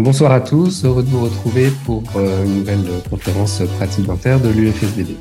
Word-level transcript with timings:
Bonsoir 0.00 0.30
à 0.30 0.40
tous, 0.40 0.84
heureux 0.84 1.02
de 1.02 1.08
vous 1.08 1.24
retrouver 1.24 1.70
pour 1.84 2.04
euh, 2.14 2.44
une 2.44 2.58
nouvelle 2.58 2.86
conférence 3.10 3.60
pratique 3.78 4.06
dentaire 4.06 4.38
de 4.38 4.48
l'UFSBD. 4.48 5.16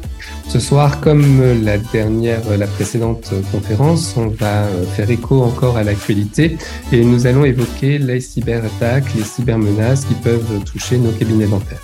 Ce 0.48 0.60
soir, 0.60 1.02
comme 1.02 1.42
la 1.64 1.80
dernière, 1.80 2.42
la 2.56 2.68
précédente 2.68 3.34
conférence, 3.52 4.16
on 4.18 4.28
va 4.28 4.66
euh, 4.66 4.84
faire 4.84 5.10
écho 5.10 5.42
encore 5.42 5.78
à 5.78 5.84
l'actualité 5.84 6.58
et 6.92 7.04
nous 7.04 7.26
allons 7.26 7.44
évoquer 7.44 7.98
les 7.98 8.22
cyberattaques, 8.22 9.16
les 9.16 9.24
cybermenaces 9.24 10.06
qui 10.06 10.14
peuvent 10.14 10.64
toucher 10.64 11.00
nos 11.00 11.12
cabinets 11.12 11.48
dentaires. 11.48 11.82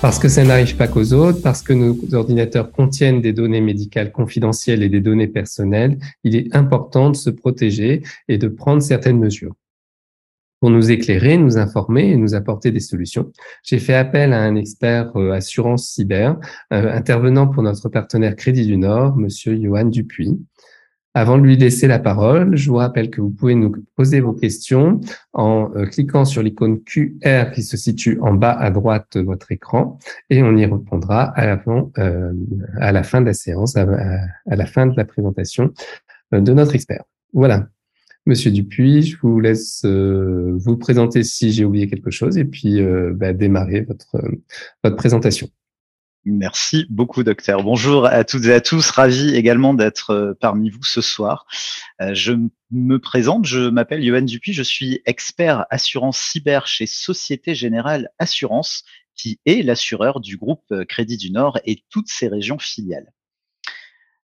Parce 0.00 0.18
que 0.18 0.26
ça 0.26 0.42
n'arrive 0.42 0.74
pas 0.74 0.88
qu'aux 0.88 1.12
autres, 1.12 1.40
parce 1.40 1.62
que 1.62 1.72
nos 1.72 1.96
ordinateurs 2.14 2.72
contiennent 2.72 3.20
des 3.20 3.32
données 3.32 3.60
médicales 3.60 4.10
confidentielles 4.10 4.82
et 4.82 4.88
des 4.88 5.00
données 5.00 5.28
personnelles, 5.28 5.98
il 6.24 6.34
est 6.34 6.52
important 6.56 7.10
de 7.10 7.16
se 7.16 7.30
protéger 7.30 8.02
et 8.26 8.38
de 8.38 8.48
prendre 8.48 8.82
certaines 8.82 9.20
mesures. 9.20 9.54
Pour 10.62 10.70
nous 10.70 10.92
éclairer, 10.92 11.38
nous 11.38 11.58
informer 11.58 12.10
et 12.10 12.16
nous 12.16 12.36
apporter 12.36 12.70
des 12.70 12.78
solutions, 12.78 13.32
j'ai 13.64 13.80
fait 13.80 13.94
appel 13.94 14.32
à 14.32 14.42
un 14.42 14.54
expert 14.54 15.10
euh, 15.16 15.32
assurance 15.32 15.88
cyber, 15.88 16.38
euh, 16.72 16.92
intervenant 16.92 17.48
pour 17.48 17.64
notre 17.64 17.88
partenaire 17.88 18.36
Crédit 18.36 18.64
du 18.64 18.76
Nord, 18.76 19.16
Monsieur 19.16 19.60
Johan 19.60 19.86
Dupuis. 19.86 20.38
Avant 21.14 21.36
de 21.36 21.42
lui 21.42 21.56
laisser 21.56 21.88
la 21.88 21.98
parole, 21.98 22.56
je 22.56 22.70
vous 22.70 22.76
rappelle 22.76 23.10
que 23.10 23.20
vous 23.20 23.30
pouvez 23.30 23.56
nous 23.56 23.72
poser 23.96 24.20
vos 24.20 24.34
questions 24.34 25.00
en 25.32 25.68
euh, 25.74 25.86
cliquant 25.86 26.24
sur 26.24 26.44
l'icône 26.44 26.80
QR 26.84 27.50
qui 27.52 27.64
se 27.64 27.76
situe 27.76 28.20
en 28.20 28.32
bas 28.34 28.52
à 28.52 28.70
droite 28.70 29.16
de 29.16 29.22
votre 29.22 29.50
écran 29.50 29.98
et 30.30 30.44
on 30.44 30.56
y 30.56 30.64
répondra 30.64 31.24
à 31.24 31.44
la 31.44 31.58
fin, 31.58 31.90
à 32.80 32.92
la 32.92 33.02
fin 33.02 33.20
de 33.20 33.26
la 33.26 33.34
séance, 33.34 33.76
à, 33.76 33.84
à 34.48 34.54
la 34.54 34.66
fin 34.66 34.86
de 34.86 34.96
la 34.96 35.04
présentation 35.04 35.72
de 36.30 36.52
notre 36.52 36.76
expert. 36.76 37.02
Voilà. 37.32 37.66
Monsieur 38.24 38.52
Dupuis, 38.52 39.02
je 39.02 39.16
vous 39.20 39.40
laisse 39.40 39.84
euh, 39.84 40.52
vous 40.56 40.76
présenter 40.76 41.24
si 41.24 41.50
j'ai 41.50 41.64
oublié 41.64 41.88
quelque 41.88 42.12
chose 42.12 42.38
et 42.38 42.44
puis 42.44 42.80
euh, 42.80 43.12
bah, 43.12 43.32
démarrer 43.32 43.80
votre, 43.80 44.16
votre 44.84 44.96
présentation. 44.96 45.48
Merci 46.24 46.86
beaucoup, 46.88 47.24
docteur. 47.24 47.64
Bonjour 47.64 48.06
à 48.06 48.22
toutes 48.22 48.44
et 48.44 48.52
à 48.52 48.60
tous. 48.60 48.90
Ravi 48.90 49.34
également 49.34 49.74
d'être 49.74 50.10
euh, 50.10 50.34
parmi 50.40 50.70
vous 50.70 50.84
ce 50.84 51.00
soir. 51.00 51.46
Je 51.98 52.34
me 52.70 52.98
présente, 52.98 53.44
je 53.44 53.68
m'appelle 53.68 54.04
Johan 54.04 54.22
Dupuis, 54.22 54.52
je 54.52 54.62
suis 54.62 55.02
expert 55.04 55.66
assurance 55.70 56.18
cyber 56.18 56.68
chez 56.68 56.86
Société 56.86 57.56
Générale 57.56 58.08
Assurance, 58.20 58.84
qui 59.16 59.40
est 59.46 59.62
l'assureur 59.62 60.20
du 60.20 60.36
groupe 60.36 60.72
Crédit 60.88 61.16
du 61.16 61.32
Nord 61.32 61.58
et 61.64 61.82
toutes 61.90 62.08
ses 62.08 62.28
régions 62.28 62.58
filiales. 62.58 63.12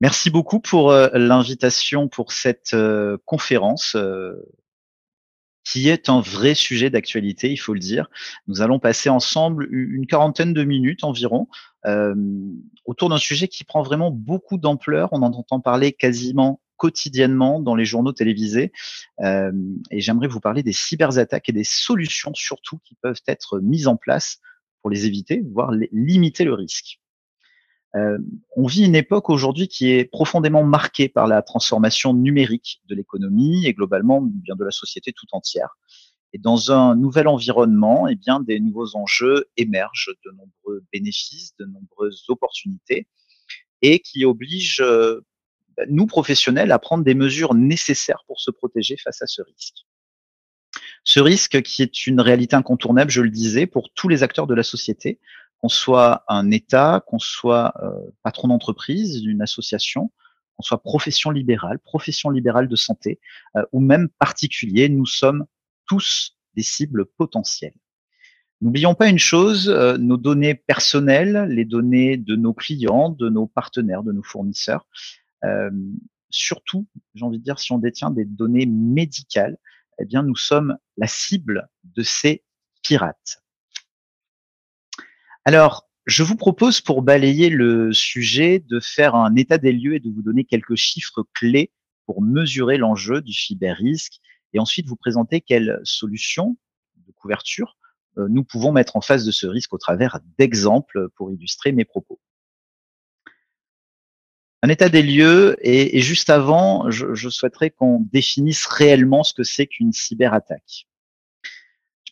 Merci 0.01 0.29
beaucoup 0.29 0.59
pour 0.59 0.91
euh, 0.91 1.07
l'invitation 1.13 2.09
pour 2.09 2.33
cette 2.33 2.73
euh, 2.73 3.17
conférence 3.25 3.95
euh, 3.95 4.33
qui 5.63 5.89
est 5.89 6.09
un 6.09 6.19
vrai 6.19 6.53
sujet 6.53 6.89
d'actualité, 6.89 7.49
il 7.49 7.57
faut 7.57 7.73
le 7.73 7.79
dire. 7.79 8.09
Nous 8.47 8.61
allons 8.61 8.77
passer 8.77 9.09
ensemble 9.09 9.67
une 9.71 10.05
quarantaine 10.05 10.53
de 10.53 10.63
minutes 10.63 11.03
environ 11.03 11.47
autour 12.85 13.09
d'un 13.09 13.17
sujet 13.17 13.47
qui 13.47 13.63
prend 13.63 13.81
vraiment 13.81 14.11
beaucoup 14.11 14.59
d'ampleur. 14.59 15.09
On 15.11 15.23
en 15.23 15.33
entend 15.33 15.59
parler 15.59 15.91
quasiment 15.91 16.61
quotidiennement 16.77 17.59
dans 17.59 17.75
les 17.75 17.85
journaux 17.85 18.11
télévisés. 18.11 18.71
et 19.23 20.01
j'aimerais 20.01 20.27
vous 20.27 20.39
parler 20.39 20.61
des 20.61 20.71
cyberattaques 20.71 21.49
et 21.49 21.51
des 21.51 21.63
solutions 21.63 22.35
surtout 22.35 22.77
qui 22.83 22.93
peuvent 23.01 23.21
être 23.27 23.59
mises 23.59 23.87
en 23.87 23.97
place 23.97 24.37
pour 24.83 24.91
les 24.91 25.07
éviter, 25.07 25.41
voire 25.51 25.71
limiter 25.91 26.43
le 26.43 26.53
risque. 26.53 26.99
Euh, 27.95 28.17
on 28.55 28.67
vit 28.67 28.85
une 28.85 28.95
époque 28.95 29.29
aujourd'hui 29.29 29.67
qui 29.67 29.91
est 29.91 30.05
profondément 30.05 30.63
marquée 30.63 31.07
par 31.07 31.27
la 31.27 31.41
transformation 31.41 32.13
numérique 32.13 32.81
de 32.87 32.95
l'économie 32.95 33.65
et 33.65 33.73
globalement 33.73 34.21
bien 34.21 34.55
de 34.55 34.65
la 34.65 34.71
société 34.71 35.13
tout 35.13 35.27
entière. 35.31 35.77
Et 36.33 36.37
dans 36.37 36.71
un 36.73 36.95
nouvel 36.95 37.29
environnement, 37.29 38.07
eh 38.09 38.15
bien, 38.15 38.41
des 38.41 38.59
nouveaux 38.59 38.97
enjeux 38.97 39.45
émergent, 39.55 40.11
de 40.25 40.31
nombreux 40.31 40.83
bénéfices, 40.91 41.55
de 41.57 41.65
nombreuses 41.65 42.25
opportunités, 42.27 43.07
et 43.81 43.99
qui 43.99 44.25
obligent 44.25 44.81
euh, 44.81 45.21
nous 45.87 46.07
professionnels 46.07 46.73
à 46.73 46.79
prendre 46.79 47.05
des 47.05 47.15
mesures 47.15 47.53
nécessaires 47.53 48.23
pour 48.27 48.41
se 48.41 48.51
protéger 48.51 48.97
face 48.97 49.21
à 49.21 49.27
ce 49.27 49.41
risque. 49.41 49.85
Ce 51.05 51.19
risque 51.19 51.61
qui 51.61 51.83
est 51.83 52.07
une 52.07 52.19
réalité 52.19 52.55
incontournable, 52.55 53.11
je 53.11 53.21
le 53.21 53.29
disais, 53.29 53.67
pour 53.67 53.89
tous 53.93 54.09
les 54.09 54.23
acteurs 54.23 54.47
de 54.47 54.55
la 54.55 54.63
société, 54.63 55.19
qu'on 55.65 55.69
soit 55.69 56.23
un 56.27 56.51
État, 56.51 57.03
qu'on 57.07 57.17
soit 57.17 57.73
euh, 57.81 58.11
patron 58.21 58.49
d'entreprise, 58.49 59.23
d'une 59.23 59.41
association, 59.41 60.11
qu'on 60.55 60.61
soit 60.61 60.83
profession 60.83 61.31
libérale, 61.31 61.79
profession 61.79 62.29
libérale 62.29 62.67
de 62.67 62.75
santé, 62.75 63.19
euh, 63.55 63.63
ou 63.71 63.79
même 63.79 64.09
particulier, 64.19 64.89
nous 64.89 65.07
sommes 65.07 65.45
tous 65.87 66.37
des 66.53 66.61
cibles 66.61 67.07
potentielles. 67.17 67.73
N'oublions 68.61 68.93
pas 68.93 69.09
une 69.09 69.17
chose, 69.17 69.67
euh, 69.67 69.97
nos 69.97 70.17
données 70.17 70.53
personnelles, 70.53 71.47
les 71.49 71.65
données 71.65 72.15
de 72.15 72.35
nos 72.35 72.53
clients, 72.53 73.09
de 73.09 73.29
nos 73.29 73.47
partenaires, 73.47 74.03
de 74.03 74.11
nos 74.11 74.23
fournisseurs, 74.23 74.85
surtout, 76.29 76.85
j'ai 77.15 77.23
envie 77.23 77.39
de 77.39 77.43
dire, 77.43 77.59
si 77.59 77.71
on 77.71 77.79
détient 77.79 78.11
des 78.11 78.25
données 78.25 78.67
médicales, 78.67 79.57
eh 79.99 80.05
bien, 80.05 80.21
nous 80.21 80.35
sommes 80.35 80.77
la 80.97 81.07
cible 81.07 81.69
de 81.83 82.03
ces 82.03 82.43
pirates. 82.83 83.44
Alors, 85.45 85.87
je 86.07 86.23
vous 86.23 86.35
propose 86.35 86.81
pour 86.81 87.03
balayer 87.03 87.49
le 87.49 87.93
sujet 87.93 88.59
de 88.59 88.79
faire 88.79 89.13
un 89.13 89.35
état 89.35 89.59
des 89.59 89.71
lieux 89.71 89.93
et 89.93 89.99
de 89.99 90.09
vous 90.09 90.23
donner 90.23 90.43
quelques 90.43 90.75
chiffres 90.75 91.23
clés 91.33 91.71
pour 92.07 92.23
mesurer 92.23 92.77
l'enjeu 92.77 93.21
du 93.21 93.31
cyber-risque 93.31 94.19
et 94.53 94.59
ensuite 94.59 94.87
vous 94.87 94.95
présenter 94.95 95.41
quelles 95.41 95.79
solutions 95.83 96.57
de 96.95 97.11
couverture 97.11 97.77
euh, 98.17 98.27
nous 98.29 98.43
pouvons 98.43 98.71
mettre 98.71 98.95
en 98.95 99.01
face 99.01 99.25
de 99.25 99.31
ce 99.31 99.45
risque 99.45 99.73
au 99.73 99.77
travers 99.77 100.19
d'exemples 100.39 101.09
pour 101.15 101.31
illustrer 101.31 101.71
mes 101.71 101.85
propos. 101.85 102.19
Un 104.63 104.69
état 104.69 104.89
des 104.89 105.03
lieux 105.03 105.57
et, 105.61 106.01
juste 106.01 106.31
avant, 106.31 106.89
je, 106.89 107.13
je 107.13 107.29
souhaiterais 107.29 107.69
qu'on 107.69 107.99
définisse 108.11 108.65
réellement 108.65 109.23
ce 109.23 109.33
que 109.33 109.43
c'est 109.43 109.67
qu'une 109.67 109.91
cyberattaque 109.91 110.87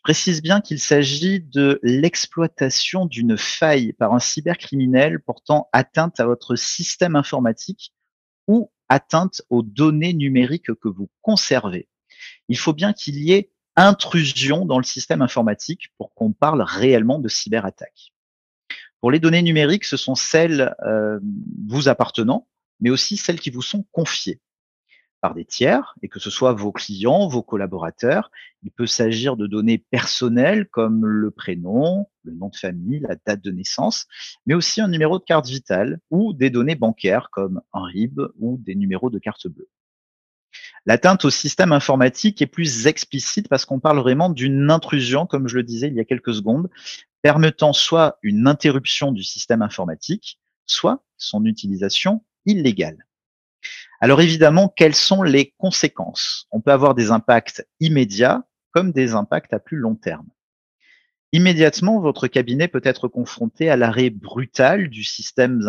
précise 0.03 0.41
bien 0.41 0.59
qu'il 0.59 0.80
s'agit 0.80 1.40
de 1.40 1.80
l'exploitation 1.81 3.06
d'une 3.06 3.38
faille 3.38 3.94
par 3.94 4.14
un 4.14 4.19
cybercriminel 4.19 5.22
portant 5.22 5.69
atteinte 5.72 6.19
à 6.19 6.25
votre 6.25 6.58
système 6.58 7.16
informatique 7.16 7.94
ou 8.47 8.69
atteinte 8.90 9.41
aux 9.50 9.64
données 9.64 10.14
numériques 10.14 10.74
que 10.74 10.90
vous 10.90 11.09
conservez. 11.22 11.88
Il 12.50 12.58
faut 12.58 12.74
bien 12.74 12.91
qu'il 12.91 13.18
y 13.18 13.31
ait 13.31 13.50
intrusion 13.78 14.66
dans 14.66 14.78
le 14.78 14.84
système 14.84 15.22
informatique 15.22 15.88
pour 15.97 16.14
qu'on 16.14 16.34
parle 16.34 16.62
réellement 16.62 17.18
de 17.18 17.30
cyberattaque. 17.30 18.14
Pour 19.00 19.09
les 19.09 19.20
données 19.20 19.41
numériques, 19.41 19.85
ce 19.85 19.97
sont 19.97 20.16
celles 20.16 20.75
euh, 20.85 21.20
vous 21.68 21.88
appartenant, 21.88 22.47
mais 22.81 22.90
aussi 22.90 23.18
celles 23.18 23.40
qui 23.40 23.50
vous 23.50 23.62
sont 23.62 23.85
confiées 23.91 24.41
par 25.23 25.34
des 25.34 25.45
tiers, 25.45 25.95
et 26.01 26.09
que 26.09 26.19
ce 26.19 26.29
soit 26.29 26.51
vos 26.51 26.73
clients, 26.73 27.29
vos 27.29 27.41
collaborateurs. 27.41 28.29
Il 28.61 28.72
peut 28.72 28.85
s'agir 28.85 29.38
de 29.38 29.47
données 29.47 29.78
personnelles 29.78 30.67
comme 30.67 31.06
le 31.06 31.31
prénom, 31.31 32.09
le 32.23 32.34
nom 32.34 32.50
de 32.50 32.57
famille, 32.57 33.00
la 33.00 33.16
date 33.25 33.41
de 33.41 33.51
naissance, 33.51 34.06
mais 34.45 34.53
aussi 34.53 34.81
un 34.81 34.89
numéro 34.89 35.19
de 35.19 35.23
carte 35.23 35.47
vitale 35.47 36.01
ou 36.11 36.34
des 36.34 36.50
données 36.50 36.75
bancaires 36.75 37.29
comme 37.31 37.61
un 37.72 37.85
RIB 37.85 38.19
ou 38.38 38.57
des 38.57 38.75
numéros 38.75 39.09
de 39.09 39.17
carte 39.17 39.47
bleue. 39.47 39.69
L'atteinte 40.85 41.23
au 41.23 41.29
système 41.29 41.72
informatique 41.72 42.41
est 42.41 42.47
plus 42.47 42.88
explicite 42.88 43.47
parce 43.47 43.63
qu'on 43.63 43.79
parle 43.79 44.00
vraiment 44.00 44.29
d'une 44.29 44.69
intrusion, 44.69 45.25
comme 45.25 45.47
je 45.47 45.55
le 45.55 45.63
disais 45.63 45.88
il 45.88 45.94
y 45.94 46.01
a 46.01 46.05
quelques 46.05 46.34
secondes, 46.34 46.69
permettant 47.22 47.72
soit 47.72 48.17
une 48.23 48.45
interruption 48.45 49.13
du 49.13 49.23
système 49.23 49.61
informatique, 49.61 50.41
soit 50.66 51.01
son 51.16 51.45
utilisation 51.45 52.25
illégale. 52.45 53.05
Alors 54.03 54.19
évidemment, 54.19 54.68
quelles 54.68 54.96
sont 54.96 55.24
les 55.24 55.53
conséquences? 55.58 56.46
On 56.52 56.59
peut 56.59 56.74
avoir 56.74 56.94
des 56.94 57.12
impacts 57.12 57.66
immédiats 57.80 58.44
comme 58.72 58.91
des 58.91 59.14
impacts 59.14 59.53
à 59.53 59.59
plus 59.59 59.78
long 59.78 59.96
terme. 59.96 60.28
Immédiatement, 61.32 62.02
votre 62.02 62.28
cabinet 62.28 62.67
peut 62.67 62.82
être 62.84 63.08
confronté 63.08 63.70
à 63.70 63.78
l'arrêt 63.78 64.09
brutal 64.09 64.90
du 64.90 65.05
système 65.05 65.66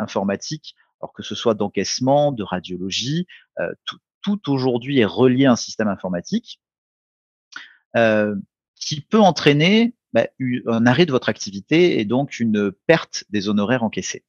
informatique, 0.00 0.74
alors 1.00 1.12
que 1.12 1.22
ce 1.22 1.36
soit 1.36 1.54
d'encaissement, 1.54 2.32
de 2.32 2.42
radiologie, 2.42 3.28
euh, 3.60 3.72
tout, 4.20 4.50
aujourd'hui 4.50 4.98
est 4.98 5.04
relié 5.04 5.46
à 5.46 5.52
un 5.52 5.56
système 5.56 5.86
informatique, 5.86 6.60
euh, 7.94 8.34
qui 8.74 9.00
peut 9.00 9.20
entraîner 9.20 9.94
bah, 10.12 10.26
un 10.66 10.86
arrêt 10.86 11.06
de 11.06 11.12
votre 11.12 11.28
activité 11.28 12.00
et 12.00 12.04
donc 12.04 12.40
une 12.40 12.72
perte 12.88 13.22
des 13.30 13.48
honoraires 13.48 13.84
encaissés. 13.84 14.24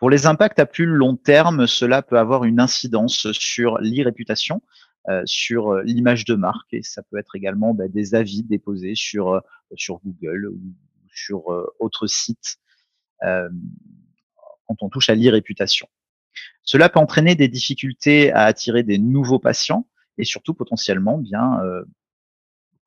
Pour 0.00 0.10
les 0.10 0.26
impacts 0.26 0.58
à 0.58 0.66
plus 0.66 0.86
long 0.86 1.14
terme, 1.14 1.66
cela 1.66 2.02
peut 2.02 2.18
avoir 2.18 2.44
une 2.44 2.58
incidence 2.58 3.30
sur 3.32 3.78
l'e-réputation, 3.78 4.62
euh, 5.08 5.22
sur 5.26 5.68
euh, 5.68 5.82
l'image 5.84 6.24
de 6.24 6.34
marque, 6.34 6.72
et 6.72 6.82
ça 6.82 7.02
peut 7.02 7.18
être 7.18 7.36
également 7.36 7.74
bah, 7.74 7.86
des 7.86 8.14
avis 8.14 8.42
déposés 8.42 8.94
sur, 8.94 9.34
euh, 9.34 9.40
sur 9.76 10.00
Google 10.04 10.48
ou 10.48 10.60
sur 11.14 11.48
autres 11.80 12.06
sites 12.06 12.58
quand 13.20 14.76
on 14.80 14.88
touche 14.88 15.10
à 15.10 15.14
l'e-réputation. 15.14 15.88
Cela 16.62 16.88
peut 16.88 17.00
entraîner 17.00 17.34
des 17.34 17.48
difficultés 17.48 18.32
à 18.32 18.44
attirer 18.44 18.84
des 18.84 18.96
nouveaux 18.96 19.40
patients 19.40 19.86
et 20.16 20.24
surtout 20.24 20.54
potentiellement 20.54 21.18
bien 21.18 21.60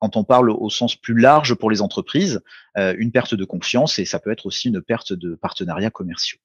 quand 0.04 0.16
on 0.16 0.24
parle 0.24 0.50
au 0.50 0.68
sens 0.68 0.96
plus 0.96 1.18
large 1.18 1.54
pour 1.54 1.70
les 1.70 1.80
entreprises, 1.80 2.42
euh, 2.76 2.94
une 2.98 3.10
perte 3.10 3.34
de 3.34 3.44
confiance 3.46 3.98
et 3.98 4.04
ça 4.04 4.18
peut 4.18 4.30
être 4.30 4.44
aussi 4.44 4.68
une 4.68 4.82
perte 4.82 5.14
de 5.14 5.34
partenariats 5.34 5.90
commerciaux. 5.90 6.38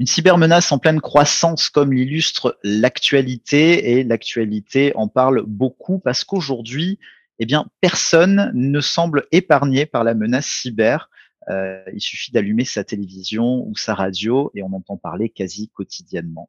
Une 0.00 0.06
cybermenace 0.06 0.70
en 0.70 0.78
pleine 0.78 1.00
croissance 1.00 1.70
comme 1.70 1.92
l'illustre 1.92 2.56
l'actualité 2.62 3.92
et 3.92 4.04
l'actualité 4.04 4.92
en 4.94 5.08
parle 5.08 5.42
beaucoup 5.44 5.98
parce 5.98 6.22
qu'aujourd'hui, 6.22 7.00
eh 7.40 7.46
bien, 7.46 7.66
personne 7.80 8.52
ne 8.54 8.80
semble 8.80 9.26
épargné 9.32 9.86
par 9.86 10.04
la 10.04 10.14
menace 10.14 10.46
cyber. 10.46 11.10
Euh, 11.50 11.82
il 11.92 12.00
suffit 12.00 12.30
d'allumer 12.30 12.64
sa 12.64 12.84
télévision 12.84 13.66
ou 13.66 13.76
sa 13.76 13.94
radio 13.94 14.52
et 14.54 14.62
on 14.62 14.72
entend 14.72 14.96
parler 14.96 15.30
quasi 15.30 15.68
quotidiennement. 15.68 16.48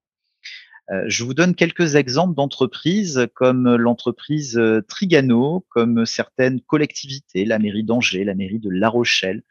Euh, 0.92 1.04
je 1.08 1.24
vous 1.24 1.36
donne 1.36 1.54
quelques 1.54 1.96
exemples 1.96 2.36
d'entreprises 2.36 3.28
comme 3.36 3.76
l'entreprise 3.76 4.58
euh, 4.58 4.82
Trigano, 4.88 5.66
comme 5.70 6.06
certaines 6.06 6.62
collectivités, 6.62 7.46
la 7.46 7.60
mairie 7.60 7.84
d'Angers, 7.84 8.24
la 8.24 8.34
mairie 8.34 8.60
de 8.60 8.70
La 8.72 8.90
Rochelle, 8.90 9.44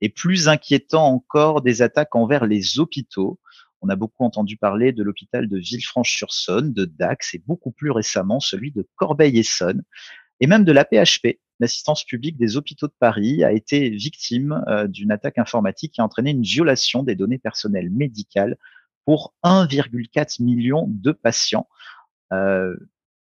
et 0.00 0.08
plus 0.08 0.48
inquiétant 0.48 1.06
encore 1.06 1.60
des 1.60 1.82
attaques 1.82 2.14
envers 2.16 2.46
les 2.46 2.78
hôpitaux. 2.78 3.38
On 3.82 3.88
a 3.88 3.96
beaucoup 3.96 4.24
entendu 4.24 4.56
parler 4.56 4.92
de 4.92 5.02
l'hôpital 5.02 5.48
de 5.48 5.58
Villefranche-sur-Saône, 5.58 6.72
de 6.72 6.84
Dax 6.84 7.34
et 7.34 7.42
beaucoup 7.46 7.70
plus 7.70 7.90
récemment 7.90 8.40
celui 8.40 8.72
de 8.72 8.86
Corbeil-Essonne 8.96 9.82
et 10.40 10.46
même 10.46 10.64
de 10.64 10.72
l'APHP, 10.72 11.40
l'assistance 11.60 12.04
publique 12.04 12.36
des 12.36 12.56
hôpitaux 12.56 12.88
de 12.88 12.94
Paris, 12.98 13.44
a 13.44 13.52
été 13.52 13.90
victime 13.90 14.62
euh, 14.68 14.86
d'une 14.86 15.10
attaque 15.10 15.38
informatique 15.38 15.92
qui 15.92 16.00
a 16.00 16.04
entraîné 16.04 16.30
une 16.30 16.42
violation 16.42 17.02
des 17.02 17.14
données 17.14 17.38
personnelles 17.38 17.90
médicales 17.90 18.56
pour 19.04 19.34
1,4 19.44 20.42
million 20.42 20.86
de 20.88 21.12
patients. 21.12 21.68
Euh, 22.32 22.76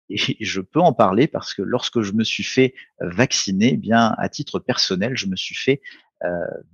et 0.09 0.17
je 0.43 0.61
peux 0.61 0.79
en 0.79 0.93
parler 0.93 1.27
parce 1.27 1.53
que 1.53 1.61
lorsque 1.61 2.01
je 2.01 2.13
me 2.13 2.23
suis 2.23 2.43
fait 2.43 2.73
vacciner, 2.99 3.73
eh 3.73 3.77
bien 3.77 4.15
à 4.17 4.29
titre 4.29 4.59
personnel, 4.59 5.15
je 5.15 5.27
me 5.27 5.35
suis 5.35 5.55
fait 5.55 5.81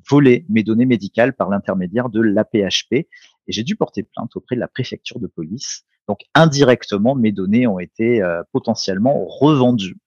voler 0.10 0.46
mes 0.50 0.64
données 0.64 0.86
médicales 0.86 1.34
par 1.34 1.50
l'intermédiaire 1.50 2.10
de 2.10 2.22
l'APHP 2.22 2.94
et 2.94 3.08
j'ai 3.48 3.64
dû 3.64 3.76
porter 3.76 4.04
plainte 4.04 4.36
auprès 4.36 4.56
de 4.56 4.60
la 4.60 4.68
préfecture 4.68 5.20
de 5.20 5.28
police. 5.28 5.84
Donc 6.08 6.22
indirectement, 6.34 7.16
mes 7.16 7.32
données 7.32 7.68
ont 7.68 7.80
été 7.80 8.22
euh, 8.22 8.44
potentiellement 8.52 9.26
revendues 9.26 9.98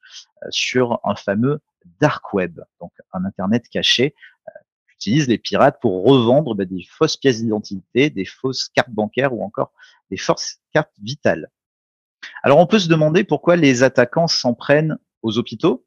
euh, 0.42 0.46
sur 0.50 1.00
un 1.04 1.16
fameux 1.16 1.60
dark 2.00 2.34
web, 2.34 2.60
donc 2.80 2.92
un 3.12 3.24
internet 3.24 3.68
caché 3.68 4.14
utilisent 4.96 5.28
les 5.28 5.38
pirates 5.38 5.78
pour 5.80 6.04
revendre 6.04 6.54
bah, 6.54 6.64
des 6.64 6.84
fausses 6.88 7.16
pièces 7.16 7.42
d'identité, 7.42 8.10
des 8.10 8.24
fausses 8.24 8.68
cartes 8.70 8.90
bancaires 8.90 9.34
ou 9.34 9.44
encore 9.44 9.72
des 10.10 10.16
fausses 10.16 10.58
cartes 10.72 10.94
vitales. 11.02 11.50
Alors 12.42 12.58
on 12.58 12.66
peut 12.66 12.78
se 12.78 12.88
demander 12.88 13.22
pourquoi 13.22 13.56
les 13.56 13.82
attaquants 13.82 14.26
s'en 14.26 14.54
prennent 14.54 14.98
aux 15.22 15.38
hôpitaux? 15.38 15.86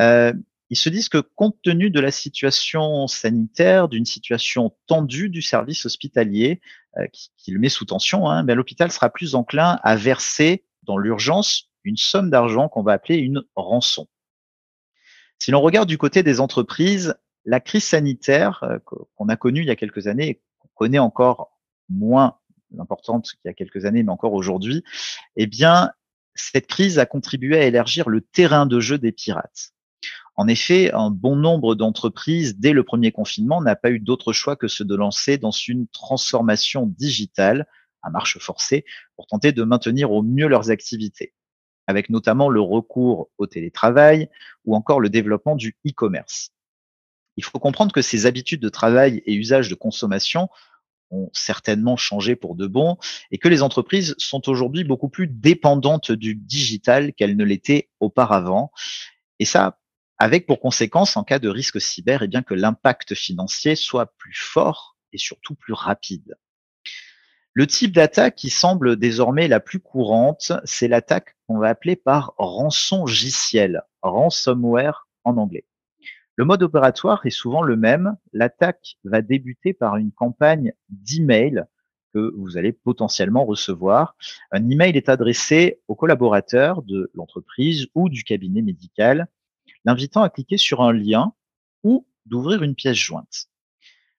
Euh, 0.00 0.32
ils 0.70 0.76
se 0.76 0.88
disent 0.88 1.08
que 1.08 1.18
compte 1.18 1.56
tenu 1.62 1.90
de 1.90 2.00
la 2.00 2.10
situation 2.10 3.06
sanitaire, 3.06 3.88
d'une 3.88 4.04
situation 4.04 4.76
tendue 4.86 5.28
du 5.28 5.42
service 5.42 5.86
hospitalier 5.86 6.60
euh, 6.98 7.06
qui, 7.12 7.50
le 7.50 7.58
met 7.58 7.68
sous 7.68 7.86
tension, 7.86 8.28
hein, 8.28 8.44
ben, 8.44 8.54
l'hôpital 8.54 8.92
sera 8.92 9.10
plus 9.10 9.34
enclin 9.34 9.78
à 9.82 9.96
verser 9.96 10.64
dans 10.82 10.98
l'urgence 10.98 11.70
une 11.84 11.96
somme 11.96 12.30
d'argent 12.30 12.68
qu'on 12.68 12.82
va 12.82 12.92
appeler 12.92 13.16
une 13.16 13.42
rançon. 13.56 14.08
Si 15.38 15.50
l'on 15.50 15.60
regarde 15.60 15.88
du 15.88 15.98
côté 15.98 16.22
des 16.22 16.40
entreprises, 16.40 17.14
la 17.44 17.60
crise 17.60 17.84
sanitaire 17.84 18.62
euh, 18.64 18.78
qu'on 18.84 19.28
a 19.28 19.36
connue 19.36 19.62
il 19.62 19.68
y 19.68 19.70
a 19.70 19.76
quelques 19.76 20.06
années 20.06 20.28
et 20.28 20.42
qu'on 20.58 20.68
connaît 20.74 20.98
encore 20.98 21.58
moins 21.88 22.38
importante 22.78 23.30
qu'il 23.30 23.40
y 23.46 23.48
a 23.48 23.54
quelques 23.54 23.86
années, 23.86 24.02
mais 24.02 24.12
encore 24.12 24.34
aujourd'hui, 24.34 24.84
eh 25.36 25.46
bien, 25.46 25.92
cette 26.34 26.66
crise 26.66 26.98
a 26.98 27.06
contribué 27.06 27.56
à 27.58 27.64
élargir 27.64 28.10
le 28.10 28.20
terrain 28.20 28.66
de 28.66 28.80
jeu 28.80 28.98
des 28.98 29.12
pirates. 29.12 29.72
En 30.38 30.46
effet, 30.46 30.92
un 30.92 31.10
bon 31.10 31.34
nombre 31.34 31.74
d'entreprises, 31.74 32.58
dès 32.58 32.72
le 32.72 32.84
premier 32.84 33.10
confinement, 33.10 33.60
n'a 33.60 33.74
pas 33.74 33.90
eu 33.90 33.98
d'autre 33.98 34.32
choix 34.32 34.54
que 34.54 34.68
ce 34.68 34.84
de 34.84 34.94
lancer 34.94 35.36
dans 35.36 35.50
une 35.50 35.88
transformation 35.88 36.86
digitale 36.86 37.66
à 38.02 38.10
marche 38.10 38.38
forcée 38.38 38.84
pour 39.16 39.26
tenter 39.26 39.50
de 39.50 39.64
maintenir 39.64 40.12
au 40.12 40.22
mieux 40.22 40.46
leurs 40.46 40.70
activités, 40.70 41.34
avec 41.88 42.08
notamment 42.08 42.50
le 42.50 42.60
recours 42.60 43.30
au 43.36 43.48
télétravail 43.48 44.28
ou 44.64 44.76
encore 44.76 45.00
le 45.00 45.08
développement 45.08 45.56
du 45.56 45.76
e-commerce. 45.84 46.52
Il 47.36 47.42
faut 47.42 47.58
comprendre 47.58 47.90
que 47.90 48.00
ces 48.00 48.26
habitudes 48.26 48.62
de 48.62 48.68
travail 48.68 49.24
et 49.26 49.34
usage 49.34 49.68
de 49.68 49.74
consommation 49.74 50.48
ont 51.10 51.30
certainement 51.32 51.96
changé 51.96 52.36
pour 52.36 52.54
de 52.54 52.68
bon 52.68 52.96
et 53.32 53.38
que 53.38 53.48
les 53.48 53.62
entreprises 53.62 54.14
sont 54.18 54.48
aujourd'hui 54.48 54.84
beaucoup 54.84 55.08
plus 55.08 55.26
dépendantes 55.26 56.12
du 56.12 56.36
digital 56.36 57.12
qu'elles 57.12 57.36
ne 57.36 57.44
l'étaient 57.44 57.88
auparavant. 57.98 58.70
Et 59.40 59.44
ça, 59.44 59.80
avec 60.18 60.46
pour 60.46 60.60
conséquence, 60.60 61.16
en 61.16 61.24
cas 61.24 61.38
de 61.38 61.48
risque 61.48 61.80
cyber, 61.80 62.22
eh 62.22 62.28
bien 62.28 62.42
que 62.42 62.54
l'impact 62.54 63.14
financier 63.14 63.76
soit 63.76 64.06
plus 64.18 64.34
fort 64.34 64.96
et 65.12 65.18
surtout 65.18 65.54
plus 65.54 65.72
rapide. 65.72 66.36
Le 67.52 67.66
type 67.66 67.92
d'attaque 67.92 68.36
qui 68.36 68.50
semble 68.50 68.96
désormais 68.96 69.48
la 69.48 69.60
plus 69.60 69.80
courante, 69.80 70.52
c'est 70.64 70.88
l'attaque 70.88 71.36
qu'on 71.46 71.58
va 71.58 71.68
appeler 71.68 71.96
par 71.96 72.34
rançon 72.36 72.98
rançongiciel, 72.98 73.82
ransomware 74.02 75.08
en 75.24 75.36
anglais. 75.36 75.64
Le 76.36 76.44
mode 76.44 76.62
opératoire 76.62 77.26
est 77.26 77.30
souvent 77.30 77.62
le 77.62 77.76
même. 77.76 78.16
L'attaque 78.32 78.96
va 79.02 79.22
débuter 79.22 79.72
par 79.72 79.96
une 79.96 80.12
campagne 80.12 80.72
d'email 80.88 81.64
que 82.14 82.32
vous 82.36 82.56
allez 82.56 82.72
potentiellement 82.72 83.44
recevoir. 83.44 84.14
Un 84.52 84.70
email 84.70 84.96
est 84.96 85.08
adressé 85.08 85.80
aux 85.88 85.96
collaborateurs 85.96 86.82
de 86.82 87.10
l'entreprise 87.14 87.88
ou 87.96 88.08
du 88.08 88.22
cabinet 88.22 88.62
médical, 88.62 89.26
l'invitant 89.84 90.22
à 90.22 90.30
cliquer 90.30 90.56
sur 90.56 90.82
un 90.82 90.92
lien 90.92 91.32
ou 91.82 92.06
d'ouvrir 92.26 92.62
une 92.62 92.74
pièce 92.74 92.96
jointe. 92.96 93.48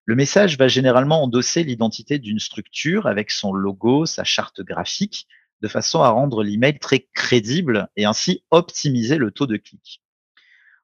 Le 0.05 0.15
message 0.15 0.57
va 0.57 0.67
généralement 0.67 1.23
endosser 1.23 1.63
l'identité 1.63 2.17
d'une 2.17 2.39
structure 2.39 3.05
avec 3.05 3.29
son 3.29 3.53
logo, 3.53 4.05
sa 4.05 4.23
charte 4.23 4.61
graphique, 4.61 5.27
de 5.61 5.67
façon 5.67 6.01
à 6.01 6.09
rendre 6.09 6.43
l'email 6.43 6.79
très 6.79 7.07
crédible 7.13 7.89
et 7.95 8.05
ainsi 8.05 8.43
optimiser 8.49 9.17
le 9.17 9.31
taux 9.31 9.45
de 9.45 9.57
clic. 9.57 10.01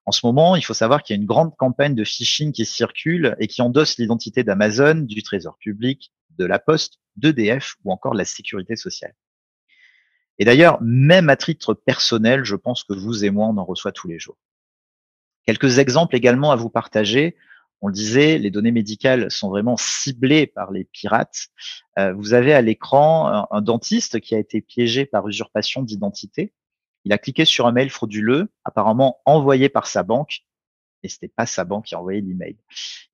En 0.06 0.12
ce 0.12 0.25
moment, 0.25 0.56
il 0.56 0.62
faut 0.62 0.75
savoir 0.75 1.01
qu'il 1.01 1.16
y 1.16 1.18
a 1.18 1.22
une 1.22 1.27
grande 1.27 1.56
campagne 1.56 1.95
de 1.95 2.04
phishing 2.04 2.51
qui 2.51 2.66
circule 2.66 3.36
et 3.39 3.48
qui 3.48 3.62
endosse 3.62 3.98
l'identité 3.98 4.44
d'Amazon, 4.44 4.95
du 4.95 5.24
Trésor 5.24 5.57
public, 5.57 6.13
de 6.38 6.45
la 6.45 6.60
Poste, 6.60 7.00
d'EDF 7.16 7.75
ou 7.83 7.92
encore 7.92 8.13
de 8.13 8.19
la 8.19 8.25
sécurité 8.25 8.75
sociale. 8.75 9.16
Et 10.38 10.45
d'ailleurs, 10.45 10.80
même 10.81 11.30
à 11.30 11.38
titre 11.38 11.74
personnel, 11.74 12.44
je 12.44 12.56
pense 12.56 12.83
que 12.83 12.94
vous 12.94 13.24
et 13.24 13.31
moi, 13.31 13.48
on 13.48 13.57
en 13.57 13.66
reçoit 13.66 13.94
tous 13.94 14.07
les 14.07 14.19
jours. 14.19 14.38
Quelques 15.45 15.79
exemples 15.79 16.15
également 16.15 16.51
à 16.51 16.55
vous 16.55 16.69
partager. 16.69 17.35
On 17.81 17.87
le 17.87 17.93
disait, 17.93 18.37
les 18.37 18.51
données 18.51 18.71
médicales 18.71 19.29
sont 19.29 19.49
vraiment 19.49 19.77
ciblées 19.77 20.47
par 20.47 20.71
les 20.71 20.85
pirates. 20.85 21.47
Euh, 21.99 22.13
vous 22.13 22.33
avez 22.33 22.53
à 22.53 22.61
l'écran 22.61 23.45
un 23.51 23.61
dentiste 23.61 24.19
qui 24.19 24.33
a 24.33 24.39
été 24.39 24.61
piégé 24.61 25.05
par 25.05 25.27
usurpation 25.27 25.83
d'identité. 25.83 26.53
Il 27.03 27.13
a 27.13 27.19
cliqué 27.19 27.45
sur 27.45 27.67
un 27.67 27.71
mail 27.71 27.91
frauduleux, 27.91 28.51
apparemment 28.63 29.21
envoyé 29.25 29.69
par 29.69 29.85
sa 29.85 30.01
banque, 30.01 30.41
et 31.03 31.07
c'était 31.07 31.27
pas 31.27 31.45
sa 31.45 31.63
banque 31.63 31.85
qui 31.85 31.95
a 31.95 31.99
envoyé 31.99 32.19
l'email. 32.19 32.57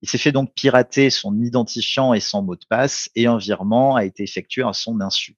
Il 0.00 0.08
s'est 0.08 0.16
fait 0.18 0.32
donc 0.32 0.54
pirater 0.54 1.10
son 1.10 1.38
identifiant 1.42 2.14
et 2.14 2.20
son 2.20 2.42
mot 2.42 2.56
de 2.56 2.64
passe, 2.66 3.10
et 3.14 3.26
un 3.26 3.36
virement 3.36 3.94
a 3.94 4.04
été 4.06 4.22
effectué 4.22 4.62
à 4.62 4.72
son 4.72 5.00
insu. 5.02 5.36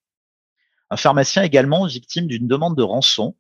Un 0.91 0.97
pharmacien 0.97 1.43
également 1.43 1.85
victime 1.87 2.29
d'une 2.29 2.47
demande 2.47 2.77
de 2.77 2.83
rançon, 2.85 3.35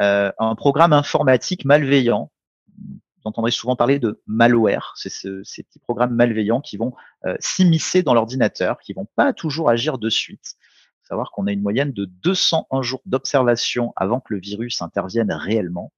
euh, 0.00 0.30
un 0.38 0.54
programme 0.54 0.92
informatique 0.92 1.64
malveillant. 1.64 2.30
Vous 2.78 3.28
entendrez 3.30 3.50
souvent 3.50 3.74
parler 3.74 3.98
de 3.98 4.22
malware, 4.26 4.92
c'est 4.96 5.10
ces 5.10 5.62
petits 5.64 5.80
programmes 5.80 6.14
malveillants 6.14 6.60
qui 6.60 6.76
vont 6.76 6.94
euh, 7.24 7.34
s'immiscer 7.40 8.04
dans 8.04 8.14
l'ordinateur, 8.14 8.78
qui 8.78 8.92
vont 8.92 9.08
pas 9.16 9.32
toujours 9.32 9.68
agir 9.68 9.98
de 9.98 10.08
suite. 10.08 10.54
Savoir 11.02 11.32
qu'on 11.32 11.46
a 11.46 11.52
une 11.52 11.62
moyenne 11.62 11.92
de 11.92 12.04
201 12.04 12.82
jours 12.82 13.02
d'observation 13.04 13.92
avant 13.96 14.20
que 14.20 14.32
le 14.32 14.40
virus 14.40 14.80
intervienne 14.80 15.32
réellement. 15.32 15.92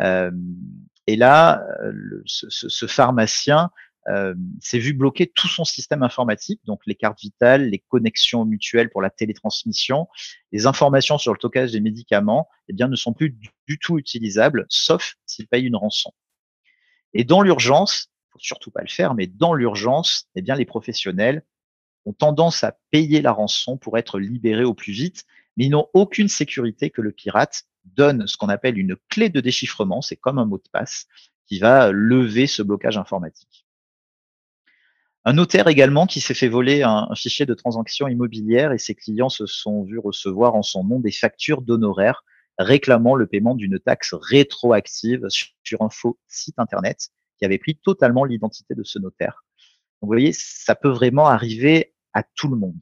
Euh, 0.00 0.30
et 1.06 1.16
là, 1.16 1.64
euh, 1.82 2.22
ce, 2.26 2.86
pharmacien 2.86 3.70
s'est 4.60 4.78
vu 4.78 4.94
bloquer 4.94 5.26
tout 5.26 5.48
son 5.48 5.64
système 5.64 6.02
informatique, 6.02 6.62
donc 6.64 6.80
les 6.86 6.94
cartes 6.94 7.20
vitales, 7.20 7.68
les 7.68 7.78
connexions 7.78 8.46
mutuelles 8.46 8.88
pour 8.88 9.02
la 9.02 9.10
télétransmission, 9.10 10.08
les 10.50 10.66
informations 10.66 11.18
sur 11.18 11.34
le 11.34 11.38
stockage 11.38 11.72
des 11.72 11.80
médicaments, 11.80 12.48
eh 12.68 12.72
bien, 12.72 12.88
ne 12.88 12.96
sont 12.96 13.12
plus 13.12 13.30
du, 13.66 13.78
tout 13.78 13.98
utilisables, 13.98 14.64
sauf 14.70 15.16
s'il 15.38 15.46
paye 15.46 15.64
une 15.64 15.76
rançon. 15.76 16.12
Et 17.14 17.22
dans 17.22 17.42
l'urgence, 17.42 18.10
faut 18.30 18.40
surtout 18.40 18.72
pas 18.72 18.82
le 18.82 18.88
faire, 18.88 19.14
mais 19.14 19.28
dans 19.28 19.54
l'urgence, 19.54 20.28
eh 20.34 20.42
bien, 20.42 20.56
les 20.56 20.64
professionnels 20.64 21.44
ont 22.06 22.12
tendance 22.12 22.64
à 22.64 22.76
payer 22.90 23.22
la 23.22 23.32
rançon 23.32 23.76
pour 23.76 23.98
être 23.98 24.18
libérés 24.18 24.64
au 24.64 24.74
plus 24.74 24.92
vite, 24.92 25.24
mais 25.56 25.66
ils 25.66 25.70
n'ont 25.70 25.88
aucune 25.94 26.28
sécurité 26.28 26.90
que 26.90 27.02
le 27.02 27.12
pirate 27.12 27.64
donne 27.84 28.26
ce 28.26 28.36
qu'on 28.36 28.48
appelle 28.48 28.78
une 28.78 28.96
clé 29.08 29.28
de 29.28 29.40
déchiffrement, 29.40 30.02
c'est 30.02 30.16
comme 30.16 30.38
un 30.38 30.44
mot 30.44 30.58
de 30.58 30.68
passe, 30.72 31.06
qui 31.46 31.60
va 31.60 31.92
lever 31.92 32.46
ce 32.46 32.62
blocage 32.62 32.98
informatique. 32.98 33.64
Un 35.24 35.34
notaire 35.34 35.68
également 35.68 36.06
qui 36.06 36.20
s'est 36.20 36.34
fait 36.34 36.48
voler 36.48 36.82
un, 36.82 37.08
fichier 37.14 37.46
de 37.46 37.54
transaction 37.54 38.08
immobilière 38.08 38.72
et 38.72 38.78
ses 38.78 38.94
clients 38.94 39.28
se 39.28 39.46
sont 39.46 39.84
vus 39.84 39.98
recevoir 39.98 40.54
en 40.54 40.62
son 40.62 40.84
nom 40.84 40.98
des 40.98 41.12
factures 41.12 41.62
d'honoraires 41.62 42.24
réclamant 42.58 43.14
le 43.14 43.26
paiement 43.26 43.54
d'une 43.54 43.78
taxe 43.78 44.14
rétroactive 44.14 45.26
sur 45.62 45.82
un 45.82 45.90
faux 45.90 46.18
site 46.26 46.58
internet 46.58 47.10
qui 47.38 47.44
avait 47.44 47.58
pris 47.58 47.76
totalement 47.76 48.24
l'identité 48.24 48.74
de 48.74 48.82
ce 48.82 48.98
notaire. 48.98 49.44
Donc, 50.00 50.08
vous 50.08 50.14
voyez, 50.14 50.32
ça 50.32 50.74
peut 50.74 50.88
vraiment 50.88 51.26
arriver 51.26 51.94
à 52.12 52.22
tout 52.22 52.48
le 52.48 52.56
monde. 52.56 52.78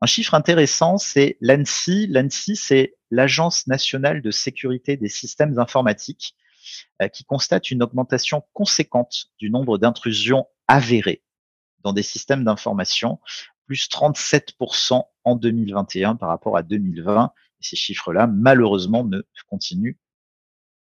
Un 0.00 0.06
chiffre 0.06 0.34
intéressant, 0.34 0.96
c'est 0.96 1.36
l'ANSI. 1.40 2.06
L'ANSI, 2.06 2.56
c'est 2.56 2.96
l'Agence 3.10 3.66
nationale 3.66 4.22
de 4.22 4.30
sécurité 4.30 4.96
des 4.96 5.08
systèmes 5.08 5.58
informatiques 5.58 6.36
euh, 7.02 7.08
qui 7.08 7.24
constate 7.24 7.70
une 7.70 7.82
augmentation 7.82 8.42
conséquente 8.52 9.26
du 9.38 9.50
nombre 9.50 9.78
d'intrusions 9.78 10.46
avérées 10.68 11.22
dans 11.82 11.92
des 11.92 12.02
systèmes 12.02 12.44
d'information, 12.44 13.20
plus 13.66 13.88
37% 13.88 15.02
en 15.24 15.36
2021 15.36 16.16
par 16.16 16.28
rapport 16.28 16.56
à 16.56 16.62
2020. 16.62 17.32
Et 17.60 17.64
ces 17.64 17.76
chiffres-là, 17.76 18.26
malheureusement, 18.26 19.04
ne 19.04 19.22
continuent 19.48 19.96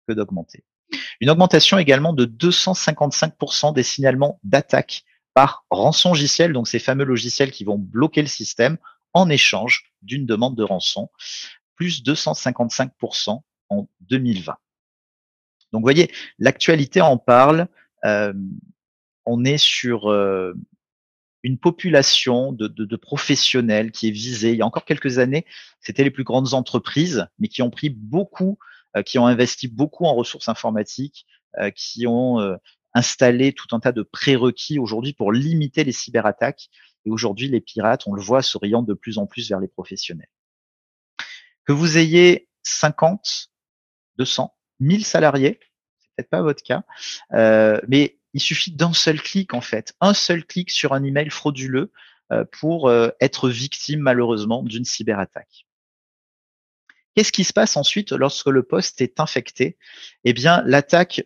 que 0.07 0.13
d'augmenter. 0.13 0.63
Une 1.19 1.29
augmentation 1.29 1.77
également 1.77 2.13
de 2.13 2.25
255% 2.25 3.73
des 3.73 3.83
signalements 3.83 4.39
d'attaques 4.43 5.03
par 5.33 5.65
rançon 5.69 6.09
logiciel, 6.09 6.51
donc 6.51 6.67
ces 6.67 6.79
fameux 6.79 7.05
logiciels 7.05 7.51
qui 7.51 7.63
vont 7.63 7.77
bloquer 7.77 8.21
le 8.21 8.27
système 8.27 8.77
en 9.13 9.29
échange 9.29 9.93
d'une 10.01 10.25
demande 10.25 10.55
de 10.55 10.63
rançon, 10.63 11.09
plus 11.75 12.03
255% 12.03 13.41
en 13.69 13.87
2020. 14.01 14.57
Donc 15.71 15.81
vous 15.81 15.85
voyez, 15.85 16.11
l'actualité 16.37 17.01
en 17.01 17.17
parle. 17.17 17.67
Euh, 18.03 18.33
on 19.25 19.45
est 19.45 19.57
sur 19.57 20.11
euh, 20.11 20.53
une 21.43 21.57
population 21.57 22.51
de, 22.51 22.67
de, 22.67 22.85
de, 22.85 22.95
professionnels 22.95 23.91
qui 23.91 24.07
est 24.07 24.11
visée. 24.11 24.51
Il 24.51 24.57
y 24.57 24.61
a 24.61 24.65
encore 24.65 24.85
quelques 24.85 25.17
années, 25.17 25.45
c'était 25.79 26.03
les 26.03 26.11
plus 26.11 26.23
grandes 26.23 26.53
entreprises, 26.53 27.27
mais 27.39 27.47
qui 27.47 27.61
ont 27.61 27.69
pris 27.69 27.89
beaucoup, 27.89 28.59
euh, 28.95 29.01
qui 29.01 29.17
ont 29.19 29.27
investi 29.27 29.67
beaucoup 29.67 30.05
en 30.05 30.13
ressources 30.13 30.49
informatiques, 30.49 31.25
qui 31.75 32.07
ont 32.07 32.39
installé 32.93 33.53
tout 33.53 33.67
un 33.75 33.79
tas 33.79 33.91
de 33.91 34.03
prérequis 34.03 34.79
aujourd'hui 34.79 35.13
pour 35.13 35.31
limiter 35.31 35.83
les 35.83 35.91
cyberattaques. 35.91 36.69
Et 37.05 37.09
aujourd'hui, 37.09 37.47
les 37.47 37.61
pirates, 37.61 38.05
on 38.07 38.13
le 38.13 38.21
voit, 38.21 38.41
s'orientent 38.41 38.87
de 38.87 38.93
plus 38.93 39.17
en 39.17 39.25
plus 39.25 39.49
vers 39.49 39.59
les 39.59 39.67
professionnels. 39.67 40.29
Que 41.65 41.73
vous 41.73 41.97
ayez 41.97 42.47
50, 42.63 43.49
200, 44.17 44.53
1000 44.79 45.05
salariés, 45.05 45.59
c'est 45.99 46.09
peut-être 46.15 46.29
pas 46.29 46.41
votre 46.41 46.63
cas, 46.63 46.83
euh, 47.33 47.79
mais 47.87 48.19
il 48.33 48.41
suffit 48.41 48.71
d'un 48.71 48.93
seul 48.93 49.21
clic 49.21 49.53
en 49.53 49.61
fait, 49.61 49.93
un 50.01 50.13
seul 50.13 50.45
clic 50.45 50.69
sur 50.69 50.93
un 50.93 51.03
email 51.03 51.29
frauduleux 51.29 51.91
euh, 52.31 52.45
pour 52.59 52.89
euh, 52.89 53.09
être 53.19 53.49
victime 53.49 53.99
malheureusement 53.99 54.63
d'une 54.63 54.85
cyberattaque. 54.85 55.65
Qu'est-ce 57.15 57.33
qui 57.33 57.43
se 57.43 57.51
passe 57.51 57.75
ensuite 57.75 58.13
lorsque 58.13 58.47
le 58.47 58.63
poste 58.63 59.01
est 59.01 59.19
infecté? 59.19 59.77
Eh 60.23 60.31
bien, 60.31 60.63
l'attaque 60.65 61.21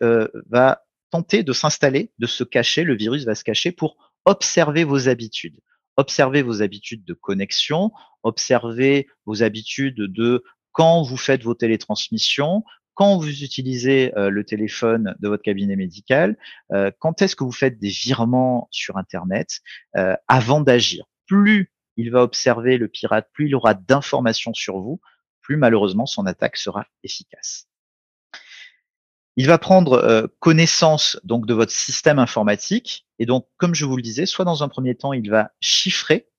va 0.50 0.84
tenter 1.12 1.44
de 1.44 1.54
s'installer, 1.54 2.12
de 2.18 2.26
se 2.26 2.44
cacher, 2.44 2.84
le 2.84 2.96
virus 2.96 3.24
va 3.24 3.36
se 3.36 3.44
cacher 3.44 3.72
pour 3.72 3.96
observer 4.26 4.84
vos 4.84 5.08
habitudes. 5.08 5.60
Observez 5.98 6.42
vos 6.42 6.62
habitudes 6.62 7.06
de 7.06 7.14
connexion, 7.14 7.92
observez 8.24 9.08
vos 9.26 9.44
habitudes 9.44 9.96
de 9.96 10.44
quand 10.74 11.04
vous 11.04 11.16
faites 11.16 11.44
vos 11.44 11.54
télétransmissions, 11.54 12.64
quand 12.96 13.18
vous 13.18 13.44
utilisez 13.44 14.18
euh, 14.18 14.30
le 14.30 14.44
téléphone 14.44 15.16
de 15.20 15.28
votre 15.28 15.44
cabinet 15.44 15.75
médical, 15.75 16.38
euh, 16.72 16.92
quand 16.98 17.22
est-ce 17.22 17.36
que 17.36 17.44
vous 17.44 17.52
faites 17.52 17.78
des 17.78 17.90
virements 17.90 18.68
sur 18.72 18.98
Internet 18.98 19.62
euh, 19.98 20.16
avant 20.28 20.62
d'agir? 20.62 21.06
Plus 21.28 21.72
il 21.98 22.12
va 22.12 22.24
observer 22.24 22.78
le 22.78 22.88
pirate, 22.88 23.30
plus 23.32 23.48
il 23.48 23.56
aura 23.56 23.74
d'informations 23.74 24.54
sur 24.54 24.80
vous, 24.80 25.00
plus 25.42 25.58
malheureusement 25.58 26.06
son 26.06 26.25
attaque 26.25 26.58
sera 26.58 26.88
efficace. 27.04 27.68
Il 29.38 29.48
va 29.48 29.58
prendre 29.58 30.30
connaissance 30.40 31.20
donc 31.25 31.46
de 31.46 31.54
votre 31.54 31.72
système 31.72 32.20
informatique 32.20 33.06
et 33.20 33.25
donc, 33.25 33.48
comme 33.58 33.75
je 33.75 33.86
vous 33.86 33.98
le 33.98 34.02
disais, 34.02 34.25
soit 34.25 34.46
dans 34.46 34.64
un 34.64 34.70
premier 34.70 34.96
temps, 34.96 35.12
il 35.12 35.30
va 35.30 35.52
chiffrer, 35.60 36.30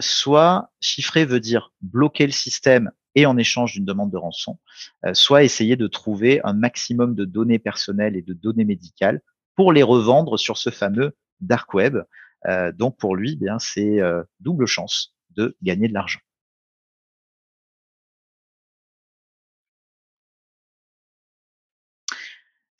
soit 0.00 0.72
chiffrer 0.80 1.24
veut 1.24 1.40
dire 1.40 1.72
bloquer 1.80 2.26
le 2.26 2.32
système 2.32 2.92
et 3.14 3.26
en 3.26 3.36
échange 3.36 3.72
d'une 3.72 3.84
demande 3.84 4.10
de 4.10 4.16
rançon, 4.16 4.58
euh, 5.04 5.14
soit 5.14 5.42
essayer 5.42 5.76
de 5.76 5.86
trouver 5.86 6.40
un 6.44 6.52
maximum 6.52 7.14
de 7.14 7.24
données 7.24 7.58
personnelles 7.58 8.16
et 8.16 8.22
de 8.22 8.32
données 8.32 8.64
médicales 8.64 9.20
pour 9.56 9.72
les 9.72 9.82
revendre 9.82 10.38
sur 10.38 10.56
ce 10.56 10.70
fameux 10.70 11.16
dark 11.40 11.74
web. 11.74 11.98
Euh, 12.46 12.72
donc 12.72 12.96
pour 12.96 13.16
lui, 13.16 13.32
eh 13.32 13.44
bien 13.44 13.58
c'est 13.58 14.00
euh, 14.00 14.22
double 14.40 14.66
chance 14.66 15.14
de 15.30 15.56
gagner 15.62 15.88
de 15.88 15.94
l'argent. 15.94 16.20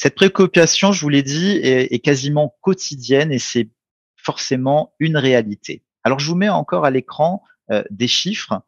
Cette 0.00 0.14
préoccupation, 0.14 0.92
je 0.92 1.00
vous 1.00 1.08
l'ai 1.08 1.24
dit, 1.24 1.58
est, 1.60 1.98
quasiment 1.98 2.56
quotidienne 2.60 3.32
et 3.32 3.40
c'est 3.40 3.68
forcément 4.14 4.94
une 5.00 5.16
réalité. 5.16 5.82
Alors 6.04 6.20
je 6.20 6.28
vous 6.28 6.36
mets 6.36 6.48
encore 6.48 6.84
à 6.84 6.92
l'écran 6.92 7.42
des 7.90 8.06
chiffres 8.06 8.62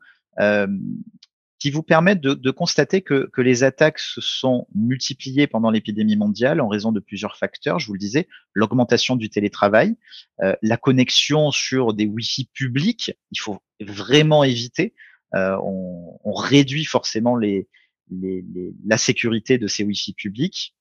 qui 1.60 1.70
vous 1.70 1.82
permettent 1.82 2.22
de, 2.22 2.50
constater 2.50 3.02
que, 3.02 3.30
les 3.36 3.62
attaques 3.62 3.98
se 3.98 4.22
sont 4.22 4.66
multipliées 4.74 5.46
pendant 5.46 5.70
l'épidémie 5.70 6.16
mondiale 6.16 6.60
en 6.60 6.68
raison 6.68 6.90
de 6.90 7.00
plusieurs 7.00 7.36
facteurs. 7.36 7.78
Je 7.78 7.86
vous 7.86 7.92
le 7.92 7.98
disais, 7.98 8.28
l'augmentation 8.54 9.14
du 9.14 9.28
télétravail, 9.28 9.96
euh, 10.42 10.56
la 10.62 10.78
connexion 10.78 11.50
sur 11.50 11.92
des 11.92 12.06
Wi-Fi 12.06 12.46
publics, 12.46 13.12
il 13.30 13.38
faut 13.38 13.58
vraiment 13.78 14.42
éviter. 14.42 14.94
Euh, 15.34 15.56
on, 15.62 16.32
réduit 16.32 16.86
forcément 16.86 17.36
les, 17.36 17.68
la 18.86 18.96
sécurité 18.96 19.58
de 19.58 19.66
ces 19.66 19.84
Wi-Fi 19.84 20.14
publics. 20.14 20.74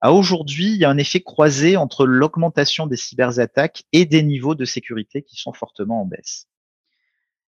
À 0.00 0.12
aujourd'hui, 0.12 0.70
il 0.70 0.76
y 0.76 0.84
a 0.84 0.90
un 0.90 0.98
effet 0.98 1.20
croisé 1.20 1.76
entre 1.76 2.06
l'augmentation 2.06 2.86
des 2.86 2.96
cyberattaques 2.96 3.84
et 3.92 4.06
des 4.06 4.22
niveaux 4.22 4.54
de 4.54 4.64
sécurité 4.64 5.22
qui 5.22 5.36
sont 5.36 5.52
fortement 5.52 6.00
en 6.02 6.06
baisse. 6.06 6.48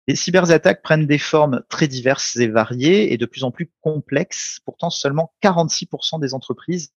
Les 0.07 0.15
cyberattaques 0.15 0.81
prennent 0.81 1.05
des 1.05 1.19
formes 1.19 1.63
très 1.69 1.87
diverses 1.87 2.35
et 2.37 2.47
variées 2.47 3.13
et 3.13 3.17
de 3.17 3.25
plus 3.25 3.43
en 3.43 3.51
plus 3.51 3.71
complexes. 3.81 4.59
Pourtant, 4.65 4.89
seulement 4.89 5.33
46% 5.43 6.19
des 6.19 6.33
entreprises 6.33 6.93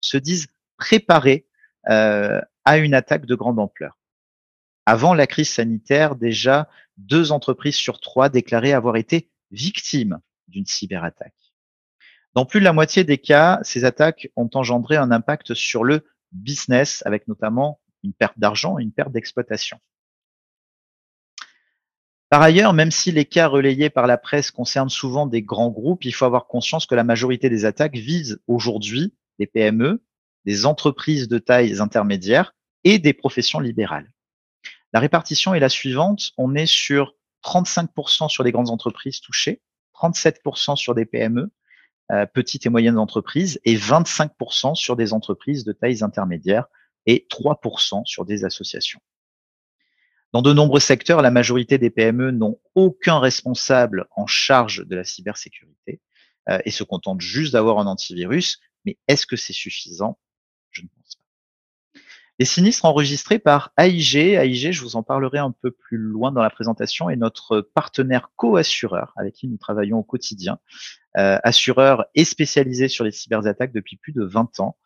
se 0.00 0.16
disent 0.16 0.48
préparées 0.78 1.46
euh, 1.88 2.40
à 2.64 2.78
une 2.78 2.94
attaque 2.94 3.26
de 3.26 3.34
grande 3.34 3.58
ampleur. 3.58 3.98
Avant 4.86 5.14
la 5.14 5.26
crise 5.26 5.50
sanitaire, 5.50 6.14
déjà 6.16 6.68
deux 6.96 7.32
entreprises 7.32 7.76
sur 7.76 8.00
trois 8.00 8.28
déclaraient 8.28 8.72
avoir 8.72 8.96
été 8.96 9.30
victimes 9.50 10.18
d'une 10.48 10.66
cyberattaque. 10.66 11.34
Dans 12.34 12.44
plus 12.46 12.60
de 12.60 12.64
la 12.64 12.72
moitié 12.72 13.04
des 13.04 13.18
cas, 13.18 13.60
ces 13.62 13.84
attaques 13.84 14.30
ont 14.36 14.50
engendré 14.54 14.96
un 14.96 15.10
impact 15.10 15.54
sur 15.54 15.84
le 15.84 16.04
business, 16.32 17.02
avec 17.06 17.28
notamment 17.28 17.80
une 18.02 18.12
perte 18.12 18.38
d'argent 18.38 18.78
et 18.78 18.82
une 18.82 18.92
perte 18.92 19.12
d'exploitation. 19.12 19.78
Par 22.30 22.42
ailleurs, 22.42 22.72
même 22.72 22.90
si 22.90 23.12
les 23.12 23.24
cas 23.24 23.46
relayés 23.46 23.90
par 23.90 24.06
la 24.06 24.18
presse 24.18 24.50
concernent 24.50 24.90
souvent 24.90 25.26
des 25.26 25.42
grands 25.42 25.70
groupes, 25.70 26.04
il 26.04 26.12
faut 26.12 26.24
avoir 26.24 26.46
conscience 26.46 26.86
que 26.86 26.94
la 26.94 27.04
majorité 27.04 27.48
des 27.48 27.64
attaques 27.64 27.96
visent 27.96 28.40
aujourd'hui 28.48 29.14
des 29.38 29.46
PME, 29.46 30.02
des 30.44 30.66
entreprises 30.66 31.28
de 31.28 31.38
taille 31.38 31.80
intermédiaire 31.80 32.54
et 32.82 32.98
des 32.98 33.12
professions 33.12 33.60
libérales. 33.60 34.12
La 34.92 35.00
répartition 35.00 35.54
est 35.54 35.60
la 35.60 35.68
suivante. 35.68 36.32
On 36.36 36.54
est 36.54 36.66
sur 36.66 37.14
35% 37.44 38.28
sur 38.28 38.44
des 38.44 38.52
grandes 38.52 38.70
entreprises 38.70 39.20
touchées, 39.20 39.60
37% 39.94 40.76
sur 40.76 40.94
des 40.94 41.04
PME, 41.04 41.50
euh, 42.12 42.26
petites 42.26 42.66
et 42.66 42.68
moyennes 42.68 42.98
entreprises, 42.98 43.60
et 43.64 43.76
25% 43.76 44.74
sur 44.74 44.96
des 44.96 45.12
entreprises 45.12 45.64
de 45.64 45.72
taille 45.72 46.02
intermédiaire 46.02 46.66
et 47.06 47.26
3% 47.30 48.04
sur 48.04 48.24
des 48.24 48.44
associations. 48.44 49.00
Dans 50.34 50.42
de 50.42 50.52
nombreux 50.52 50.80
secteurs, 50.80 51.22
la 51.22 51.30
majorité 51.30 51.78
des 51.78 51.90
PME 51.90 52.32
n'ont 52.32 52.58
aucun 52.74 53.20
responsable 53.20 54.06
en 54.16 54.26
charge 54.26 54.84
de 54.84 54.96
la 54.96 55.04
cybersécurité 55.04 56.00
euh, 56.48 56.58
et 56.64 56.72
se 56.72 56.82
contentent 56.82 57.20
juste 57.20 57.52
d'avoir 57.52 57.78
un 57.78 57.86
antivirus. 57.86 58.58
Mais 58.84 58.98
est-ce 59.06 59.26
que 59.28 59.36
c'est 59.36 59.52
suffisant? 59.52 60.18
Les 62.40 62.46
sinistres 62.46 62.84
enregistrés 62.84 63.38
par 63.38 63.72
AIG, 63.78 64.16
AIG, 64.16 64.72
je 64.72 64.82
vous 64.82 64.96
en 64.96 65.04
parlerai 65.04 65.38
un 65.38 65.52
peu 65.52 65.70
plus 65.70 65.98
loin 65.98 66.32
dans 66.32 66.42
la 66.42 66.50
présentation, 66.50 67.08
est 67.08 67.14
notre 67.14 67.60
partenaire 67.60 68.32
co-assureur 68.34 69.12
avec 69.14 69.34
qui 69.34 69.46
nous 69.46 69.56
travaillons 69.56 69.98
au 69.98 70.02
quotidien 70.02 70.58
euh, 71.16 71.38
assureur 71.44 72.06
et 72.16 72.24
spécialisé 72.24 72.88
sur 72.88 73.04
les 73.04 73.12
cyberattaques 73.12 73.72
depuis 73.72 73.96
plus 73.96 74.12
de 74.12 74.24
20 74.24 74.58
ans, 74.58 74.76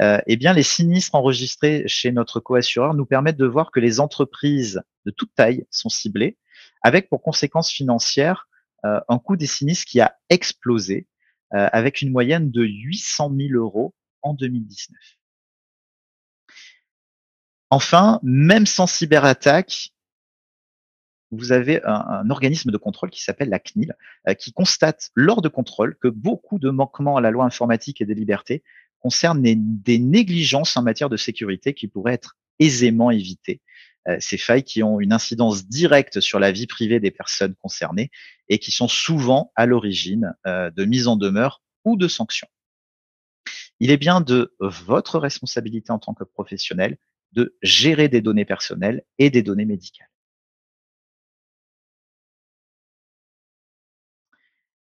euh, 0.00 0.18
eh 0.26 0.36
bien 0.36 0.54
les 0.54 0.62
sinistres 0.62 1.14
enregistrés 1.14 1.84
chez 1.88 2.10
notre 2.10 2.40
co-assureur 2.40 2.94
nous 2.94 3.04
permettent 3.04 3.36
de 3.36 3.46
voir 3.46 3.70
que 3.70 3.80
les 3.80 4.00
entreprises 4.00 4.80
de 5.04 5.10
toute 5.10 5.34
taille 5.34 5.66
sont 5.70 5.90
ciblées, 5.90 6.38
avec 6.80 7.10
pour 7.10 7.20
conséquence 7.20 7.70
financière 7.70 8.48
euh, 8.86 9.00
un 9.10 9.18
coût 9.18 9.36
des 9.36 9.46
sinistres 9.46 9.84
qui 9.84 10.00
a 10.00 10.16
explosé, 10.30 11.06
avec 11.50 12.02
une 12.02 12.10
moyenne 12.10 12.50
de 12.50 12.64
800 12.64 13.32
000 13.36 13.52
euros 13.52 13.94
en 14.22 14.34
2019. 14.34 14.98
Enfin, 17.74 18.20
même 18.22 18.66
sans 18.66 18.86
cyberattaque, 18.86 19.90
vous 21.32 21.50
avez 21.50 21.82
un, 21.82 22.30
organisme 22.30 22.70
de 22.70 22.76
contrôle 22.76 23.10
qui 23.10 23.20
s'appelle 23.20 23.48
la 23.48 23.58
CNIL, 23.58 23.96
euh, 24.28 24.34
qui 24.34 24.52
constate 24.52 25.10
lors 25.16 25.42
de 25.42 25.48
contrôle 25.48 25.96
que 25.96 26.06
beaucoup 26.06 26.60
de 26.60 26.70
manquements 26.70 27.16
à 27.16 27.20
la 27.20 27.32
loi 27.32 27.44
informatique 27.44 28.00
et 28.00 28.04
des 28.04 28.14
libertés 28.14 28.62
concernent 29.00 29.42
des, 29.42 29.98
négligences 29.98 30.76
en 30.76 30.82
matière 30.82 31.08
de 31.08 31.16
sécurité 31.16 31.74
qui 31.74 31.88
pourraient 31.88 32.14
être 32.14 32.36
aisément 32.60 33.10
évitées. 33.10 33.60
Euh, 34.06 34.18
ces 34.20 34.38
failles 34.38 34.62
qui 34.62 34.84
ont 34.84 35.00
une 35.00 35.12
incidence 35.12 35.66
directe 35.66 36.20
sur 36.20 36.38
la 36.38 36.52
vie 36.52 36.68
privée 36.68 37.00
des 37.00 37.10
personnes 37.10 37.56
concernées 37.56 38.12
et 38.48 38.60
qui 38.60 38.70
sont 38.70 38.86
souvent 38.86 39.50
à 39.56 39.66
l'origine 39.66 40.32
euh, 40.46 40.70
de 40.70 40.84
mise 40.84 41.08
en 41.08 41.16
demeure 41.16 41.60
ou 41.84 41.96
de 41.96 42.06
sanctions. 42.06 42.48
Il 43.80 43.90
est 43.90 43.96
bien 43.96 44.20
de 44.20 44.54
votre 44.60 45.18
responsabilité 45.18 45.90
en 45.90 45.98
tant 45.98 46.14
que 46.14 46.22
professionnel 46.22 46.98
de 47.34 47.56
gérer 47.62 48.08
des 48.08 48.20
données 48.20 48.44
personnelles 48.44 49.02
et 49.18 49.30
des 49.30 49.42
données 49.42 49.66
médicales. 49.66 50.08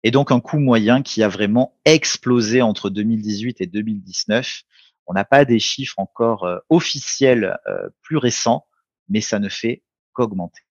et 0.07 0.11
donc 0.11 0.31
un 0.31 0.39
coût 0.39 0.59
moyen 0.59 1.01
qui 1.01 1.21
a 1.21 1.27
vraiment 1.27 1.77
explosé 1.83 2.61
entre 2.61 2.89
2018 2.89 3.59
et 3.59 3.67
2019. 3.67 4.63
On 5.05 5.13
n'a 5.13 5.25
pas 5.25 5.43
des 5.43 5.59
chiffres 5.59 5.99
encore 5.99 6.45
euh, 6.45 6.59
officiels 6.69 7.59
euh, 7.67 7.89
plus 8.03 8.15
récents, 8.15 8.65
mais 9.09 9.19
ça 9.19 9.37
ne 9.39 9.49
fait 9.49 9.83
qu'augmenter, 10.13 10.63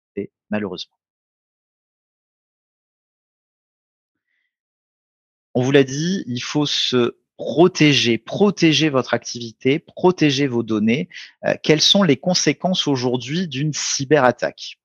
malheureusement. 0.49 0.97
On 5.53 5.63
vous 5.63 5.71
l'a 5.71 5.85
dit, 5.85 6.25
il 6.27 6.43
faut 6.43 6.65
se 6.65 7.19
protéger, 7.37 8.19
protéger 8.19 8.89
votre 8.89 9.15
activité, 9.15 9.79
protéger 9.79 10.47
vos 10.47 10.63
données. 10.63 11.09
Euh, 11.45 11.55
quelles 11.63 11.81
sont 11.81 12.03
les 12.03 12.17
conséquences 12.17 12.87
aujourd'hui 12.87 13.49
d'une 13.49 13.73
cyberattaque? 13.73 14.79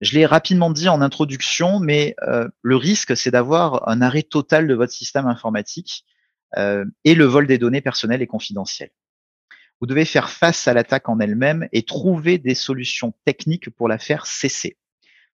Je 0.00 0.14
l'ai 0.14 0.26
rapidement 0.26 0.70
dit 0.70 0.88
en 0.88 1.00
introduction, 1.00 1.80
mais 1.80 2.14
euh, 2.22 2.48
le 2.62 2.76
risque, 2.76 3.16
c'est 3.16 3.30
d'avoir 3.30 3.88
un 3.88 4.02
arrêt 4.02 4.22
total 4.22 4.68
de 4.68 4.74
votre 4.74 4.92
système 4.92 5.26
informatique 5.26 6.04
euh, 6.56 6.84
et 7.04 7.14
le 7.14 7.24
vol 7.24 7.46
des 7.46 7.58
données 7.58 7.80
personnelles 7.80 8.22
et 8.22 8.26
confidentielles. 8.26 8.90
Vous 9.80 9.86
devez 9.86 10.04
faire 10.04 10.30
face 10.30 10.68
à 10.68 10.74
l'attaque 10.74 11.08
en 11.08 11.18
elle-même 11.18 11.68
et 11.72 11.82
trouver 11.82 12.38
des 12.38 12.54
solutions 12.54 13.14
techniques 13.24 13.70
pour 13.70 13.88
la 13.88 13.98
faire 13.98 14.26
cesser. 14.26 14.78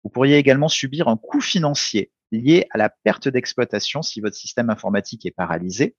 Vous 0.05 0.11
pourriez 0.11 0.37
également 0.37 0.69
subir 0.69 1.09
un 1.09 1.17
coût 1.17 1.41
financier 1.41 2.11
lié 2.33 2.67
à 2.71 2.79
la 2.79 2.89
perte 2.89 3.29
d'exploitation 3.29 4.03
si 4.03 4.21
votre 4.21 4.37
système 4.37 4.71
informatique 4.71 5.25
est 5.27 5.31
paralysé. 5.31 5.95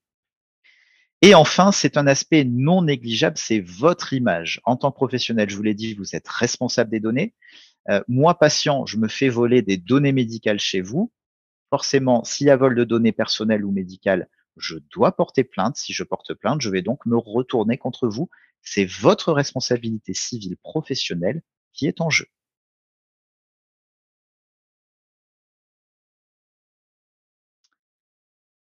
Et 1.21 1.35
enfin, 1.35 1.71
c'est 1.71 1.95
un 1.95 2.05
aspect 2.05 2.43
non 2.43 2.81
négligeable, 2.81 3.37
c'est 3.37 3.61
votre 3.61 4.11
image. 4.11 4.59
En 4.65 4.75
tant 4.75 4.91
que 4.91 4.97
professionnel, 4.97 5.49
je 5.49 5.55
vous 5.55 5.63
l'ai 5.63 5.73
dit, 5.73 5.93
vous 5.93 6.17
êtes 6.17 6.27
responsable 6.27 6.89
des 6.91 6.99
données. 6.99 7.33
Euh, 7.89 8.01
moi, 8.09 8.37
patient, 8.37 8.85
je 8.85 8.97
me 8.97 9.07
fais 9.07 9.29
voler 9.29 9.61
des 9.61 9.77
données 9.77 10.11
médicales 10.11 10.59
chez 10.59 10.81
vous. 10.81 11.13
Forcément, 11.69 12.25
s'il 12.25 12.47
y 12.47 12.49
a 12.49 12.57
vol 12.57 12.75
de 12.75 12.83
données 12.83 13.13
personnelles 13.13 13.63
ou 13.63 13.71
médicales, 13.71 14.27
je 14.57 14.75
dois 14.91 15.15
porter 15.15 15.45
plainte. 15.45 15.77
Si 15.77 15.93
je 15.93 16.03
porte 16.03 16.33
plainte, 16.33 16.61
je 16.61 16.69
vais 16.69 16.81
donc 16.81 17.05
me 17.05 17.15
retourner 17.17 17.77
contre 17.77 18.09
vous. 18.09 18.29
C'est 18.61 18.85
votre 18.85 19.31
responsabilité 19.31 20.13
civile 20.13 20.57
professionnelle 20.57 21.41
qui 21.71 21.87
est 21.87 22.01
en 22.01 22.09
jeu. 22.09 22.27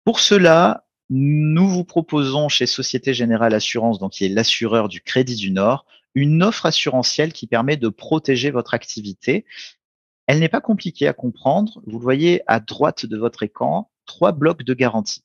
Pour 0.09 0.21
cela, 0.21 0.87
nous 1.11 1.69
vous 1.69 1.83
proposons 1.83 2.49
chez 2.49 2.65
Société 2.65 3.13
Générale 3.13 3.53
Assurance, 3.53 3.99
donc 3.99 4.13
qui 4.13 4.25
est 4.25 4.29
l'assureur 4.29 4.89
du 4.89 5.01
Crédit 5.01 5.35
du 5.35 5.51
Nord, 5.51 5.85
une 6.15 6.41
offre 6.41 6.65
assurantielle 6.65 7.31
qui 7.31 7.45
permet 7.45 7.77
de 7.77 7.89
protéger 7.89 8.49
votre 8.49 8.73
activité. 8.73 9.45
Elle 10.25 10.39
n'est 10.39 10.49
pas 10.49 10.61
compliquée 10.61 11.07
à 11.07 11.13
comprendre. 11.13 11.79
Vous 11.85 11.99
le 11.99 12.03
voyez 12.03 12.41
à 12.47 12.59
droite 12.59 13.05
de 13.05 13.19
votre 13.19 13.43
écran, 13.43 13.91
trois 14.07 14.31
blocs 14.31 14.63
de 14.63 14.73
garantie. 14.73 15.21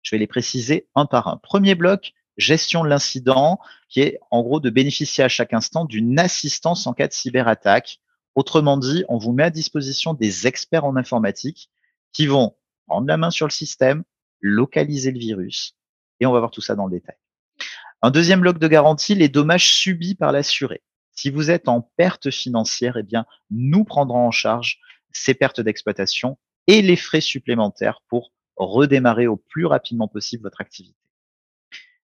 Je 0.00 0.14
vais 0.14 0.18
les 0.18 0.26
préciser 0.26 0.88
un 0.94 1.04
par 1.04 1.28
un. 1.28 1.36
Premier 1.36 1.74
bloc, 1.74 2.14
gestion 2.38 2.84
de 2.84 2.88
l'incident, 2.88 3.58
qui 3.90 4.00
est 4.00 4.18
en 4.30 4.40
gros 4.40 4.60
de 4.60 4.70
bénéficier 4.70 5.22
à 5.22 5.28
chaque 5.28 5.52
instant 5.52 5.84
d'une 5.84 6.18
assistance 6.18 6.86
en 6.86 6.94
cas 6.94 7.06
de 7.06 7.12
cyberattaque. 7.12 8.00
Autrement 8.34 8.78
dit, 8.78 9.04
on 9.10 9.18
vous 9.18 9.32
met 9.32 9.44
à 9.44 9.50
disposition 9.50 10.14
des 10.14 10.46
experts 10.46 10.86
en 10.86 10.96
informatique 10.96 11.68
qui 12.14 12.26
vont 12.26 12.56
prendre 12.86 13.06
la 13.06 13.18
main 13.18 13.30
sur 13.30 13.46
le 13.46 13.52
système, 13.52 14.04
localiser 14.42 15.12
le 15.12 15.18
virus, 15.18 15.76
et 16.20 16.26
on 16.26 16.32
va 16.32 16.40
voir 16.40 16.50
tout 16.50 16.60
ça 16.60 16.74
dans 16.74 16.86
le 16.86 16.92
détail. 16.92 17.16
Un 18.02 18.10
deuxième 18.10 18.40
bloc 18.40 18.58
de 18.58 18.68
garantie, 18.68 19.14
les 19.14 19.28
dommages 19.28 19.72
subis 19.72 20.14
par 20.14 20.32
l'assuré. 20.32 20.82
Si 21.12 21.30
vous 21.30 21.50
êtes 21.50 21.68
en 21.68 21.82
perte 21.96 22.30
financière, 22.30 22.96
eh 22.96 23.02
bien, 23.02 23.24
nous 23.50 23.84
prendrons 23.84 24.26
en 24.26 24.30
charge 24.30 24.78
ces 25.12 25.34
pertes 25.34 25.60
d'exploitation 25.60 26.38
et 26.66 26.82
les 26.82 26.96
frais 26.96 27.20
supplémentaires 27.20 28.00
pour 28.08 28.32
redémarrer 28.56 29.26
au 29.26 29.36
plus 29.36 29.66
rapidement 29.66 30.08
possible 30.08 30.42
votre 30.42 30.60
activité. 30.60 30.96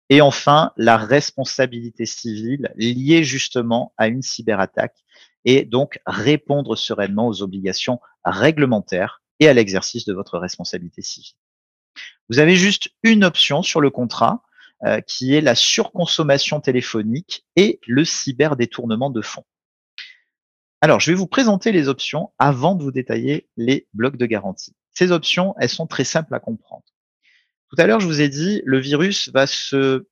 Et 0.10 0.21
enfin, 0.21 0.71
la 0.78 0.97
responsabilité 0.97 2.06
civile 2.06 2.71
liée 2.76 3.23
justement 3.23 3.93
à 3.97 4.08
une 4.08 4.21
cyberattaque 4.21 5.04
et 5.45 5.65
donc 5.65 6.00
répondre 6.06 6.76
sereinement 6.76 7.28
aux 7.28 7.41
obligations 7.41 8.00
réglementaires 8.23 9.21
et 9.39 9.47
à 9.47 9.54
l'exercice 9.54 10.06
de 10.06 10.13
votre 10.13 10.38
responsabilité 10.38 11.02
civile. 11.02 11.36
Vous 12.30 12.40
avez 12.40 12.56
juste 12.56 12.90
une 13.04 13.24
option 13.24 13.62
sur 13.62 13.82
le 13.82 13.90
contrat 13.90 14.44
euh, 14.86 15.02
qui 15.02 15.34
est 15.34 15.42
la 15.42 15.56
surconsommation 15.56 16.60
téléphonique 16.60 17.46
et 17.56 17.80
le 17.88 18.06
cyberdétournement 18.06 19.10
de 19.10 19.22
fonds. 19.22 19.46
Alors, 20.82 21.00
je 21.00 21.12
vais 21.12 21.18
vous 21.18 21.28
présenter 21.28 21.72
les 21.72 21.88
options 21.88 22.32
avant 22.38 22.76
de 22.76 22.84
vous 22.84 22.92
détailler 22.92 23.50
les 23.58 23.88
blocs 23.94 24.18
de 24.18 24.26
garantie. 24.28 24.76
Ces 24.94 25.12
options, 25.12 25.56
elles 25.60 25.70
sont 25.70 25.88
très 25.88 26.04
simples 26.04 26.36
à 26.36 26.40
comprendre. 26.40 26.84
Tout 27.70 27.76
à 27.80 27.88
l'heure, 27.88 28.00
je 28.00 28.06
vous 28.06 28.22
ai 28.22 28.30
dit, 28.30 28.62
le 28.66 28.80
virus 28.80 29.30
va 29.30 29.48
se 29.48 30.08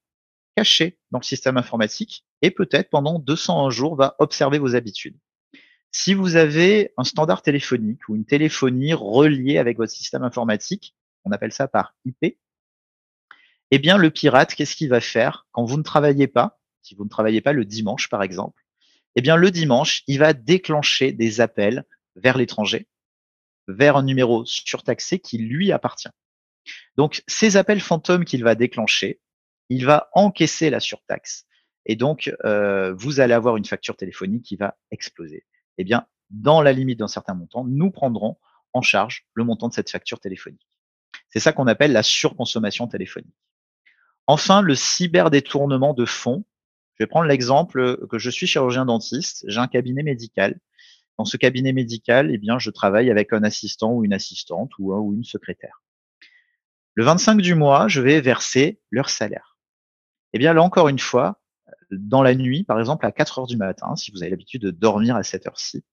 cacher 0.55 0.97
dans 1.11 1.19
le 1.19 1.23
système 1.23 1.57
informatique 1.57 2.25
et 2.41 2.49
peut-être 2.49 2.89
pendant 2.89 3.19
201 3.19 3.69
jours 3.69 3.95
va 3.95 4.15
observer 4.19 4.57
vos 4.57 4.75
habitudes. 4.75 5.17
Si 5.91 6.13
vous 6.13 6.35
avez 6.35 6.91
un 6.97 7.03
standard 7.03 7.41
téléphonique 7.41 8.09
ou 8.09 8.15
une 8.15 8.25
téléphonie 8.25 8.93
reliée 8.93 9.57
avec 9.57 9.77
votre 9.77 9.93
système 9.93 10.23
informatique, 10.23 10.95
on 11.25 11.31
appelle 11.31 11.51
ça 11.51 11.67
par 11.67 11.95
IP, 12.05 12.37
eh 13.71 13.79
bien, 13.79 13.97
le 13.97 14.11
pirate, 14.11 14.53
qu'est-ce 14.53 14.75
qu'il 14.75 14.89
va 14.89 15.01
faire 15.01 15.47
quand 15.51 15.65
vous 15.65 15.77
ne 15.77 15.83
travaillez 15.83 16.27
pas, 16.27 16.59
si 16.81 16.95
vous 16.95 17.03
ne 17.03 17.09
travaillez 17.09 17.41
pas 17.41 17.53
le 17.53 17.65
dimanche, 17.65 18.09
par 18.09 18.23
exemple? 18.23 18.63
Eh 19.15 19.21
bien, 19.21 19.35
le 19.35 19.49
dimanche, 19.49 20.03
il 20.07 20.19
va 20.19 20.33
déclencher 20.33 21.11
des 21.11 21.41
appels 21.41 21.83
vers 22.15 22.37
l'étranger, 22.37 22.87
vers 23.67 23.97
un 23.97 24.03
numéro 24.03 24.45
surtaxé 24.45 25.19
qui 25.19 25.37
lui 25.39 25.71
appartient. 25.71 26.09
Donc, 26.95 27.23
ces 27.27 27.57
appels 27.57 27.81
fantômes 27.81 28.25
qu'il 28.25 28.43
va 28.43 28.55
déclencher, 28.55 29.19
il 29.69 29.85
va 29.85 30.09
encaisser 30.13 30.69
la 30.69 30.79
surtaxe. 30.79 31.45
Et 31.85 31.95
donc, 31.95 32.33
euh, 32.45 32.93
vous 32.93 33.19
allez 33.19 33.33
avoir 33.33 33.57
une 33.57 33.65
facture 33.65 33.97
téléphonique 33.97 34.43
qui 34.43 34.55
va 34.55 34.77
exploser. 34.91 35.45
Eh 35.77 35.83
bien, 35.83 36.07
dans 36.29 36.61
la 36.61 36.73
limite 36.73 36.99
d'un 36.99 37.07
certain 37.07 37.33
montant, 37.33 37.63
nous 37.65 37.91
prendrons 37.91 38.37
en 38.73 38.81
charge 38.81 39.25
le 39.33 39.43
montant 39.43 39.69
de 39.69 39.73
cette 39.73 39.89
facture 39.89 40.19
téléphonique. 40.19 40.67
C'est 41.35 41.41
ça 41.41 41.51
qu'on 41.51 41.67
appelle 41.67 41.91
la 41.91 42.01
surconsommation 42.01 42.87
téléphonique. 42.87 43.35
Enfin, 44.25 44.61
le 44.61 44.73
cyberdétournement 44.73 45.93
de 45.93 46.05
fonds. 46.05 46.45
Je 46.97 47.03
vais 47.03 47.07
prendre 47.07 47.27
l'exemple 47.27 48.07
que 48.07 48.17
je 48.17 48.29
suis 48.29 48.47
chirurgien 48.47 48.85
dentiste, 48.85 49.43
j'ai 49.49 49.59
un 49.59 49.67
cabinet 49.67 50.01
médical. 50.01 50.57
Dans 51.17 51.25
ce 51.25 51.35
cabinet 51.35 51.73
médical, 51.73 52.31
eh 52.31 52.37
bien, 52.37 52.57
je 52.57 52.69
travaille 52.69 53.11
avec 53.11 53.33
un 53.33 53.43
assistant 53.43 53.91
ou 53.91 54.05
une 54.05 54.13
assistante 54.13 54.71
ou, 54.79 54.93
ou 54.93 55.13
une 55.13 55.25
secrétaire. 55.25 55.83
Le 56.93 57.03
25 57.03 57.41
du 57.41 57.53
mois, 57.53 57.89
je 57.89 57.99
vais 57.99 58.21
verser 58.21 58.79
leur 58.89 59.09
salaire. 59.09 59.57
Eh 60.31 60.39
bien, 60.39 60.53
là 60.53 60.61
encore 60.61 60.87
une 60.87 60.99
fois, 60.99 61.41
dans 61.91 62.23
la 62.23 62.33
nuit, 62.33 62.63
par 62.63 62.79
exemple 62.79 63.05
à 63.05 63.11
4 63.11 63.39
heures 63.39 63.47
du 63.47 63.57
matin, 63.57 63.97
si 63.97 64.09
vous 64.11 64.23
avez 64.23 64.29
l'habitude 64.29 64.61
de 64.61 64.71
dormir 64.71 65.17
à 65.17 65.23
cette 65.23 65.47
heure-ci, 65.47 65.83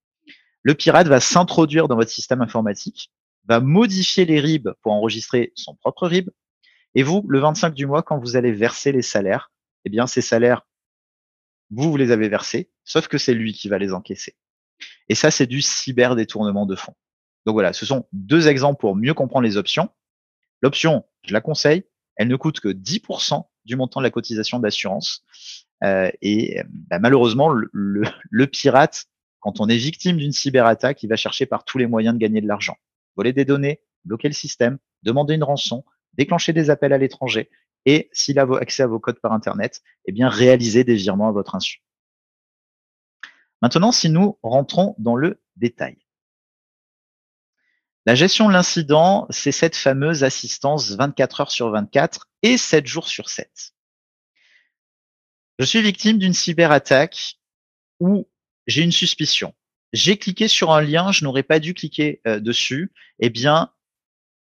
le 0.62 0.74
pirate 0.74 1.08
va 1.08 1.18
s'introduire 1.18 1.88
dans 1.88 1.96
votre 1.96 2.10
système 2.10 2.42
informatique, 2.42 3.10
va 3.48 3.60
modifier 3.60 4.24
les 4.24 4.40
RIB 4.40 4.68
pour 4.82 4.92
enregistrer 4.92 5.52
son 5.54 5.74
propre 5.74 6.06
RIB, 6.06 6.30
et 6.94 7.02
vous, 7.02 7.24
le 7.28 7.40
25 7.40 7.74
du 7.74 7.86
mois, 7.86 8.02
quand 8.02 8.18
vous 8.18 8.36
allez 8.36 8.52
verser 8.52 8.92
les 8.92 9.02
salaires, 9.02 9.50
eh 9.84 9.90
bien, 9.90 10.06
ces 10.06 10.20
salaires, 10.20 10.66
vous, 11.70 11.90
vous 11.90 11.96
les 11.96 12.10
avez 12.10 12.28
versés, 12.28 12.70
sauf 12.84 13.08
que 13.08 13.18
c'est 13.18 13.34
lui 13.34 13.52
qui 13.52 13.68
va 13.68 13.78
les 13.78 13.92
encaisser. 13.92 14.36
Et 15.08 15.14
ça, 15.14 15.30
c'est 15.30 15.46
du 15.46 15.62
cyber 15.62 16.16
détournement 16.16 16.66
de 16.66 16.76
fonds. 16.76 16.94
Donc 17.46 17.54
voilà, 17.54 17.72
ce 17.72 17.86
sont 17.86 18.06
deux 18.12 18.48
exemples 18.48 18.80
pour 18.80 18.94
mieux 18.94 19.14
comprendre 19.14 19.44
les 19.44 19.56
options. 19.56 19.88
L'option, 20.60 21.04
je 21.24 21.32
la 21.32 21.40
conseille, 21.40 21.84
elle 22.16 22.28
ne 22.28 22.36
coûte 22.36 22.60
que 22.60 22.68
10% 22.68 23.44
du 23.64 23.76
montant 23.76 24.00
de 24.00 24.04
la 24.04 24.10
cotisation 24.10 24.58
d'assurance. 24.58 25.24
Euh, 25.82 26.10
et 26.20 26.60
bah, 26.68 26.98
malheureusement, 26.98 27.48
le, 27.48 27.68
le, 27.72 28.46
pirate, 28.46 29.06
quand 29.40 29.60
on 29.60 29.68
est 29.68 29.76
victime 29.76 30.18
d'une 30.18 30.32
cyberattaque, 30.32 31.02
il 31.02 31.08
va 31.08 31.16
chercher 31.16 31.46
par 31.46 31.64
tous 31.64 31.78
les 31.78 31.86
moyens 31.86 32.14
de 32.14 32.20
gagner 32.20 32.40
de 32.40 32.46
l'argent. 32.46 32.76
Voler 33.16 33.32
des 33.32 33.44
données, 33.44 33.82
bloquer 34.04 34.28
le 34.28 34.34
système, 34.34 34.78
demander 35.02 35.34
une 35.34 35.44
rançon, 35.44 35.84
déclencher 36.14 36.52
des 36.52 36.70
appels 36.70 36.92
à 36.92 36.98
l'étranger 36.98 37.50
et 37.84 38.08
s'il 38.12 38.38
a 38.38 38.46
accès 38.60 38.82
à 38.82 38.86
vos 38.86 39.00
codes 39.00 39.20
par 39.20 39.32
Internet, 39.32 39.82
eh 40.04 40.12
bien, 40.12 40.28
réaliser 40.28 40.84
des 40.84 40.94
virements 40.94 41.28
à 41.28 41.32
votre 41.32 41.54
insu. 41.54 41.82
Maintenant, 43.60 43.92
si 43.92 44.08
nous 44.08 44.38
rentrons 44.42 44.94
dans 44.98 45.16
le 45.16 45.42
détail. 45.56 45.98
La 48.04 48.14
gestion 48.14 48.48
de 48.48 48.52
l'incident, 48.52 49.26
c'est 49.30 49.52
cette 49.52 49.76
fameuse 49.76 50.24
assistance 50.24 50.90
24 50.90 51.40
heures 51.40 51.50
sur 51.52 51.70
24 51.70 52.28
et 52.42 52.56
7 52.56 52.86
jours 52.86 53.06
sur 53.06 53.28
7. 53.28 53.74
Je 55.58 55.64
suis 55.64 55.82
victime 55.82 56.18
d'une 56.18 56.34
cyberattaque 56.34 57.38
où 58.00 58.28
j'ai 58.66 58.82
une 58.82 58.90
suspicion. 58.90 59.54
J'ai 59.92 60.16
cliqué 60.16 60.48
sur 60.48 60.72
un 60.72 60.80
lien, 60.80 61.12
je 61.12 61.24
n'aurais 61.24 61.42
pas 61.42 61.58
dû 61.58 61.74
cliquer 61.74 62.20
euh, 62.26 62.40
dessus. 62.40 62.92
Eh 63.18 63.30
bien, 63.30 63.70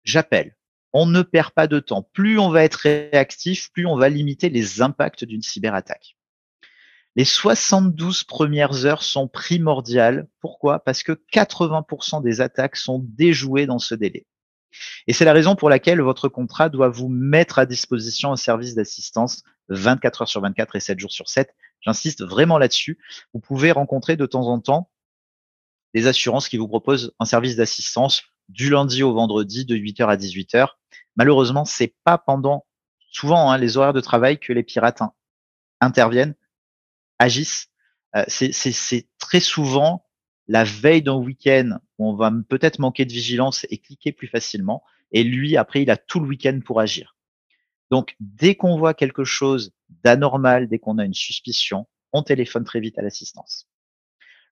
j'appelle. 0.04 0.56
On 0.92 1.06
ne 1.06 1.22
perd 1.22 1.50
pas 1.52 1.66
de 1.66 1.80
temps. 1.80 2.02
Plus 2.12 2.38
on 2.38 2.50
va 2.50 2.64
être 2.64 2.76
réactif, 2.76 3.70
plus 3.72 3.86
on 3.86 3.96
va 3.96 4.08
limiter 4.08 4.48
les 4.48 4.82
impacts 4.82 5.24
d'une 5.24 5.42
cyberattaque. 5.42 6.16
Les 7.16 7.24
72 7.24 8.24
premières 8.24 8.86
heures 8.86 9.02
sont 9.02 9.26
primordiales. 9.26 10.28
Pourquoi? 10.40 10.78
Parce 10.80 11.02
que 11.02 11.20
80% 11.32 12.22
des 12.22 12.40
attaques 12.40 12.76
sont 12.76 13.04
déjouées 13.04 13.66
dans 13.66 13.80
ce 13.80 13.94
délai. 13.94 14.26
Et 15.08 15.12
c'est 15.12 15.24
la 15.24 15.32
raison 15.32 15.56
pour 15.56 15.68
laquelle 15.68 16.00
votre 16.00 16.28
contrat 16.28 16.68
doit 16.68 16.88
vous 16.88 17.08
mettre 17.08 17.58
à 17.58 17.66
disposition 17.66 18.32
un 18.32 18.36
service 18.36 18.76
d'assistance 18.76 19.42
24 19.68 20.22
heures 20.22 20.28
sur 20.28 20.40
24 20.40 20.76
et 20.76 20.80
7 20.80 21.00
jours 21.00 21.10
sur 21.10 21.28
7. 21.28 21.52
J'insiste 21.80 22.22
vraiment 22.22 22.58
là-dessus. 22.58 22.98
Vous 23.32 23.40
pouvez 23.40 23.72
rencontrer 23.72 24.16
de 24.16 24.26
temps 24.26 24.46
en 24.46 24.60
temps 24.60 24.90
des 25.94 26.06
assurances 26.06 26.48
qui 26.48 26.56
vous 26.56 26.68
proposent 26.68 27.12
un 27.18 27.24
service 27.24 27.56
d'assistance 27.56 28.22
du 28.48 28.70
lundi 28.70 29.02
au 29.02 29.12
vendredi 29.12 29.64
de 29.64 29.76
8h 29.76 30.06
à 30.06 30.16
18h. 30.16 30.68
Malheureusement, 31.16 31.64
c'est 31.64 31.94
pas 32.04 32.18
pendant 32.18 32.66
souvent 33.10 33.50
hein, 33.50 33.58
les 33.58 33.76
horaires 33.76 33.92
de 33.92 34.00
travail 34.00 34.38
que 34.38 34.52
les 34.52 34.62
pirates 34.62 35.02
interviennent 35.80 36.34
agissent. 37.18 37.68
Euh, 38.16 38.24
c'est 38.28 39.08
très 39.18 39.40
souvent 39.40 40.04
la 40.48 40.64
veille 40.64 41.02
d'un 41.02 41.14
week-end 41.14 41.78
où 41.98 42.08
on 42.08 42.14
va 42.16 42.32
peut-être 42.48 42.80
manquer 42.80 43.04
de 43.04 43.12
vigilance 43.12 43.66
et 43.70 43.78
cliquer 43.78 44.10
plus 44.10 44.26
facilement. 44.26 44.82
Et 45.12 45.22
lui, 45.22 45.56
après, 45.56 45.82
il 45.82 45.90
a 45.90 45.96
tout 45.96 46.18
le 46.18 46.26
week-end 46.26 46.58
pour 46.64 46.80
agir. 46.80 47.16
Donc, 47.90 48.16
dès 48.18 48.56
qu'on 48.56 48.76
voit 48.76 48.94
quelque 48.94 49.24
chose 49.24 49.72
d'anormal, 49.88 50.68
dès 50.68 50.78
qu'on 50.78 50.98
a 50.98 51.04
une 51.04 51.14
suspicion, 51.14 51.86
on 52.12 52.22
téléphone 52.22 52.64
très 52.64 52.80
vite 52.80 52.98
à 52.98 53.02
l'assistance. 53.02 53.69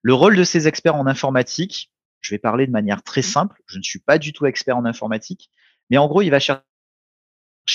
Le 0.01 0.13
rôle 0.13 0.35
de 0.35 0.43
ces 0.43 0.67
experts 0.67 0.95
en 0.95 1.07
informatique, 1.07 1.91
je 2.21 2.33
vais 2.33 2.39
parler 2.39 2.67
de 2.67 2.71
manière 2.71 3.03
très 3.03 3.21
simple, 3.21 3.61
je 3.65 3.77
ne 3.77 3.83
suis 3.83 3.99
pas 3.99 4.17
du 4.17 4.33
tout 4.33 4.45
expert 4.45 4.77
en 4.77 4.85
informatique, 4.85 5.49
mais 5.89 5.97
en 5.97 6.07
gros, 6.07 6.21
il 6.21 6.29
va 6.29 6.39
chercher 6.39 6.63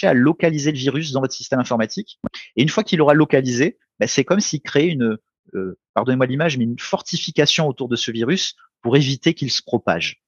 à 0.03 0.15
localiser 0.15 0.73
le 0.73 0.79
virus 0.79 1.13
dans 1.13 1.21
votre 1.21 1.35
système 1.35 1.61
informatique. 1.61 2.19
Et 2.57 2.63
une 2.63 2.69
fois 2.69 2.85
qu'il 2.85 3.01
aura 3.01 3.15
localisé, 3.15 3.79
ben, 4.01 4.07
c'est 4.07 4.25
comme 4.25 4.41
s'il 4.41 4.61
créait 4.61 4.89
une, 4.89 5.19
euh, 5.55 5.79
pardonnez-moi 5.95 6.27
l'image, 6.27 6.59
mais 6.59 6.65
une 6.65 6.79
fortification 6.79 7.69
autour 7.69 7.89
de 7.89 7.97
ce 7.97 8.11
virus 8.11 8.57
pour 8.83 8.97
éviter 8.97 9.35
qu'il 9.35 9.51
se 9.51 9.63
propage. 9.63 10.23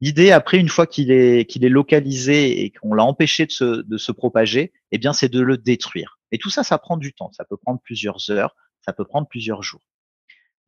L'idée, 0.00 0.30
après, 0.30 0.56
une 0.56 0.68
fois 0.68 0.86
qu'il 0.86 1.10
est, 1.10 1.44
qu'il 1.44 1.64
est 1.64 1.70
localisé 1.70 2.64
et 2.64 2.70
qu'on 2.70 2.94
l'a 2.94 3.04
empêché 3.04 3.44
de 3.44 3.52
se, 3.52 3.82
de 3.82 3.98
se 3.98 4.12
propager, 4.12 4.72
eh 4.92 4.98
bien, 4.98 5.12
c'est 5.12 5.28
de 5.28 5.40
le 5.40 5.58
détruire. 5.58 6.18
Et 6.32 6.38
tout 6.38 6.48
ça, 6.48 6.62
ça 6.62 6.78
prend 6.78 6.96
du 6.96 7.12
temps. 7.12 7.30
Ça 7.32 7.44
peut 7.44 7.58
prendre 7.58 7.80
plusieurs 7.82 8.30
heures, 8.30 8.56
ça 8.84 8.92
peut 8.94 9.04
prendre 9.04 9.28
plusieurs 9.28 9.62
jours. 9.62 9.82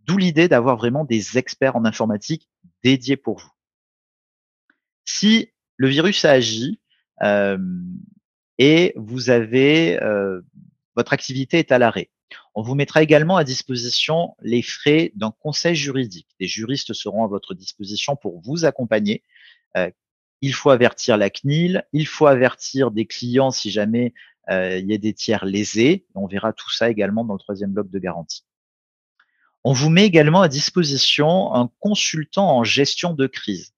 D'où 0.05 0.19
l'idée 0.19 0.49
d'avoir 0.49 0.77
vraiment 0.77 1.05
des 1.05 1.39
experts 1.39 1.77
en 1.77 1.85
informatique 1.85 2.49
dédiés 2.83 3.17
pour 3.17 3.39
vous. 3.39 3.51
Si 5.05 5.53
le 5.77 5.89
virus 5.89 6.25
a 6.25 6.33
agi 6.33 6.81
et 8.59 8.93
vous 8.97 9.31
avez 9.31 9.99
votre 10.97 11.13
activité 11.13 11.59
est 11.59 11.73
à 11.73 11.79
l'arrêt. 11.79 12.11
On 12.55 12.63
vous 12.63 12.75
mettra 12.75 13.03
également 13.03 13.37
à 13.37 13.45
disposition 13.45 14.35
les 14.41 14.63
frais 14.63 15.13
d'un 15.17 15.31
conseil 15.31 15.75
juridique. 15.75 16.29
Des 16.41 16.47
juristes 16.47 16.93
seront 16.93 17.25
à 17.25 17.29
votre 17.29 17.55
disposition 17.55 18.17
pour 18.17 18.41
vous 18.41 18.65
accompagner. 18.65 19.23
Il 20.41 20.55
faut 20.55 20.71
avertir 20.71 21.17
la 21.17 21.31
CNIL, 21.31 21.85
il 21.93 22.07
faut 22.07 22.27
avertir 22.27 22.91
des 22.91 23.07
clients 23.07 23.51
si 23.51 23.71
jamais 23.71 24.13
il 24.51 24.85
y 24.87 24.95
a 24.95 24.99
des 24.99 25.15
tiers 25.15 25.45
lésés. 25.45 26.07
On 26.15 26.27
verra 26.27 26.53
tout 26.53 26.71
ça 26.71 26.91
également 26.91 27.25
dans 27.25 27.35
le 27.35 27.39
troisième 27.39 27.73
bloc 27.73 27.89
de 27.91 27.99
garantie. 27.99 28.45
On 29.65 29.73
vous 29.73 29.91
met 29.91 30.05
également 30.05 30.43
à 30.43 30.49
disposition 30.49 31.55
un 31.55 31.71
consultant 31.79 32.57
en 32.57 32.65
gestion 32.65 33.15
de 33.15 33.27
crise. 33.27 33.73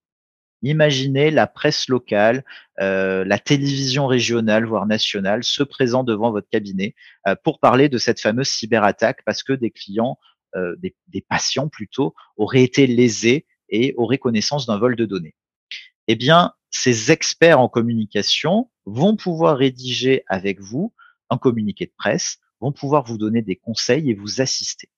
Imaginez 0.63 1.29
la 1.29 1.45
presse 1.45 1.89
locale, 1.89 2.43
euh, 2.81 3.23
la 3.23 3.37
télévision 3.37 4.07
régionale, 4.07 4.65
voire 4.65 4.87
nationale, 4.87 5.43
se 5.43 5.61
présent 5.61 6.03
devant 6.03 6.31
votre 6.31 6.49
cabinet 6.49 6.95
euh, 7.27 7.35
pour 7.43 7.59
parler 7.59 7.87
de 7.87 7.99
cette 7.99 8.19
fameuse 8.19 8.47
cyberattaque 8.47 9.21
parce 9.25 9.43
que 9.43 9.53
des 9.53 9.69
clients, 9.69 10.17
euh, 10.55 10.75
des, 10.77 10.95
des, 11.07 11.21
patients 11.21 11.69
plutôt, 11.69 12.15
auraient 12.35 12.63
été 12.63 12.87
lésés 12.87 13.45
et 13.69 13.93
auraient 13.97 14.17
connaissance 14.17 14.65
d'un 14.65 14.79
vol 14.79 14.95
de 14.95 15.05
données. 15.05 15.35
Eh 16.07 16.15
bien, 16.15 16.53
ces 16.71 17.11
experts 17.11 17.59
en 17.59 17.69
communication 17.69 18.71
vont 18.85 19.15
pouvoir 19.15 19.57
rédiger 19.57 20.23
avec 20.27 20.59
vous 20.61 20.93
un 21.29 21.37
communiqué 21.37 21.85
de 21.85 21.93
presse, 21.95 22.39
vont 22.59 22.71
pouvoir 22.71 23.03
vous 23.03 23.19
donner 23.19 23.43
des 23.43 23.55
conseils 23.55 24.09
et 24.09 24.15
vous 24.15 24.41
assister. 24.41 24.89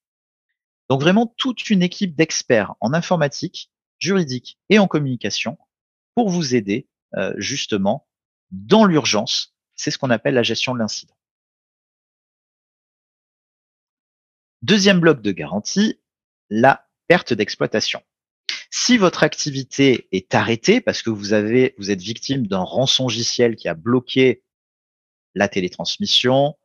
Donc 0.90 1.02
vraiment 1.02 1.34
toute 1.38 1.70
une 1.70 1.84
équipe 1.84 2.16
d'experts 2.16 2.76
en 2.80 2.94
informatique 2.94 3.72
juridique 4.00 4.58
et 4.70 4.80
en 4.80 4.88
communication 4.88 5.58
pour 6.16 6.30
vous 6.30 6.56
aider 6.56 6.88
euh, 7.16 7.34
justement 7.38 8.08
dans 8.52 8.86
l'urgence. 8.86 9.56
C'est 9.76 9.92
ce 9.92 9.98
qu'on 9.98 10.10
appelle 10.10 10.34
la 10.34 10.44
gestion 10.44 10.74
de 10.74 10.80
l'incident. 10.80 11.16
Deuxième 14.64 15.00
bloc 15.00 15.22
de 15.22 15.32
garantie, 15.32 16.00
la 16.50 16.88
perte 17.08 17.34
d'exploitation. 17.34 18.02
Si 18.72 18.98
votre 18.98 19.24
activité 19.24 20.08
est 20.12 20.34
arrêtée 20.36 20.82
parce 20.82 21.02
que 21.02 21.10
vous 21.10 21.34
avez, 21.34 21.76
vous 21.78 21.92
êtes 21.92 22.02
victime 22.02 22.48
d'un 22.48 22.64
rançongiciel 22.64 23.56
qui 23.56 23.68
a 23.68 23.74
bloqué 23.74 24.44
la 25.36 25.48
télétransmission, 25.48 26.58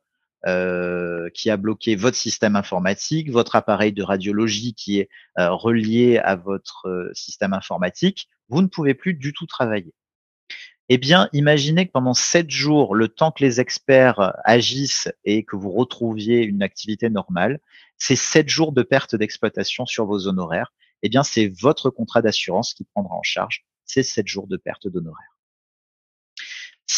euh, 0.45 1.29
qui 1.33 1.49
a 1.49 1.57
bloqué 1.57 1.95
votre 1.95 2.17
système 2.17 2.55
informatique, 2.55 3.31
votre 3.31 3.55
appareil 3.55 3.93
de 3.93 4.03
radiologie 4.03 4.73
qui 4.73 4.99
est 4.99 5.09
euh, 5.39 5.51
relié 5.51 6.17
à 6.17 6.35
votre 6.35 6.87
euh, 6.89 7.11
système 7.13 7.53
informatique, 7.53 8.27
vous 8.49 8.61
ne 8.61 8.67
pouvez 8.67 8.93
plus 8.93 9.13
du 9.13 9.31
tout 9.31 9.45
travailler. 9.45 9.93
Eh 10.89 10.97
bien, 10.97 11.29
imaginez 11.31 11.87
que 11.87 11.93
pendant 11.93 12.13
sept 12.13 12.49
jours, 12.49 12.93
le 12.93 13.07
temps 13.07 13.31
que 13.31 13.43
les 13.43 13.61
experts 13.61 14.33
agissent 14.43 15.09
et 15.23 15.43
que 15.43 15.55
vous 15.55 15.71
retrouviez 15.71 16.43
une 16.43 16.61
activité 16.61 17.09
normale, 17.09 17.61
c'est 17.97 18.17
sept 18.17 18.49
jours 18.49 18.73
de 18.73 18.83
perte 18.83 19.15
d'exploitation 19.15 19.85
sur 19.85 20.05
vos 20.05 20.27
honoraires. 20.27 20.73
Eh 21.03 21.09
bien, 21.09 21.23
c'est 21.23 21.47
votre 21.47 21.89
contrat 21.89 22.21
d'assurance 22.21 22.73
qui 22.73 22.83
prendra 22.83 23.15
en 23.15 23.23
charge 23.23 23.63
ces 23.85 24.03
sept 24.03 24.27
jours 24.27 24.47
de 24.47 24.57
perte 24.57 24.89
d'honoraires. 24.89 25.32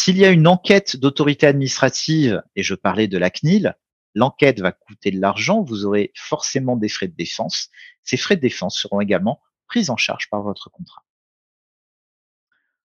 S'il 0.06 0.18
y 0.18 0.24
a 0.24 0.30
une 0.30 0.46
enquête 0.46 0.96
d'autorité 0.96 1.48
administrative, 1.48 2.40
et 2.54 2.62
je 2.62 2.76
parlais 2.76 3.08
de 3.08 3.18
la 3.18 3.28
CNIL, 3.28 3.74
l'enquête 4.14 4.60
va 4.60 4.70
coûter 4.70 5.10
de 5.10 5.20
l'argent, 5.20 5.64
vous 5.64 5.84
aurez 5.84 6.12
forcément 6.14 6.76
des 6.76 6.88
frais 6.88 7.08
de 7.08 7.16
défense. 7.16 7.70
Ces 8.04 8.16
frais 8.16 8.36
de 8.36 8.40
défense 8.40 8.78
seront 8.78 9.00
également 9.00 9.40
pris 9.66 9.90
en 9.90 9.96
charge 9.96 10.30
par 10.30 10.44
votre 10.44 10.70
contrat. 10.70 11.02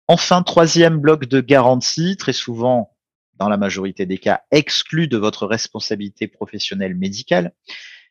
Enfin, 0.07 0.41
troisième 0.41 0.97
bloc 0.97 1.25
de 1.25 1.39
garantie, 1.39 2.17
très 2.17 2.33
souvent, 2.33 2.97
dans 3.35 3.47
la 3.47 3.57
majorité 3.57 4.07
des 4.07 4.17
cas, 4.17 4.41
exclu 4.49 5.07
de 5.07 5.17
votre 5.17 5.45
responsabilité 5.45 6.27
professionnelle 6.27 6.95
médicale, 6.95 7.53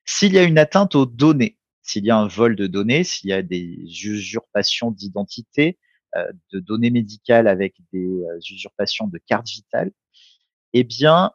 s'il 0.04 0.32
y 0.32 0.38
a 0.38 0.44
une 0.44 0.58
atteinte 0.58 0.94
aux 0.94 1.06
données, 1.06 1.58
s'il 1.82 2.04
y 2.04 2.12
a 2.12 2.16
un 2.16 2.28
vol 2.28 2.54
de 2.54 2.68
données, 2.68 3.02
s'il 3.02 3.30
y 3.30 3.32
a 3.32 3.42
des 3.42 3.80
usurpations 4.04 4.92
d'identité, 4.92 5.80
de 6.52 6.60
données 6.60 6.90
médicales 6.90 7.48
avec 7.48 7.76
des 7.92 8.22
euh, 8.22 8.38
usurpations 8.50 9.06
de 9.06 9.18
cartes 9.18 9.48
vitales, 9.48 9.92
eh 10.72 10.84
bien, 10.84 11.32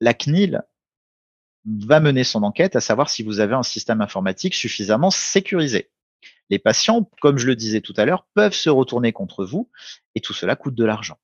la 0.00 0.14
CNIL 0.14 0.62
va 1.64 2.00
mener 2.00 2.24
son 2.24 2.42
enquête 2.42 2.76
à 2.76 2.80
savoir 2.80 3.08
si 3.08 3.22
vous 3.22 3.40
avez 3.40 3.54
un 3.54 3.62
système 3.62 4.00
informatique 4.00 4.54
suffisamment 4.54 5.10
sécurisé. 5.10 5.90
Les 6.50 6.58
patients, 6.58 7.08
comme 7.20 7.38
je 7.38 7.46
le 7.46 7.56
disais 7.56 7.80
tout 7.80 7.94
à 7.96 8.04
l'heure, 8.04 8.26
peuvent 8.34 8.54
se 8.54 8.68
retourner 8.68 9.12
contre 9.12 9.44
vous 9.44 9.70
et 10.14 10.20
tout 10.20 10.34
cela 10.34 10.56
coûte 10.56 10.74
de 10.74 10.84
l'argent. 10.84 11.18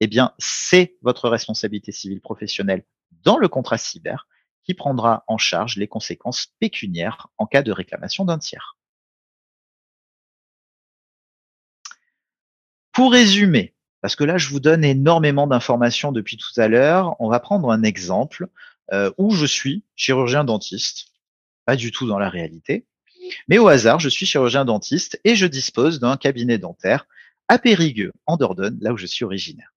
Eh 0.00 0.06
bien, 0.06 0.34
c'est 0.38 0.96
votre 1.02 1.28
responsabilité 1.28 1.90
civile 1.90 2.20
professionnelle 2.20 2.84
dans 3.24 3.38
le 3.38 3.48
contrat 3.48 3.78
cyber 3.78 4.28
qui 4.62 4.74
prendra 4.74 5.24
en 5.26 5.38
charge 5.38 5.76
les 5.76 5.88
conséquences 5.88 6.54
pécuniaires 6.60 7.28
en 7.38 7.46
cas 7.46 7.62
de 7.62 7.72
réclamation 7.72 8.24
d'un 8.24 8.38
tiers. 8.38 8.77
Pour 12.98 13.12
résumer, 13.12 13.74
parce 14.00 14.16
que 14.16 14.24
là, 14.24 14.38
je 14.38 14.48
vous 14.48 14.58
donne 14.58 14.82
énormément 14.82 15.46
d'informations 15.46 16.10
depuis 16.10 16.36
tout 16.36 16.60
à 16.60 16.66
l'heure, 16.66 17.14
on 17.20 17.28
va 17.28 17.38
prendre 17.38 17.70
un 17.70 17.84
exemple 17.84 18.48
euh, 18.92 19.12
où 19.18 19.30
je 19.30 19.46
suis 19.46 19.84
chirurgien 19.94 20.42
dentiste, 20.42 21.06
pas 21.64 21.76
du 21.76 21.92
tout 21.92 22.08
dans 22.08 22.18
la 22.18 22.28
réalité, 22.28 22.86
mais 23.46 23.58
au 23.58 23.68
hasard, 23.68 24.00
je 24.00 24.08
suis 24.08 24.26
chirurgien 24.26 24.64
dentiste 24.64 25.20
et 25.22 25.36
je 25.36 25.46
dispose 25.46 26.00
d'un 26.00 26.16
cabinet 26.16 26.58
dentaire 26.58 27.06
à 27.46 27.60
Périgueux, 27.60 28.12
en 28.26 28.36
Dordogne, 28.36 28.78
là 28.80 28.92
où 28.92 28.96
je 28.96 29.06
suis 29.06 29.24
originaire. 29.24 29.72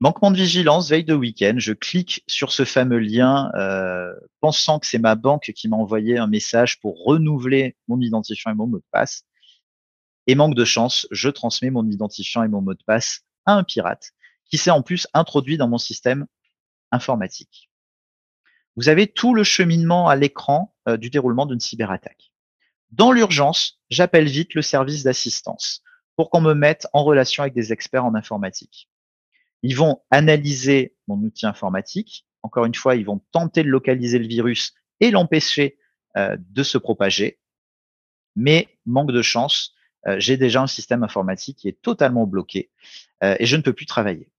Manquement 0.00 0.32
de 0.32 0.36
vigilance, 0.36 0.90
veille 0.90 1.04
de 1.04 1.14
week-end, 1.14 1.54
je 1.56 1.72
clique 1.72 2.22
sur 2.26 2.52
ce 2.52 2.66
fameux 2.66 2.98
lien 2.98 3.50
euh, 3.54 4.12
pensant 4.40 4.80
que 4.80 4.86
c'est 4.86 4.98
ma 4.98 5.14
banque 5.14 5.52
qui 5.56 5.66
m'a 5.66 5.78
envoyé 5.78 6.18
un 6.18 6.26
message 6.26 6.78
pour 6.78 7.02
renouveler 7.02 7.74
mon 7.88 7.98
identifiant 8.02 8.50
et 8.50 8.54
mon 8.54 8.66
mot 8.66 8.76
de 8.76 8.84
passe. 8.90 9.24
Et 10.26 10.34
manque 10.34 10.54
de 10.54 10.64
chance, 10.64 11.06
je 11.10 11.28
transmets 11.28 11.70
mon 11.70 11.86
identifiant 11.88 12.42
et 12.42 12.48
mon 12.48 12.60
mot 12.60 12.74
de 12.74 12.82
passe 12.84 13.22
à 13.46 13.54
un 13.54 13.64
pirate 13.64 14.12
qui 14.50 14.58
s'est 14.58 14.70
en 14.70 14.82
plus 14.82 15.06
introduit 15.14 15.56
dans 15.56 15.68
mon 15.68 15.78
système 15.78 16.26
informatique. 16.90 17.70
Vous 18.76 18.88
avez 18.88 19.06
tout 19.06 19.34
le 19.34 19.44
cheminement 19.44 20.08
à 20.08 20.16
l'écran 20.16 20.74
euh, 20.88 20.96
du 20.96 21.10
déroulement 21.10 21.46
d'une 21.46 21.60
cyberattaque. 21.60 22.32
Dans 22.90 23.12
l'urgence, 23.12 23.80
j'appelle 23.90 24.28
vite 24.28 24.54
le 24.54 24.62
service 24.62 25.04
d'assistance 25.04 25.82
pour 26.16 26.30
qu'on 26.30 26.40
me 26.40 26.54
mette 26.54 26.86
en 26.92 27.04
relation 27.04 27.42
avec 27.42 27.54
des 27.54 27.72
experts 27.72 28.04
en 28.04 28.14
informatique. 28.14 28.88
Ils 29.62 29.76
vont 29.76 30.02
analyser 30.10 30.96
mon 31.06 31.16
outil 31.18 31.46
informatique. 31.46 32.26
Encore 32.42 32.64
une 32.64 32.74
fois, 32.74 32.96
ils 32.96 33.04
vont 33.04 33.20
tenter 33.32 33.62
de 33.62 33.68
localiser 33.68 34.18
le 34.18 34.26
virus 34.26 34.74
et 35.00 35.10
l'empêcher 35.10 35.78
euh, 36.16 36.36
de 36.38 36.62
se 36.62 36.78
propager. 36.78 37.38
Mais 38.36 38.68
manque 38.86 39.12
de 39.12 39.22
chance, 39.22 39.74
euh, 40.06 40.18
j'ai 40.18 40.36
déjà 40.36 40.62
un 40.62 40.66
système 40.66 41.02
informatique 41.02 41.58
qui 41.58 41.68
est 41.68 41.80
totalement 41.80 42.26
bloqué 42.26 42.70
euh, 43.22 43.36
et 43.38 43.46
je 43.46 43.56
ne 43.56 43.62
peux 43.62 43.72
plus 43.72 43.86
travailler. 43.86 44.30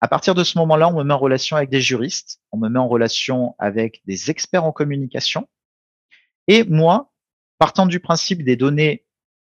À 0.00 0.08
partir 0.08 0.34
de 0.34 0.44
ce 0.44 0.58
moment-là, 0.58 0.88
on 0.88 0.98
me 0.98 1.04
met 1.04 1.14
en 1.14 1.18
relation 1.18 1.56
avec 1.56 1.70
des 1.70 1.80
juristes, 1.80 2.40
on 2.50 2.58
me 2.58 2.68
met 2.68 2.78
en 2.78 2.88
relation 2.88 3.54
avec 3.58 4.02
des 4.06 4.30
experts 4.30 4.64
en 4.64 4.72
communication. 4.72 5.48
Et 6.48 6.64
moi, 6.64 7.12
partant 7.58 7.86
du 7.86 8.00
principe 8.00 8.42
des 8.42 8.56
données 8.56 9.06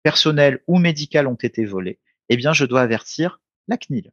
personnelles 0.03 0.61
ou 0.67 0.79
médicales 0.79 1.27
ont 1.27 1.35
été 1.35 1.63
volées, 1.63 1.99
eh 2.27 2.35
bien, 2.35 2.51
je 2.51 2.65
dois 2.65 2.81
avertir 2.81 3.39
la 3.69 3.77
CNIL. 3.77 4.11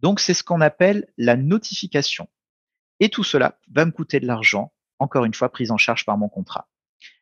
Donc, 0.00 0.18
c'est 0.18 0.34
ce 0.34 0.42
qu'on 0.42 0.60
appelle 0.60 1.06
la 1.16 1.36
notification. 1.36 2.28
Et 2.98 3.08
tout 3.08 3.24
cela 3.24 3.58
va 3.70 3.84
me 3.84 3.92
coûter 3.92 4.18
de 4.18 4.26
l'argent, 4.26 4.72
encore 4.98 5.24
une 5.24 5.34
fois 5.34 5.50
prise 5.50 5.70
en 5.70 5.76
charge 5.76 6.04
par 6.04 6.18
mon 6.18 6.28
contrat. 6.28 6.68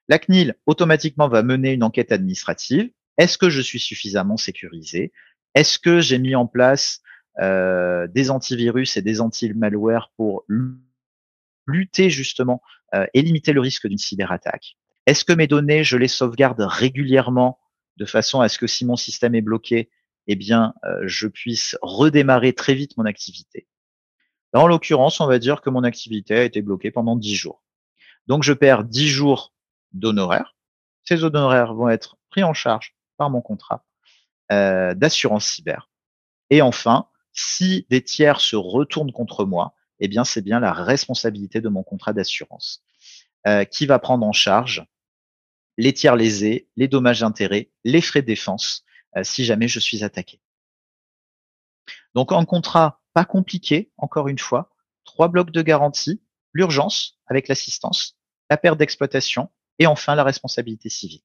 La 0.08 0.18
CNIL 0.18 0.54
automatiquement 0.66 1.28
va 1.28 1.42
mener 1.42 1.72
une 1.72 1.82
enquête 1.82 2.12
administrative. 2.12 2.90
Est-ce 3.16 3.38
que 3.38 3.48
je 3.48 3.60
suis 3.60 3.78
suffisamment 3.78 4.36
sécurisé? 4.36 5.12
Est-ce 5.54 5.78
que 5.78 6.00
j'ai 6.00 6.18
mis 6.18 6.34
en 6.34 6.46
place 6.46 7.00
euh, 7.40 8.06
des 8.08 8.30
antivirus 8.30 8.96
et 8.96 9.02
des 9.02 9.20
anti-malware 9.20 10.10
pour 10.16 10.44
lutter 11.66 12.10
justement 12.10 12.60
euh, 12.94 13.06
et 13.14 13.22
limiter 13.22 13.52
le 13.52 13.60
risque 13.60 13.86
d'une 13.86 13.98
cyberattaque? 13.98 14.76
Est-ce 15.06 15.24
que 15.24 15.32
mes 15.32 15.46
données, 15.46 15.84
je 15.84 15.96
les 15.96 16.08
sauvegarde 16.08 16.60
régulièrement 16.60 17.58
de 17.96 18.04
façon 18.04 18.40
à 18.40 18.48
ce 18.48 18.58
que 18.58 18.66
si 18.66 18.84
mon 18.84 18.96
système 18.96 19.34
est 19.34 19.42
bloqué, 19.42 19.90
eh 20.26 20.36
bien, 20.36 20.74
euh, 20.84 21.02
je 21.04 21.28
puisse 21.28 21.76
redémarrer 21.82 22.52
très 22.52 22.74
vite 22.74 22.96
mon 22.96 23.04
activité? 23.04 23.68
en 24.52 24.68
l'occurrence, 24.68 25.20
on 25.20 25.26
va 25.26 25.40
dire 25.40 25.62
que 25.62 25.70
mon 25.70 25.82
activité 25.82 26.36
a 26.36 26.44
été 26.44 26.62
bloquée 26.62 26.92
pendant 26.92 27.16
10 27.16 27.34
jours. 27.34 27.64
Donc, 28.28 28.44
je 28.44 28.52
perds 28.52 28.84
10 28.84 29.08
jours 29.08 29.53
d'honoraires. 29.94 30.56
Ces 31.04 31.24
honoraires 31.24 31.74
vont 31.74 31.88
être 31.88 32.16
pris 32.30 32.42
en 32.42 32.54
charge 32.54 32.94
par 33.16 33.30
mon 33.30 33.40
contrat 33.40 33.84
euh, 34.52 34.94
d'assurance 34.94 35.46
cyber. 35.46 35.90
Et 36.50 36.62
enfin, 36.62 37.08
si 37.32 37.86
des 37.90 38.02
tiers 38.02 38.40
se 38.40 38.56
retournent 38.56 39.12
contre 39.12 39.44
moi, 39.44 39.74
eh 40.00 40.08
bien, 40.08 40.24
c'est 40.24 40.42
bien 40.42 40.60
la 40.60 40.72
responsabilité 40.72 41.60
de 41.60 41.68
mon 41.68 41.82
contrat 41.82 42.12
d'assurance 42.12 42.82
euh, 43.46 43.64
qui 43.64 43.86
va 43.86 43.98
prendre 43.98 44.26
en 44.26 44.32
charge 44.32 44.84
les 45.76 45.92
tiers 45.92 46.16
lésés, 46.16 46.68
les 46.76 46.88
dommages 46.88 47.20
d'intérêt, 47.20 47.70
les 47.84 48.00
frais 48.00 48.22
de 48.22 48.26
défense 48.26 48.84
euh, 49.16 49.24
si 49.24 49.44
jamais 49.44 49.68
je 49.68 49.80
suis 49.80 50.04
attaqué. 50.04 50.40
Donc 52.14 52.32
un 52.32 52.44
contrat 52.44 53.00
pas 53.12 53.24
compliqué, 53.24 53.92
encore 53.96 54.28
une 54.28 54.38
fois, 54.38 54.70
trois 55.04 55.28
blocs 55.28 55.50
de 55.50 55.62
garantie, 55.62 56.22
l'urgence 56.52 57.18
avec 57.26 57.48
l'assistance, 57.48 58.16
la 58.50 58.56
perte 58.56 58.78
d'exploitation 58.78 59.50
et 59.78 59.86
enfin 59.86 60.14
la 60.14 60.24
responsabilité 60.24 60.88
civile. 60.88 61.22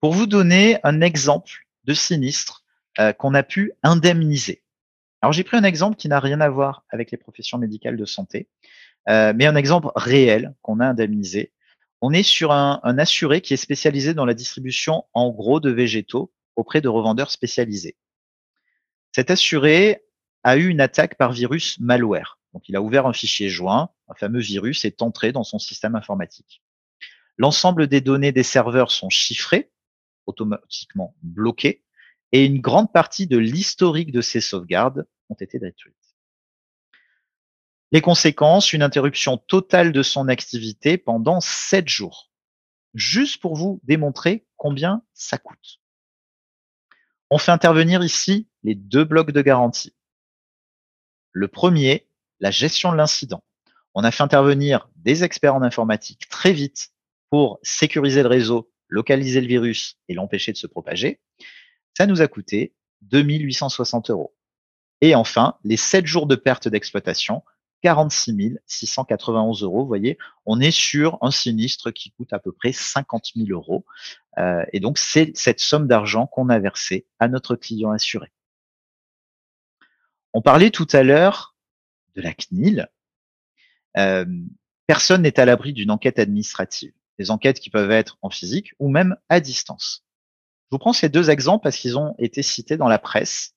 Pour 0.00 0.12
vous 0.12 0.26
donner 0.26 0.78
un 0.82 1.00
exemple 1.00 1.66
de 1.84 1.94
sinistre 1.94 2.64
euh, 2.98 3.12
qu'on 3.12 3.34
a 3.34 3.42
pu 3.42 3.72
indemniser. 3.82 4.62
Alors 5.20 5.32
j'ai 5.32 5.44
pris 5.44 5.56
un 5.56 5.64
exemple 5.64 5.96
qui 5.96 6.08
n'a 6.08 6.20
rien 6.20 6.40
à 6.40 6.48
voir 6.48 6.84
avec 6.90 7.10
les 7.10 7.18
professions 7.18 7.58
médicales 7.58 7.96
de 7.96 8.04
santé, 8.04 8.48
euh, 9.08 9.32
mais 9.36 9.46
un 9.46 9.56
exemple 9.56 9.90
réel 9.94 10.54
qu'on 10.62 10.80
a 10.80 10.86
indemnisé 10.86 11.52
on 12.04 12.12
est 12.12 12.24
sur 12.24 12.50
un, 12.50 12.80
assuré 12.98 13.40
qui 13.40 13.54
est 13.54 13.56
spécialisé 13.56 14.12
dans 14.12 14.26
la 14.26 14.34
distribution 14.34 15.04
en 15.14 15.30
gros 15.30 15.60
de 15.60 15.70
végétaux 15.70 16.32
auprès 16.56 16.80
de 16.80 16.88
revendeurs 16.88 17.30
spécialisés. 17.30 17.96
Cet 19.12 19.30
assuré 19.30 20.02
a 20.42 20.56
eu 20.56 20.66
une 20.66 20.80
attaque 20.80 21.16
par 21.16 21.32
virus 21.32 21.78
malware. 21.78 22.40
Donc, 22.52 22.68
il 22.68 22.76
a 22.76 22.82
ouvert 22.82 23.06
un 23.06 23.12
fichier 23.12 23.48
joint, 23.48 23.90
un 24.08 24.14
fameux 24.14 24.40
virus 24.40 24.84
est 24.84 25.02
entré 25.02 25.32
dans 25.32 25.44
son 25.44 25.58
système 25.58 25.94
informatique. 25.94 26.62
L'ensemble 27.38 27.86
des 27.86 28.00
données 28.00 28.32
des 28.32 28.42
serveurs 28.42 28.90
sont 28.90 29.08
chiffrées, 29.08 29.72
automatiquement 30.26 31.16
bloquées, 31.22 31.82
et 32.32 32.44
une 32.44 32.60
grande 32.60 32.92
partie 32.92 33.26
de 33.26 33.38
l'historique 33.38 34.12
de 34.12 34.20
ces 34.20 34.40
sauvegardes 34.40 35.06
ont 35.28 35.34
été 35.34 35.58
détruites. 35.58 35.96
Les 37.90 38.00
conséquences, 38.00 38.72
une 38.72 38.82
interruption 38.82 39.36
totale 39.36 39.92
de 39.92 40.02
son 40.02 40.28
activité 40.28 40.96
pendant 40.96 41.40
sept 41.40 41.88
jours. 41.88 42.30
Juste 42.94 43.40
pour 43.40 43.54
vous 43.54 43.80
démontrer 43.84 44.46
combien 44.56 45.02
ça 45.12 45.36
coûte. 45.36 45.80
On 47.30 47.38
fait 47.38 47.52
intervenir 47.52 48.02
ici 48.02 48.48
les 48.62 48.74
deux 48.74 49.04
blocs 49.04 49.30
de 49.30 49.42
garantie. 49.42 49.94
Le 51.32 51.48
premier, 51.48 52.06
la 52.42 52.50
gestion 52.50 52.92
de 52.92 52.96
l'incident. 52.98 53.42
On 53.94 54.04
a 54.04 54.10
fait 54.10 54.22
intervenir 54.22 54.90
des 54.96 55.24
experts 55.24 55.54
en 55.54 55.62
informatique 55.62 56.28
très 56.28 56.52
vite 56.52 56.90
pour 57.30 57.58
sécuriser 57.62 58.22
le 58.22 58.28
réseau, 58.28 58.70
localiser 58.88 59.40
le 59.40 59.46
virus 59.46 59.96
et 60.08 60.14
l'empêcher 60.14 60.52
de 60.52 60.58
se 60.58 60.66
propager. 60.66 61.20
Ça 61.96 62.06
nous 62.06 62.20
a 62.20 62.26
coûté 62.26 62.74
2860 63.02 64.10
euros. 64.10 64.34
Et 65.00 65.14
enfin, 65.14 65.56
les 65.64 65.76
sept 65.76 66.06
jours 66.06 66.26
de 66.26 66.34
perte 66.34 66.68
d'exploitation 66.68 67.42
46 67.82 68.58
691 68.66 69.62
euros. 69.62 69.82
Vous 69.82 69.88
voyez, 69.88 70.18
on 70.46 70.60
est 70.60 70.70
sur 70.70 71.18
un 71.20 71.30
sinistre 71.30 71.90
qui 71.90 72.10
coûte 72.12 72.32
à 72.32 72.38
peu 72.38 72.52
près 72.52 72.72
50 72.72 73.32
000 73.36 73.48
euros. 73.50 73.84
Euh, 74.38 74.64
et 74.72 74.80
donc, 74.80 74.98
c'est 74.98 75.36
cette 75.36 75.60
somme 75.60 75.86
d'argent 75.88 76.26
qu'on 76.26 76.48
a 76.48 76.58
versée 76.58 77.06
à 77.18 77.28
notre 77.28 77.56
client 77.56 77.90
assuré. 77.90 78.32
On 80.32 80.42
parlait 80.42 80.70
tout 80.70 80.86
à 80.92 81.02
l'heure 81.02 81.51
de 82.16 82.22
la 82.22 82.32
CNIL. 82.34 82.88
Personne 84.86 85.22
n'est 85.22 85.40
à 85.40 85.44
l'abri 85.44 85.72
d'une 85.72 85.90
enquête 85.90 86.18
administrative. 86.18 86.92
Des 87.18 87.30
enquêtes 87.30 87.60
qui 87.60 87.70
peuvent 87.70 87.90
être 87.90 88.18
en 88.22 88.30
physique 88.30 88.72
ou 88.78 88.88
même 88.88 89.16
à 89.28 89.40
distance. 89.40 90.04
Je 90.64 90.76
vous 90.76 90.78
prends 90.78 90.92
ces 90.92 91.08
deux 91.08 91.30
exemples 91.30 91.62
parce 91.62 91.76
qu'ils 91.76 91.98
ont 91.98 92.14
été 92.18 92.42
cités 92.42 92.76
dans 92.76 92.88
la 92.88 92.98
presse 92.98 93.54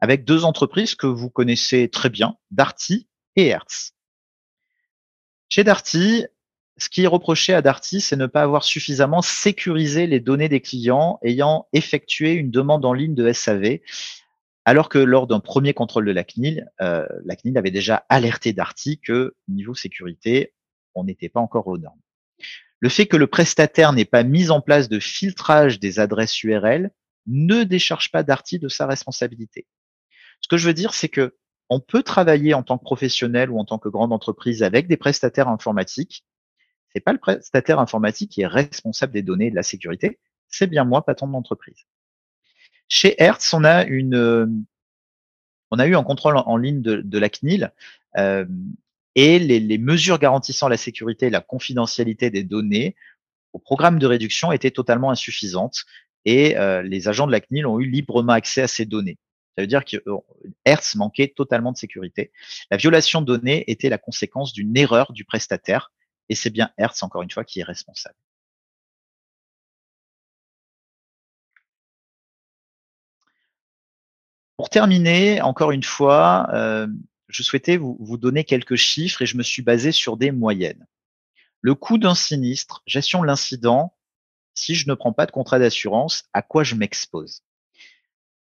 avec 0.00 0.24
deux 0.24 0.44
entreprises 0.44 0.94
que 0.94 1.06
vous 1.06 1.28
connaissez 1.30 1.88
très 1.88 2.08
bien, 2.08 2.36
Darty 2.50 3.08
et 3.36 3.46
Hertz. 3.48 3.94
Chez 5.48 5.64
Darty, 5.64 6.24
ce 6.76 6.88
qui 6.88 7.02
est 7.02 7.08
reproché 7.08 7.52
à 7.54 7.62
Darty, 7.62 8.00
c'est 8.00 8.16
ne 8.16 8.26
pas 8.26 8.42
avoir 8.42 8.64
suffisamment 8.64 9.22
sécurisé 9.22 10.06
les 10.06 10.20
données 10.20 10.48
des 10.48 10.60
clients 10.60 11.18
ayant 11.22 11.66
effectué 11.72 12.32
une 12.32 12.50
demande 12.50 12.84
en 12.84 12.92
ligne 12.92 13.14
de 13.14 13.32
SAV, 13.32 13.78
alors 14.68 14.90
que 14.90 14.98
lors 14.98 15.26
d'un 15.26 15.40
premier 15.40 15.72
contrôle 15.72 16.04
de 16.04 16.12
la 16.12 16.24
CNIL, 16.24 16.70
euh, 16.82 17.06
la 17.24 17.36
CNIL 17.36 17.56
avait 17.56 17.70
déjà 17.70 18.04
alerté 18.10 18.52
Darty 18.52 19.00
que 19.00 19.34
niveau 19.48 19.74
sécurité, 19.74 20.52
on 20.94 21.04
n'était 21.04 21.30
pas 21.30 21.40
encore 21.40 21.68
aux 21.68 21.78
normes. 21.78 22.02
Le 22.78 22.90
fait 22.90 23.06
que 23.06 23.16
le 23.16 23.28
prestataire 23.28 23.94
n'ait 23.94 24.04
pas 24.04 24.24
mis 24.24 24.50
en 24.50 24.60
place 24.60 24.90
de 24.90 24.98
filtrage 25.00 25.80
des 25.80 26.00
adresses 26.00 26.42
URL 26.42 26.90
ne 27.26 27.64
décharge 27.64 28.10
pas 28.10 28.22
Darty 28.22 28.58
de 28.58 28.68
sa 28.68 28.86
responsabilité. 28.86 29.66
Ce 30.42 30.48
que 30.48 30.58
je 30.58 30.66
veux 30.66 30.74
dire, 30.74 30.92
c'est 30.92 31.08
que 31.08 31.38
on 31.70 31.80
peut 31.80 32.02
travailler 32.02 32.52
en 32.52 32.62
tant 32.62 32.76
que 32.76 32.84
professionnel 32.84 33.50
ou 33.50 33.58
en 33.58 33.64
tant 33.64 33.78
que 33.78 33.88
grande 33.88 34.12
entreprise 34.12 34.62
avec 34.62 34.86
des 34.86 34.98
prestataires 34.98 35.48
informatiques. 35.48 36.26
C'est 36.92 37.00
pas 37.00 37.14
le 37.14 37.18
prestataire 37.18 37.78
informatique 37.78 38.32
qui 38.32 38.42
est 38.42 38.46
responsable 38.46 39.14
des 39.14 39.22
données 39.22 39.46
et 39.46 39.50
de 39.50 39.56
la 39.56 39.62
sécurité, 39.62 40.18
c'est 40.46 40.66
bien 40.66 40.84
moi, 40.84 41.06
patron 41.06 41.26
de 41.26 41.32
l'entreprise. 41.32 41.86
Chez 42.88 43.20
Hertz, 43.22 43.52
on 43.52 43.64
a 43.64 43.84
une, 43.84 44.14
euh, 44.14 44.46
on 45.70 45.78
a 45.78 45.86
eu 45.86 45.94
un 45.94 46.02
contrôle 46.02 46.36
en, 46.36 46.56
ligne 46.56 46.80
de, 46.80 47.18
la 47.18 47.28
CNIL 47.28 47.72
euh, 48.16 48.46
et 49.14 49.38
les, 49.38 49.78
mesures 49.78 50.18
garantissant 50.18 50.68
la 50.68 50.76
sécurité 50.76 51.26
et 51.26 51.30
la 51.30 51.40
confidentialité 51.40 52.30
des 52.30 52.44
données 52.44 52.96
au 53.52 53.58
programme 53.58 53.98
de 53.98 54.06
réduction 54.06 54.52
étaient 54.52 54.70
totalement 54.70 55.10
insuffisantes 55.10 55.84
et 56.24 56.56
euh, 56.56 56.82
les 56.82 57.08
agents 57.08 57.26
de 57.26 57.32
la 57.32 57.40
CNIL 57.40 57.66
ont 57.66 57.78
eu 57.78 57.86
librement 57.86 58.32
accès 58.32 58.62
à 58.62 58.68
ces 58.68 58.86
données. 58.86 59.18
Ça 59.56 59.62
veut 59.62 59.66
dire 59.66 59.84
que 59.84 59.96
Hertz 60.64 60.94
manquait 60.94 61.28
totalement 61.28 61.72
de 61.72 61.76
sécurité. 61.76 62.32
La 62.70 62.76
violation 62.76 63.20
de 63.20 63.26
données 63.26 63.64
était 63.70 63.88
la 63.88 63.98
conséquence 63.98 64.52
d'une 64.52 64.76
erreur 64.76 65.12
du 65.12 65.24
prestataire 65.24 65.90
et 66.28 66.34
c'est 66.34 66.50
bien 66.50 66.70
Hertz, 66.78 67.02
encore 67.02 67.22
une 67.22 67.30
fois, 67.30 67.44
qui 67.44 67.60
est 67.60 67.64
responsable. 67.64 68.14
Pour 74.58 74.70
terminer, 74.70 75.40
encore 75.40 75.70
une 75.70 75.84
fois, 75.84 76.48
euh, 76.52 76.88
je 77.28 77.44
souhaitais 77.44 77.76
vous, 77.76 78.18
donner 78.18 78.42
quelques 78.42 78.74
chiffres 78.74 79.22
et 79.22 79.26
je 79.26 79.36
me 79.36 79.44
suis 79.44 79.62
basé 79.62 79.92
sur 79.92 80.16
des 80.16 80.32
moyennes. 80.32 80.84
Le 81.60 81.76
coût 81.76 81.96
d'un 81.96 82.16
sinistre, 82.16 82.82
gestion 82.84 83.22
de 83.22 83.26
l'incident, 83.26 83.96
si 84.54 84.74
je 84.74 84.88
ne 84.88 84.94
prends 84.94 85.12
pas 85.12 85.26
de 85.26 85.30
contrat 85.30 85.60
d'assurance, 85.60 86.24
à 86.32 86.42
quoi 86.42 86.64
je 86.64 86.74
m'expose? 86.74 87.44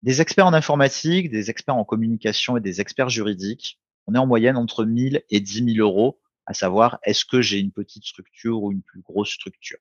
Des 0.02 0.20
experts 0.20 0.46
en 0.46 0.52
informatique, 0.54 1.32
des 1.32 1.50
experts 1.50 1.78
en 1.78 1.86
communication 1.86 2.58
et 2.58 2.62
des 2.62 2.82
experts 2.82 3.08
juridiques, 3.08 3.80
on 4.06 4.14
est 4.14 4.20
en 4.20 4.28
moyenne 4.28 4.58
entre 4.58 4.84
1000 4.84 5.24
et 5.30 5.40
10 5.40 5.76
000 5.76 5.78
euros, 5.78 6.20
à 6.46 6.54
savoir 6.54 7.00
est-ce 7.04 7.24
que 7.24 7.42
j'ai 7.42 7.60
une 7.60 7.72
petite 7.72 8.04
structure 8.04 8.62
ou 8.62 8.74
une 8.74 8.82
plus 8.82 9.00
grosse 9.00 9.32
structure? 9.32 9.80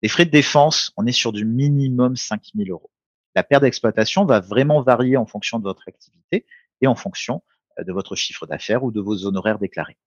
Les 0.00 0.08
frais 0.08 0.26
de 0.26 0.30
défense, 0.30 0.92
on 0.96 1.06
est 1.06 1.12
sur 1.12 1.32
du 1.32 1.44
minimum 1.44 2.14
5 2.14 2.50
000 2.54 2.70
euros. 2.70 2.92
La 3.34 3.42
perte 3.42 3.62
d'exploitation 3.62 4.24
va 4.24 4.40
vraiment 4.40 4.82
varier 4.82 5.16
en 5.16 5.26
fonction 5.26 5.58
de 5.58 5.64
votre 5.64 5.88
activité 5.88 6.46
et 6.80 6.86
en 6.86 6.94
fonction 6.94 7.42
euh, 7.78 7.84
de 7.84 7.92
votre 7.92 8.16
chiffre 8.16 8.46
d'affaires 8.46 8.84
ou 8.84 8.90
de 8.90 9.00
vos 9.00 9.26
honoraires 9.26 9.58
déclarés. 9.58 9.98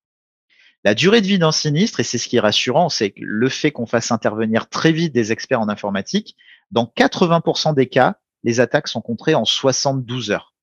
La 0.84 0.96
durée 0.96 1.22
de 1.22 1.28
vie 1.28 1.38
d'un 1.38 1.52
sinistre, 1.52 2.00
et 2.00 2.04
c'est 2.04 2.18
ce 2.18 2.28
qui 2.28 2.38
est 2.38 2.42
rassurant, 2.42 2.90
c'est 2.90 3.14
le 3.18 3.50
fait 3.50 3.72
qu'on 3.72 3.86
fasse 3.86 4.12
intervenir 4.12 4.68
très 4.68 4.92
vite 4.92 5.14
des 5.14 5.32
experts 5.32 5.62
en 5.62 5.70
informatique. 5.70 6.36
Dans 6.72 6.86
80% 6.86 7.76
des 7.76 7.88
cas, 7.88 8.18
les 8.44 8.60
attaques 8.60 8.88
sont 8.88 9.02
contrées 9.02 9.36
en 9.36 9.46
72 9.46 10.32
heures. 10.32 10.56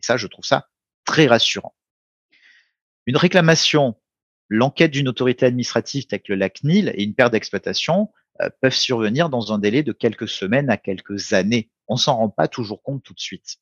Et 0.00 0.06
ça, 0.06 0.16
je 0.16 0.26
trouve 0.26 0.44
ça 0.44 0.68
très 1.04 1.26
rassurant. 1.26 1.74
Une 3.06 3.16
réclamation, 3.16 3.94
l'enquête 4.48 4.90
d'une 4.90 5.08
autorité 5.08 5.46
administrative 5.46 6.06
telle 6.06 6.22
que 6.22 6.32
la 6.32 6.50
CNIL 6.50 6.92
et 6.96 7.04
une 7.04 7.14
perte 7.14 7.32
d'exploitation 7.32 8.10
euh, 8.40 8.50
peuvent 8.60 8.74
survenir 8.74 9.28
dans 9.28 9.52
un 9.52 9.58
délai 9.58 9.82
de 9.82 9.92
quelques 9.92 10.28
semaines 10.28 10.70
à 10.70 10.76
quelques 10.76 11.32
années. 11.32 11.70
On 11.90 11.96
s'en 11.96 12.16
rend 12.16 12.28
pas 12.30 12.48
toujours 12.48 12.82
compte 12.82 13.02
tout 13.02 13.14
de 13.14 13.20
suite. 13.20 13.58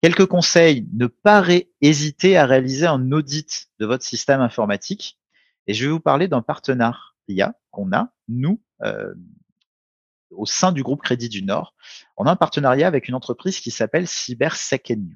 Quelques 0.00 0.26
conseils, 0.26 0.88
ne 0.94 1.06
pas 1.06 1.44
hésiter 1.82 2.36
à 2.36 2.46
réaliser 2.46 2.86
un 2.86 3.12
audit 3.12 3.68
de 3.78 3.86
votre 3.86 4.02
système 4.02 4.40
informatique. 4.40 5.20
Et 5.66 5.74
je 5.74 5.84
vais 5.84 5.92
vous 5.92 6.00
parler 6.00 6.26
d'un 6.26 6.42
partenariat 6.42 7.54
qu'on 7.70 7.92
a, 7.92 8.12
nous, 8.28 8.60
euh, 8.82 9.14
au 10.30 10.46
sein 10.46 10.72
du 10.72 10.82
groupe 10.82 11.02
Crédit 11.02 11.28
du 11.28 11.44
Nord. 11.44 11.74
On 12.16 12.24
a 12.24 12.32
un 12.32 12.36
partenariat 12.36 12.88
avec 12.88 13.08
une 13.08 13.14
entreprise 13.14 13.60
qui 13.60 13.70
s'appelle 13.70 14.08
Cyber 14.08 14.56
Second 14.56 15.06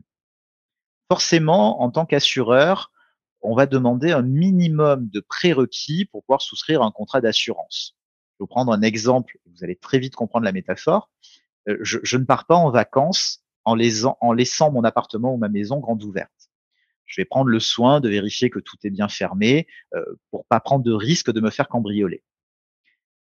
Forcément, 1.10 1.82
en 1.82 1.90
tant 1.90 2.04
qu'assureur, 2.04 2.92
on 3.40 3.54
va 3.54 3.66
demander 3.66 4.12
un 4.12 4.22
minimum 4.22 5.08
de 5.08 5.20
prérequis 5.20 6.04
pour 6.04 6.22
pouvoir 6.24 6.42
souscrire 6.42 6.82
un 6.82 6.90
contrat 6.90 7.22
d'assurance. 7.22 7.96
Je 7.96 8.34
vais 8.34 8.36
vous 8.40 8.46
prendre 8.48 8.70
un 8.72 8.82
exemple, 8.82 9.38
vous 9.46 9.64
allez 9.64 9.76
très 9.76 9.98
vite 9.98 10.14
comprendre 10.14 10.44
la 10.44 10.52
métaphore. 10.52 11.10
Euh, 11.68 11.78
je, 11.82 12.16
ne 12.16 12.24
pars 12.24 12.46
pas 12.46 12.54
en 12.54 12.70
vacances 12.70 13.44
en, 13.64 13.74
laissant 13.74 14.70
mon 14.70 14.84
appartement 14.84 15.34
ou 15.34 15.36
ma 15.36 15.48
maison 15.48 15.80
grande 15.80 16.02
ouverte. 16.04 16.50
Je 17.04 17.20
vais 17.20 17.24
prendre 17.24 17.50
le 17.50 17.60
soin 17.60 18.00
de 18.00 18.08
vérifier 18.08 18.50
que 18.50 18.58
tout 18.58 18.76
est 18.84 18.90
bien 18.90 19.08
fermé 19.08 19.66
euh, 19.94 20.04
pour 20.30 20.44
pas 20.46 20.60
prendre 20.60 20.84
de 20.84 20.92
risque 20.92 21.32
de 21.32 21.40
me 21.40 21.50
faire 21.50 21.68
cambrioler. 21.68 22.22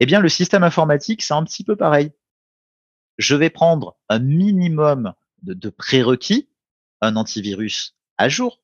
Eh 0.01 0.07
bien, 0.07 0.21
le 0.21 0.29
système 0.29 0.63
informatique, 0.63 1.23
c'est 1.23 1.35
un 1.35 1.45
petit 1.45 1.65
peu 1.65 1.77
pareil. 1.77 2.13
Je 3.19 3.37
vais 3.37 3.51
prendre 3.51 3.99
un 4.09 4.19
minimum 4.19 5.13
de, 5.43 5.53
de 5.53 5.69
prérequis, 5.69 6.49
un 7.03 7.17
antivirus 7.17 7.97
à 8.17 8.29
jour, 8.29 8.63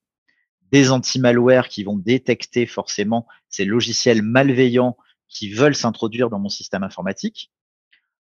des 0.73 0.91
anti-malware 0.91 1.69
qui 1.69 1.85
vont 1.85 1.97
détecter 1.97 2.67
forcément 2.67 3.27
ces 3.49 3.65
logiciels 3.65 4.23
malveillants 4.23 4.97
qui 5.29 5.53
veulent 5.53 5.75
s'introduire 5.75 6.31
dans 6.31 6.39
mon 6.39 6.49
système 6.49 6.83
informatique, 6.83 7.53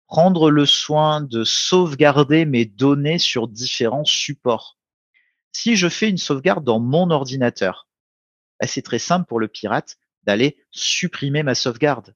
prendre 0.07 0.51
le 0.51 0.67
soin 0.67 1.21
de 1.21 1.45
sauvegarder 1.45 2.45
mes 2.45 2.65
données 2.65 3.19
sur 3.19 3.49
différents 3.49 4.05
supports. 4.05 4.79
Si 5.53 5.77
je 5.77 5.89
fais 5.89 6.09
une 6.09 6.19
sauvegarde 6.19 6.65
dans 6.65 6.81
mon 6.81 7.11
ordinateur, 7.11 7.89
bah, 8.61 8.67
c'est 8.67 8.83
très 8.83 8.99
simple 8.99 9.27
pour 9.27 9.41
le 9.41 9.49
pirate 9.49 9.99
d'aller 10.25 10.57
supprimer 10.71 11.43
ma 11.43 11.55
sauvegarde. 11.55 12.15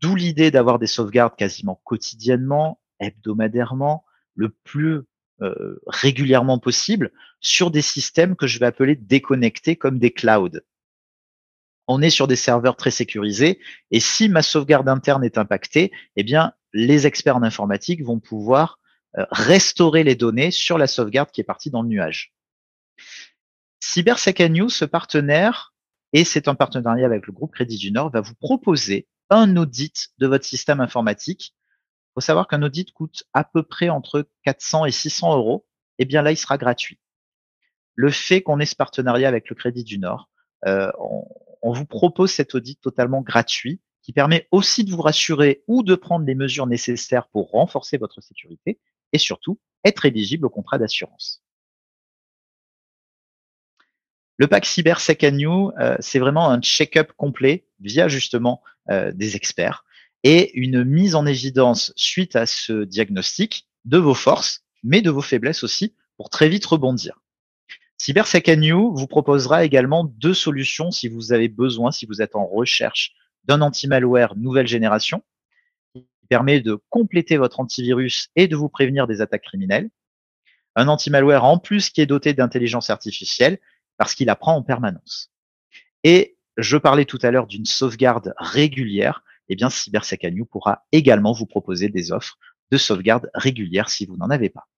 D'où 0.00 0.14
l'idée 0.14 0.50
d'avoir 0.50 0.78
des 0.78 0.86
sauvegardes 0.86 1.36
quasiment 1.36 1.80
quotidiennement, 1.84 2.80
hebdomadairement, 3.00 4.04
le 4.34 4.50
plus 4.50 5.02
euh, 5.40 5.80
régulièrement 5.86 6.58
possible 6.58 7.12
sur 7.40 7.70
des 7.70 7.82
systèmes 7.82 8.36
que 8.36 8.46
je 8.46 8.58
vais 8.58 8.66
appeler 8.66 8.96
déconnectés 8.96 9.76
comme 9.76 9.98
des 9.98 10.12
clouds. 10.12 10.60
On 11.88 12.02
est 12.02 12.10
sur 12.10 12.28
des 12.28 12.36
serveurs 12.36 12.76
très 12.76 12.90
sécurisés 12.90 13.60
et 13.90 13.98
si 13.98 14.28
ma 14.28 14.42
sauvegarde 14.42 14.88
interne 14.88 15.24
est 15.24 15.38
impactée, 15.38 15.90
eh 16.16 16.22
bien, 16.22 16.52
les 16.72 17.06
experts 17.06 17.36
en 17.36 17.42
informatique 17.42 18.04
vont 18.04 18.20
pouvoir 18.20 18.78
euh, 19.16 19.24
restaurer 19.30 20.04
les 20.04 20.14
données 20.14 20.50
sur 20.50 20.76
la 20.76 20.86
sauvegarde 20.86 21.30
qui 21.30 21.40
est 21.40 21.44
partie 21.44 21.70
dans 21.70 21.82
le 21.82 21.88
nuage. 21.88 22.34
CyberSecNews, 23.80 24.68
ce 24.68 24.84
partenaire, 24.84 25.74
et 26.12 26.24
c'est 26.24 26.46
un 26.46 26.54
partenariat 26.54 27.06
avec 27.06 27.26
le 27.26 27.32
groupe 27.32 27.54
Crédit 27.54 27.78
du 27.78 27.90
Nord, 27.90 28.10
va 28.10 28.20
vous 28.20 28.34
proposer 28.34 29.08
un 29.30 29.56
audit 29.56 30.08
de 30.18 30.26
votre 30.26 30.44
système 30.44 30.80
informatique. 30.80 31.54
Il 31.54 32.10
faut 32.16 32.20
savoir 32.20 32.48
qu'un 32.48 32.62
audit 32.62 32.92
coûte 32.92 33.24
à 33.32 33.44
peu 33.44 33.62
près 33.62 33.88
entre 33.88 34.28
400 34.44 34.84
et 34.84 34.90
600 34.90 35.36
euros. 35.36 35.66
Eh 35.98 36.04
bien 36.04 36.22
là, 36.22 36.32
il 36.32 36.36
sera 36.36 36.58
gratuit. 36.58 36.98
Le 37.94 38.10
fait 38.10 38.42
qu'on 38.42 38.60
ait 38.60 38.66
ce 38.66 38.76
partenariat 38.76 39.28
avec 39.28 39.48
le 39.48 39.56
Crédit 39.56 39.84
du 39.84 39.98
Nord, 39.98 40.28
euh, 40.66 40.90
on 41.62 41.72
vous 41.72 41.86
propose 41.86 42.30
cet 42.30 42.54
audit 42.54 42.80
totalement 42.80 43.22
gratuit 43.22 43.80
qui 44.02 44.12
permet 44.12 44.48
aussi 44.50 44.84
de 44.84 44.90
vous 44.90 45.02
rassurer 45.02 45.62
ou 45.66 45.82
de 45.82 45.94
prendre 45.94 46.24
les 46.24 46.34
mesures 46.34 46.66
nécessaires 46.66 47.28
pour 47.28 47.50
renforcer 47.50 47.98
votre 47.98 48.20
sécurité 48.20 48.78
et 49.12 49.18
surtout 49.18 49.58
être 49.84 50.06
éligible 50.06 50.46
au 50.46 50.50
contrat 50.50 50.78
d'assurance. 50.78 51.42
Le 54.38 54.46
pack 54.46 54.66
Cyber 54.66 55.00
Second 55.00 55.32
New, 55.32 55.72
euh, 55.78 55.96
c'est 56.00 56.20
vraiment 56.20 56.48
un 56.48 56.60
check-up 56.60 57.12
complet 57.16 57.66
via 57.80 58.08
justement 58.08 58.62
euh, 58.88 59.12
des 59.12 59.36
experts 59.36 59.84
et 60.22 60.56
une 60.58 60.84
mise 60.84 61.14
en 61.14 61.26
évidence 61.26 61.92
suite 61.96 62.36
à 62.36 62.46
ce 62.46 62.84
diagnostic 62.84 63.68
de 63.84 63.98
vos 63.98 64.14
forces, 64.14 64.64
mais 64.82 65.00
de 65.00 65.10
vos 65.10 65.22
faiblesses 65.22 65.64
aussi, 65.64 65.94
pour 66.16 66.30
très 66.30 66.48
vite 66.48 66.66
rebondir. 66.66 67.20
Cyber 67.98 68.28
Second 68.28 68.56
New 68.56 68.94
vous 68.94 69.06
proposera 69.08 69.64
également 69.64 70.04
deux 70.04 70.34
solutions 70.34 70.90
si 70.90 71.08
vous 71.08 71.32
avez 71.32 71.48
besoin, 71.48 71.90
si 71.90 72.06
vous 72.06 72.22
êtes 72.22 72.36
en 72.36 72.46
recherche 72.46 73.12
d'un 73.44 73.60
anti-malware 73.60 74.36
nouvelle 74.36 74.68
génération 74.68 75.22
qui 75.94 76.06
permet 76.28 76.60
de 76.60 76.78
compléter 76.90 77.36
votre 77.36 77.58
antivirus 77.58 78.28
et 78.36 78.46
de 78.46 78.54
vous 78.54 78.68
prévenir 78.68 79.08
des 79.08 79.20
attaques 79.20 79.42
criminelles. 79.42 79.90
Un 80.76 80.86
anti-malware 80.86 81.44
en 81.44 81.58
plus 81.58 81.90
qui 81.90 82.00
est 82.00 82.06
doté 82.06 82.34
d'intelligence 82.34 82.88
artificielle 82.88 83.58
parce 83.96 84.14
qu'il 84.14 84.30
apprend 84.30 84.54
en 84.54 84.62
permanence. 84.62 85.32
Et 86.04 86.36
je 86.56 86.76
parlais 86.76 87.04
tout 87.04 87.18
à 87.22 87.32
l'heure 87.32 87.48
d'une 87.48 87.66
sauvegarde 87.66 88.32
régulière. 88.38 89.24
Eh 89.48 89.56
bien, 89.56 89.70
CyberSecAnew 89.70 90.44
pourra 90.44 90.84
également 90.92 91.32
vous 91.32 91.46
proposer 91.46 91.88
des 91.88 92.12
offres 92.12 92.38
de 92.70 92.78
sauvegarde 92.78 93.28
régulière 93.34 93.88
si 93.88 94.06
vous 94.06 94.16
n'en 94.16 94.30
avez 94.30 94.50
pas. 94.50 94.68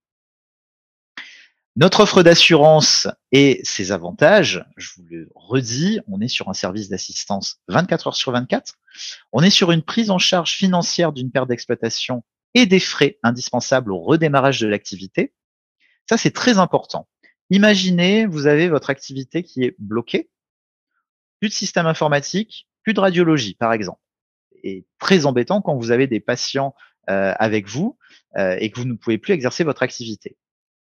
Notre 1.77 2.01
offre 2.01 2.25
d'assurance 2.25 3.07
et 3.31 3.61
ses 3.63 3.93
avantages, 3.93 4.65
je 4.77 4.91
vous 4.97 5.05
le 5.09 5.31
redis, 5.37 6.01
on 6.09 6.21
est 6.21 6.29
sur 6.29 6.49
un 6.49 6.53
service 6.53 6.89
d'assistance 6.89 7.61
24 7.69 8.09
heures 8.09 8.17
sur 8.17 8.33
24. 8.33 8.75
On 9.33 9.43
est 9.43 9.51
sur 9.51 9.71
une 9.71 9.83
prise 9.83 10.11
en 10.11 10.19
charge 10.19 10.53
financière 10.53 11.13
d'une 11.13 11.31
perte 11.31 11.49
d'exploitation 11.49 12.25
et 12.55 12.67
des 12.67 12.81
frais 12.81 13.19
indispensables 13.23 13.93
au 13.93 14.01
redémarrage 14.01 14.59
de 14.61 14.67
l'activité. 14.67 15.33
Ça, 16.09 16.17
c'est 16.17 16.33
très 16.33 16.59
important. 16.59 17.09
Imaginez, 17.51 18.27
vous 18.27 18.49
avez 18.49 18.69
votre 18.69 18.91
activité 18.91 19.45
qui 19.45 19.63
est 19.63 19.77
bloquée, 19.79 20.29
plus 21.39 21.51
de 21.51 21.55
système 21.55 21.87
informatique, 21.87 22.69
plus 22.83 22.95
de 22.95 23.01
radiologie, 23.01 23.55
par 23.55 23.73
exemple. 23.73 24.01
Et 24.65 24.87
très 24.99 25.25
embêtant 25.25 25.63
quand 25.63 25.77
vous 25.77 25.93
avez 25.93 26.09
des 26.09 26.21
patients 26.21 26.75
euh, 27.09 27.33
avec 27.39 27.69
vous 27.69 27.97
euh, 28.37 28.57
et 28.59 28.73
que 28.73 28.81
vous 28.81 28.87
ne 28.87 28.95
pouvez 28.95 29.19
plus 29.19 29.35
exercer 29.35 29.63
votre 29.63 29.85
activité. 29.85 30.37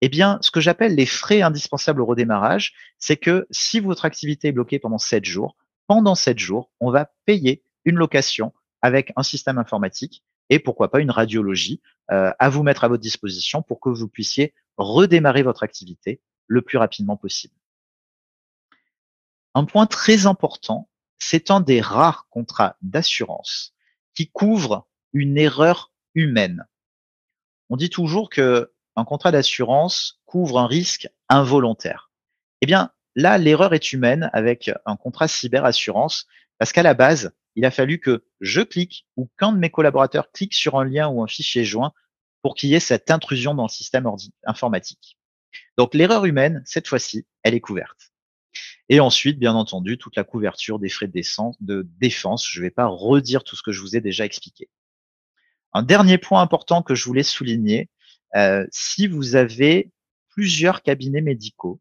Eh 0.06 0.10
bien, 0.10 0.38
ce 0.41 0.52
que 0.52 0.62
j'appelle 0.62 0.94
les 0.94 1.08
frais 1.08 1.41
indispensables 1.41 2.00
au 2.00 2.06
redémarrage, 2.06 2.76
c'est 3.00 3.18
que 3.18 3.48
si 3.50 3.80
votre 3.80 4.06
activité 4.06 4.50
est 4.50 4.52
bloquée 4.52 4.78
pendant 4.78 5.00
7 5.00 5.26
jours, 5.26 5.56
pendant 5.88 6.13
7 6.13 6.38
jours, 6.38 6.70
on 6.80 6.91
va 6.91 7.10
payer 7.26 7.64
une 7.86 7.95
location 7.95 8.53
avec 8.84 9.12
un 9.16 9.24
système 9.24 9.58
informatique 9.58 10.24
et 10.51 10.60
pourquoi 10.60 10.91
pas 10.91 10.99
une 10.99 11.10
radiologie 11.10 11.82
euh, 12.12 12.32
à 12.38 12.49
vous 12.49 12.62
mettre 12.62 12.84
à 12.84 12.88
votre 12.88 13.01
disposition 13.01 13.64
pour 13.64 13.80
que 13.80 13.89
vous 13.89 14.08
puissiez 14.08 14.53
redémarrer 14.78 15.41
votre 15.41 15.64
activité 15.64 16.22
le 16.45 16.62
plus 16.62 16.78
rapidement 16.78 17.18
possible. 17.18 17.56
Un 19.56 19.66
point 19.66 19.88
très 19.88 20.28
important, 20.28 20.88
c'est 21.18 21.49
un 21.49 21.62
des 21.62 21.82
rares 21.82 22.28
contrats 22.30 22.78
d'assurance 22.84 23.74
qui 24.14 24.30
couvre 24.30 24.86
une 25.14 25.39
erreur 25.39 25.91
humaine. 26.14 26.68
On 27.72 27.76
dit 27.76 27.89
toujours 27.89 28.30
que 28.30 28.72
un 28.96 29.06
contrat 29.06 29.32
d'assurance 29.32 30.22
couvre 30.26 30.60
un 30.60 30.68
risque 30.68 31.10
involontaire. 31.30 32.12
Eh 32.62 32.66
bien, 32.66 32.91
là, 33.16 33.38
l'erreur 33.38 33.74
est 33.74 33.93
humaine 33.93 34.30
avec 34.34 34.72
un 34.86 34.96
contrat 34.96 35.28
cyberassurance 35.28 36.28
parce 36.58 36.72
qu'à 36.72 36.84
la 36.84 36.93
base, 36.93 37.34
il 37.56 37.66
a 37.66 37.72
fallu 37.72 38.00
que 38.00 38.26
je 38.41 38.62
clique 38.62 39.08
ou 39.16 39.30
qu'un 39.38 39.52
de 39.52 39.58
mes 39.58 39.70
collaborateurs 39.70 40.32
clique 40.32 40.54
sur 40.54 40.78
un 40.78 40.86
lien 40.86 41.08
ou 41.08 41.24
un 41.24 41.28
fichier 41.28 41.66
joint 41.66 41.93
pour 42.41 42.56
qu'il 42.56 42.70
y 42.70 42.76
ait 42.76 42.80
cette 42.80 43.12
intrusion 43.12 43.56
dans 43.56 43.64
le 43.64 43.70
système 43.70 44.10
informatique. 44.46 45.18
Donc 45.78 45.93
l'erreur 45.93 46.26
humaine, 46.26 46.62
cette 46.66 46.88
fois-ci, 46.88 47.26
elle 47.43 47.54
est 47.54 47.62
couverte. 47.62 48.12
Et 48.88 49.00
ensuite, 49.00 49.39
bien 49.39 49.56
entendu, 49.56 49.98
toute 49.98 50.16
la 50.16 50.24
couverture 50.24 50.80
des 50.80 50.89
frais 50.89 51.08
de, 51.08 51.88
défense. 52.00 52.48
Je 52.48 52.60
ne 52.60 52.66
vais 52.66 52.72
pas 52.72 52.86
redire 52.86 53.43
tout 53.43 53.56
ce 53.56 53.64
que 53.64 53.72
je 53.72 53.82
vous 53.82 53.96
ai 53.96 54.02
déjà 54.02 54.26
expliqué. 54.26 54.70
Un 55.74 55.82
dernier 55.82 56.18
point 56.18 56.41
important 56.41 56.84
que 56.84 56.93
je 56.96 57.04
voulais 57.06 57.24
souligner, 57.24 57.89
euh, 58.36 58.66
si 58.72 59.08
vous 59.08 59.36
avez 59.36 59.92
plusieurs 60.30 60.84
cabinets 60.84 61.22
médicaux 61.22 61.80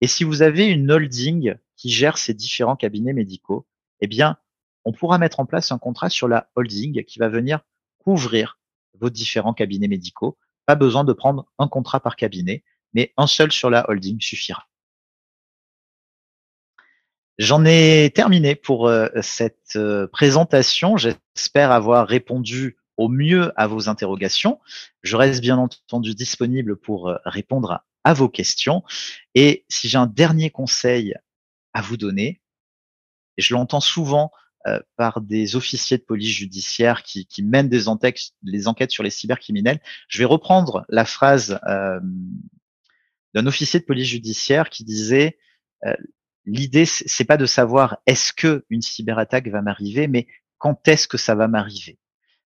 et 0.00 0.06
si 0.06 0.24
vous 0.24 0.42
avez 0.42 0.66
une 0.66 0.90
holding 0.90 1.56
qui 1.76 1.90
gère 1.90 2.18
ces 2.18 2.34
différents 2.34 2.76
cabinets 2.76 3.12
médicaux, 3.12 3.66
eh 4.00 4.06
bien, 4.06 4.36
on 4.84 4.92
pourra 4.92 5.18
mettre 5.18 5.40
en 5.40 5.46
place 5.46 5.72
un 5.72 5.78
contrat 5.78 6.10
sur 6.10 6.28
la 6.28 6.50
holding 6.54 7.04
qui 7.04 7.18
va 7.18 7.28
venir 7.28 7.60
couvrir 7.98 8.58
vos 9.00 9.10
différents 9.10 9.54
cabinets 9.54 9.88
médicaux. 9.88 10.38
Pas 10.66 10.74
besoin 10.74 11.04
de 11.04 11.12
prendre 11.12 11.46
un 11.58 11.68
contrat 11.68 12.00
par 12.00 12.16
cabinet, 12.16 12.62
mais 12.92 13.12
un 13.16 13.26
seul 13.26 13.52
sur 13.52 13.70
la 13.70 13.88
holding 13.90 14.20
suffira. 14.20 14.68
J'en 17.38 17.64
ai 17.66 18.10
terminé 18.14 18.54
pour 18.54 18.88
euh, 18.88 19.08
cette 19.20 19.76
euh, 19.76 20.06
présentation. 20.06 20.96
J'espère 20.96 21.70
avoir 21.70 22.06
répondu 22.08 22.78
au 22.96 23.08
mieux 23.08 23.52
à 23.56 23.66
vos 23.66 23.88
interrogations. 23.88 24.60
Je 25.02 25.16
reste 25.16 25.40
bien 25.40 25.58
entendu 25.58 26.14
disponible 26.14 26.76
pour 26.76 27.08
euh, 27.08 27.16
répondre 27.24 27.84
à 28.04 28.14
vos 28.14 28.28
questions. 28.28 28.82
Et 29.34 29.64
si 29.68 29.88
j'ai 29.88 29.98
un 29.98 30.06
dernier 30.06 30.50
conseil 30.50 31.14
à 31.72 31.82
vous 31.82 31.96
donner, 31.96 32.40
et 33.36 33.42
je 33.42 33.54
l'entends 33.54 33.80
souvent 33.80 34.30
par 34.96 35.20
des 35.20 35.54
officiers 35.54 35.96
de 35.96 36.02
police 36.02 36.34
judiciaire 36.34 37.04
qui, 37.04 37.28
mènent 37.38 37.68
des 37.68 37.86
enquêtes, 37.86 38.32
les 38.42 38.66
enquêtes 38.66 38.90
sur 38.90 39.04
les 39.04 39.10
cybercriminels, 39.10 39.80
je 40.08 40.18
vais 40.18 40.24
reprendre 40.24 40.84
la 40.88 41.04
phrase 41.04 41.60
d'un 43.32 43.46
officier 43.46 43.78
de 43.78 43.84
police 43.84 44.08
judiciaire 44.08 44.68
qui 44.70 44.82
disait 44.82 45.38
l'idée, 46.46 46.86
c'est 46.86 47.24
pas 47.24 47.36
de 47.36 47.46
savoir 47.46 47.98
est-ce 48.06 48.32
que 48.32 48.64
une 48.70 48.80
cyberattaque 48.82 49.48
va 49.48 49.60
m'arriver, 49.60 50.06
mais 50.08 50.26
quand 50.58 50.88
est-ce 50.88 51.08
que 51.08 51.18
ça 51.18 51.34
va 51.34 51.48
m'arriver? 51.48 51.98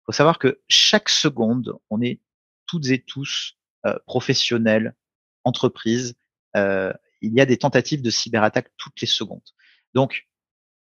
Faut 0.08 0.14
savoir 0.14 0.40
que 0.40 0.62
chaque 0.70 1.10
seconde, 1.10 1.78
on 1.90 2.02
est 2.02 2.22
toutes 2.66 2.88
et 2.88 3.00
tous 3.00 3.58
euh, 3.86 3.94
professionnels, 4.06 4.96
entreprises. 5.44 6.16
Euh, 6.56 6.94
il 7.22 7.34
y 7.34 7.42
a 7.42 7.46
des 7.46 7.58
tentatives 7.58 8.02
de 8.02 8.10
cyberattaque 8.10 8.72
toutes 8.78 9.02
les 9.02 9.08
secondes. 9.08 9.44
Donc, 9.94 10.28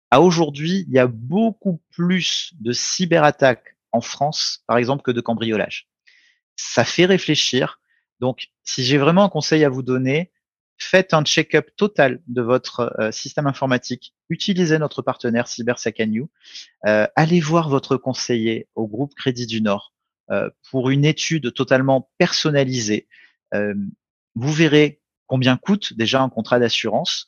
à 0.09 0.19
aujourd'hui, 0.19 0.85
il 0.87 0.93
y 0.93 0.99
a 0.99 1.05
beaucoup 1.07 1.79
plus 1.91 2.53
de 2.59 2.71
cyberattaques 2.71 3.77
en 3.91 4.01
France, 4.01 4.63
par 4.65 4.77
exemple, 4.77 5.03
que 5.03 5.11
de 5.11 5.21
cambriolage. 5.21 5.87
Ça 6.55 6.83
fait 6.83 7.05
réfléchir. 7.05 7.79
Donc, 8.19 8.47
si 8.63 8.83
j'ai 8.83 8.97
vraiment 8.97 9.25
un 9.25 9.29
conseil 9.29 9.63
à 9.63 9.69
vous 9.69 9.83
donner, 9.83 10.31
faites 10.77 11.13
un 11.13 11.23
check-up 11.23 11.69
total 11.77 12.21
de 12.27 12.41
votre 12.41 12.93
euh, 12.99 13.11
système 13.11 13.47
informatique, 13.47 14.13
utilisez 14.29 14.79
notre 14.79 15.01
partenaire 15.01 15.47
CyberSacanYou, 15.47 16.29
euh, 16.85 17.07
allez 17.15 17.39
voir 17.39 17.69
votre 17.69 17.97
conseiller 17.97 18.67
au 18.75 18.87
groupe 18.87 19.13
Crédit 19.15 19.47
du 19.47 19.61
Nord 19.61 19.93
euh, 20.31 20.49
pour 20.69 20.89
une 20.89 21.05
étude 21.05 21.53
totalement 21.53 22.09
personnalisée. 22.17 23.07
Euh, 23.53 23.73
vous 24.35 24.51
verrez 24.51 25.01
combien 25.27 25.57
coûte 25.57 25.93
déjà 25.93 26.21
un 26.21 26.29
contrat 26.29 26.59
d'assurance 26.59 27.27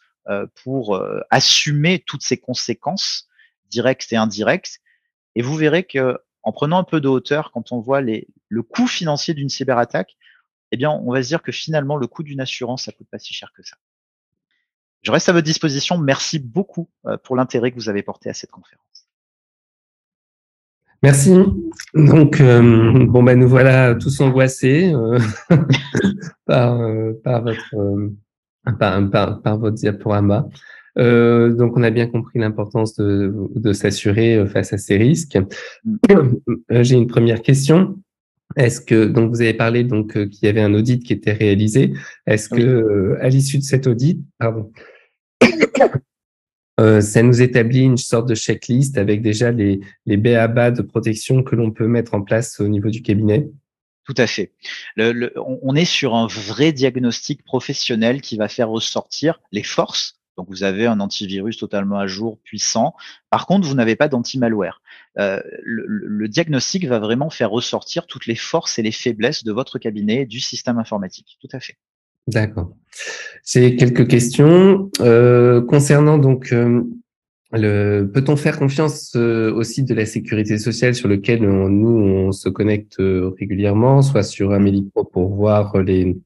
pour 0.63 0.99
assumer 1.29 1.99
toutes 1.99 2.23
ces 2.23 2.37
conséquences 2.37 3.27
directes 3.69 4.11
et 4.11 4.15
indirectes. 4.15 4.79
Et 5.35 5.43
vous 5.43 5.55
verrez 5.55 5.83
que 5.83 6.17
en 6.41 6.51
prenant 6.51 6.79
un 6.79 6.83
peu 6.83 6.99
de 6.99 7.07
hauteur, 7.07 7.51
quand 7.51 7.71
on 7.71 7.79
voit 7.79 8.01
les, 8.01 8.27
le 8.49 8.63
coût 8.63 8.87
financier 8.87 9.35
d'une 9.35 9.49
cyberattaque, 9.49 10.15
eh 10.71 10.77
bien, 10.77 10.91
on 10.91 11.11
va 11.11 11.21
se 11.23 11.27
dire 11.27 11.41
que 11.41 11.51
finalement, 11.51 11.97
le 11.97 12.07
coût 12.07 12.23
d'une 12.23 12.41
assurance, 12.41 12.85
ça 12.85 12.91
coûte 12.91 13.07
pas 13.09 13.19
si 13.19 13.33
cher 13.33 13.51
que 13.53 13.63
ça. 13.63 13.77
Je 15.05 15.11
reste 15.11 15.29
à 15.29 15.33
votre 15.33 15.45
disposition. 15.45 15.99
Merci 15.99 16.39
beaucoup 16.39 16.89
euh, 17.05 17.15
pour 17.23 17.35
l'intérêt 17.35 17.71
que 17.71 17.75
vous 17.75 17.89
avez 17.89 18.01
porté 18.01 18.29
à 18.29 18.33
cette 18.33 18.49
conférence. 18.49 18.83
Merci. 21.03 21.35
Donc, 21.93 22.41
euh, 22.41 23.05
bon, 23.05 23.21
ben, 23.21 23.39
nous 23.39 23.47
voilà 23.47 23.93
tous 23.93 24.19
angoissés 24.21 24.91
euh, 24.91 25.19
par, 26.45 26.79
votre, 27.43 27.75
par, 28.79 29.57
votre 29.59 29.75
diaporama. 29.75 30.47
donc, 30.97 31.77
on 31.77 31.83
a 31.83 31.91
bien 31.91 32.07
compris 32.07 32.39
l'importance 32.39 32.95
de, 32.95 33.31
de 33.55 33.73
s'assurer 33.73 34.47
face 34.47 34.73
à 34.73 34.79
ces 34.79 34.97
risques. 34.97 35.37
Mm. 35.83 36.01
J'ai 36.81 36.95
une 36.95 37.07
première 37.07 37.43
question. 37.43 37.99
Est-ce 38.55 38.79
que 38.79 39.05
donc 39.05 39.31
vous 39.31 39.41
avez 39.41 39.53
parlé 39.53 39.83
donc 39.83 40.15
euh, 40.15 40.27
qu'il 40.27 40.45
y 40.45 40.49
avait 40.49 40.61
un 40.61 40.73
audit 40.73 41.03
qui 41.03 41.13
était 41.13 41.33
réalisé. 41.33 41.93
Est-ce 42.25 42.49
que 42.49 42.61
euh, 42.61 43.17
à 43.21 43.29
l'issue 43.29 43.57
de 43.57 43.63
cet 43.63 43.87
audit, 43.87 44.21
pardon, 44.39 44.71
euh, 46.79 47.01
ça 47.01 47.21
nous 47.21 47.41
établit 47.41 47.81
une 47.81 47.97
sorte 47.97 48.29
de 48.29 48.35
checklist 48.35 48.97
avec 48.97 49.21
déjà 49.21 49.51
les 49.51 49.81
les 50.05 50.17
BABA 50.17 50.71
de 50.71 50.81
protection 50.81 51.43
que 51.43 51.55
l'on 51.55 51.71
peut 51.71 51.87
mettre 51.87 52.13
en 52.13 52.21
place 52.21 52.59
au 52.59 52.67
niveau 52.67 52.89
du 52.89 53.01
cabinet? 53.01 53.49
Tout 54.05 54.15
à 54.17 54.27
fait. 54.27 54.53
Le, 54.95 55.33
on 55.35 55.75
est 55.75 55.85
sur 55.85 56.13
un 56.13 56.27
vrai 56.27 56.71
diagnostic 56.71 57.43
professionnel 57.43 58.21
qui 58.21 58.37
va 58.37 58.47
faire 58.47 58.69
ressortir 58.69 59.41
les 59.51 59.63
forces 59.63 60.19
donc 60.37 60.47
vous 60.49 60.63
avez 60.63 60.85
un 60.85 60.99
antivirus 60.99 61.57
totalement 61.57 61.97
à 61.97 62.07
jour, 62.07 62.39
puissant. 62.43 62.93
Par 63.29 63.45
contre, 63.45 63.67
vous 63.67 63.73
n'avez 63.73 63.95
pas 63.95 64.07
d'anti-malware. 64.07 64.81
Euh, 65.17 65.39
le, 65.63 66.27
diagnostic 66.27 66.87
va 66.87 66.99
vraiment 66.99 67.29
faire 67.29 67.51
ressortir 67.51 68.05
toutes 68.07 68.25
les 68.25 68.35
forces 68.35 68.79
et 68.79 68.81
les 68.81 68.91
faiblesses 68.91 69.43
de 69.43 69.51
votre 69.51 69.79
cabinet 69.79 70.25
du 70.25 70.39
système 70.39 70.77
informatique. 70.77 71.37
Tout 71.41 71.47
à 71.53 71.59
fait. 71.59 71.77
D'accord. 72.27 72.75
J'ai 73.45 73.75
quelques 73.75 74.07
questions 74.07 74.89
euh, 74.99 75.61
concernant 75.61 76.17
donc 76.17 76.51
euh, 76.51 76.83
le. 77.51 78.09
Peut-on 78.13 78.35
faire 78.35 78.57
confiance 78.57 79.15
au 79.15 79.63
site 79.63 79.87
de 79.87 79.93
la 79.93 80.05
sécurité 80.05 80.57
sociale 80.57 80.95
sur 80.95 81.07
lequel 81.07 81.41
nous 81.43 81.97
on 81.97 82.31
se 82.31 82.49
connecte 82.49 82.97
régulièrement, 82.99 84.01
soit 84.01 84.23
sur 84.23 84.51
Amélie 84.51 84.89
Pro 84.91 85.05
pour 85.05 85.33
voir 85.35 85.77
les 85.81 86.17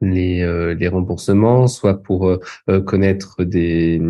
les, 0.00 0.42
euh, 0.42 0.74
les 0.74 0.88
remboursements, 0.88 1.66
soit 1.66 2.02
pour 2.02 2.28
euh, 2.28 2.38
euh, 2.68 2.80
connaître 2.80 3.44
des 3.44 4.00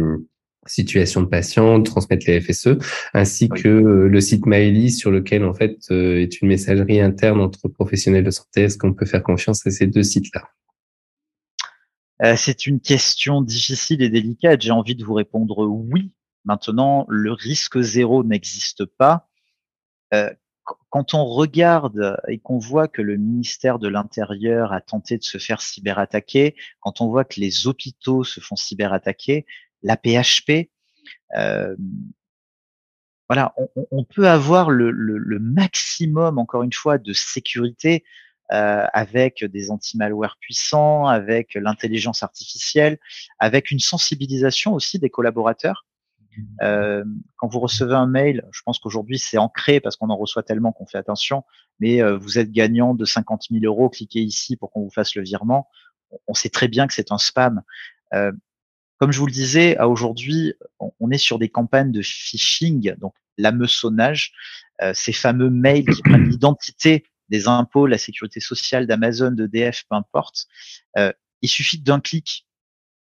situations 0.70 1.22
de 1.22 1.26
patients, 1.26 1.82
transmettre 1.82 2.24
les 2.26 2.40
FSE, 2.40 2.78
ainsi 3.14 3.48
que 3.48 3.68
le 3.68 4.20
site 4.20 4.46
Maeli 4.46 4.90
sur 4.90 5.10
lequel 5.10 5.44
en 5.44 5.54
fait 5.54 5.78
est 5.90 6.40
une 6.40 6.48
messagerie 6.48 7.00
interne 7.00 7.40
entre 7.40 7.68
professionnels 7.68 8.24
de 8.24 8.30
santé. 8.30 8.62
Est-ce 8.62 8.78
qu'on 8.78 8.94
peut 8.94 9.06
faire 9.06 9.22
confiance 9.22 9.66
à 9.66 9.70
ces 9.70 9.86
deux 9.86 10.02
sites-là? 10.02 10.48
C'est 12.36 12.66
une 12.66 12.80
question 12.80 13.42
difficile 13.42 14.02
et 14.02 14.10
délicate. 14.10 14.60
J'ai 14.62 14.72
envie 14.72 14.96
de 14.96 15.04
vous 15.04 15.14
répondre 15.14 15.66
oui. 15.68 16.12
Maintenant, 16.44 17.06
le 17.08 17.32
risque 17.32 17.80
zéro 17.80 18.24
n'existe 18.24 18.84
pas 18.84 19.28
quand 20.90 21.14
on 21.14 21.24
regarde 21.24 22.18
et 22.28 22.38
qu'on 22.38 22.58
voit 22.58 22.88
que 22.88 23.02
le 23.02 23.16
ministère 23.16 23.78
de 23.78 23.88
l'Intérieur 23.88 24.72
a 24.72 24.80
tenté 24.80 25.16
de 25.16 25.22
se 25.22 25.38
faire 25.38 25.60
cyberattaquer, 25.60 26.56
quand 26.80 27.00
on 27.00 27.08
voit 27.08 27.24
que 27.24 27.40
les 27.40 27.66
hôpitaux 27.66 28.24
se 28.24 28.40
font 28.40 28.56
cyberattaquer, 28.56 29.46
la 29.82 29.96
PHP, 29.96 30.70
euh, 31.36 31.76
voilà, 33.28 33.54
on, 33.90 34.04
peut 34.04 34.26
avoir 34.26 34.70
le, 34.70 35.38
maximum, 35.38 36.38
encore 36.38 36.62
une 36.62 36.72
fois, 36.72 36.96
de 36.96 37.12
sécurité 37.12 38.02
euh, 38.52 38.86
avec 38.94 39.44
des 39.44 39.70
anti-malware 39.70 40.38
puissants, 40.40 41.06
avec 41.06 41.52
l'intelligence 41.54 42.22
artificielle, 42.22 42.98
avec 43.38 43.70
une 43.70 43.80
sensibilisation 43.80 44.72
aussi 44.72 44.98
des 44.98 45.10
collaborateurs. 45.10 45.84
Euh, 46.62 47.04
quand 47.36 47.48
vous 47.48 47.60
recevez 47.60 47.94
un 47.94 48.06
mail, 48.06 48.44
je 48.52 48.62
pense 48.64 48.78
qu'aujourd'hui 48.78 49.18
c'est 49.18 49.38
ancré 49.38 49.80
parce 49.80 49.96
qu'on 49.96 50.10
en 50.10 50.16
reçoit 50.16 50.42
tellement 50.42 50.72
qu'on 50.72 50.86
fait 50.86 50.98
attention, 50.98 51.44
mais 51.80 52.02
euh, 52.02 52.16
vous 52.16 52.38
êtes 52.38 52.50
gagnant 52.50 52.94
de 52.94 53.04
50 53.04 53.46
000 53.50 53.64
euros, 53.64 53.88
cliquez 53.88 54.20
ici 54.20 54.56
pour 54.56 54.70
qu'on 54.70 54.82
vous 54.82 54.90
fasse 54.90 55.14
le 55.14 55.22
virement. 55.22 55.68
On 56.26 56.34
sait 56.34 56.48
très 56.48 56.68
bien 56.68 56.86
que 56.86 56.94
c'est 56.94 57.12
un 57.12 57.18
spam. 57.18 57.62
Euh, 58.14 58.32
comme 58.98 59.12
je 59.12 59.18
vous 59.18 59.26
le 59.26 59.32
disais, 59.32 59.78
aujourd'hui, 59.80 60.54
on, 60.78 61.10
est 61.10 61.18
sur 61.18 61.38
des 61.38 61.48
campagnes 61.48 61.92
de 61.92 62.02
phishing, 62.02 62.94
donc 62.96 63.14
l'hameçonnage, 63.36 64.32
euh, 64.82 64.92
ces 64.94 65.12
fameux 65.12 65.50
mails 65.50 65.86
qui 65.86 66.02
prennent 66.02 66.28
l'identité 66.28 67.04
des 67.28 67.46
impôts, 67.46 67.86
la 67.86 67.98
sécurité 67.98 68.40
sociale 68.40 68.86
d'Amazon, 68.86 69.30
d'EDF, 69.30 69.84
peu 69.88 69.96
importe. 69.96 70.46
Euh, 70.96 71.12
il 71.42 71.48
suffit 71.48 71.78
d'un 71.78 72.00
clic. 72.00 72.46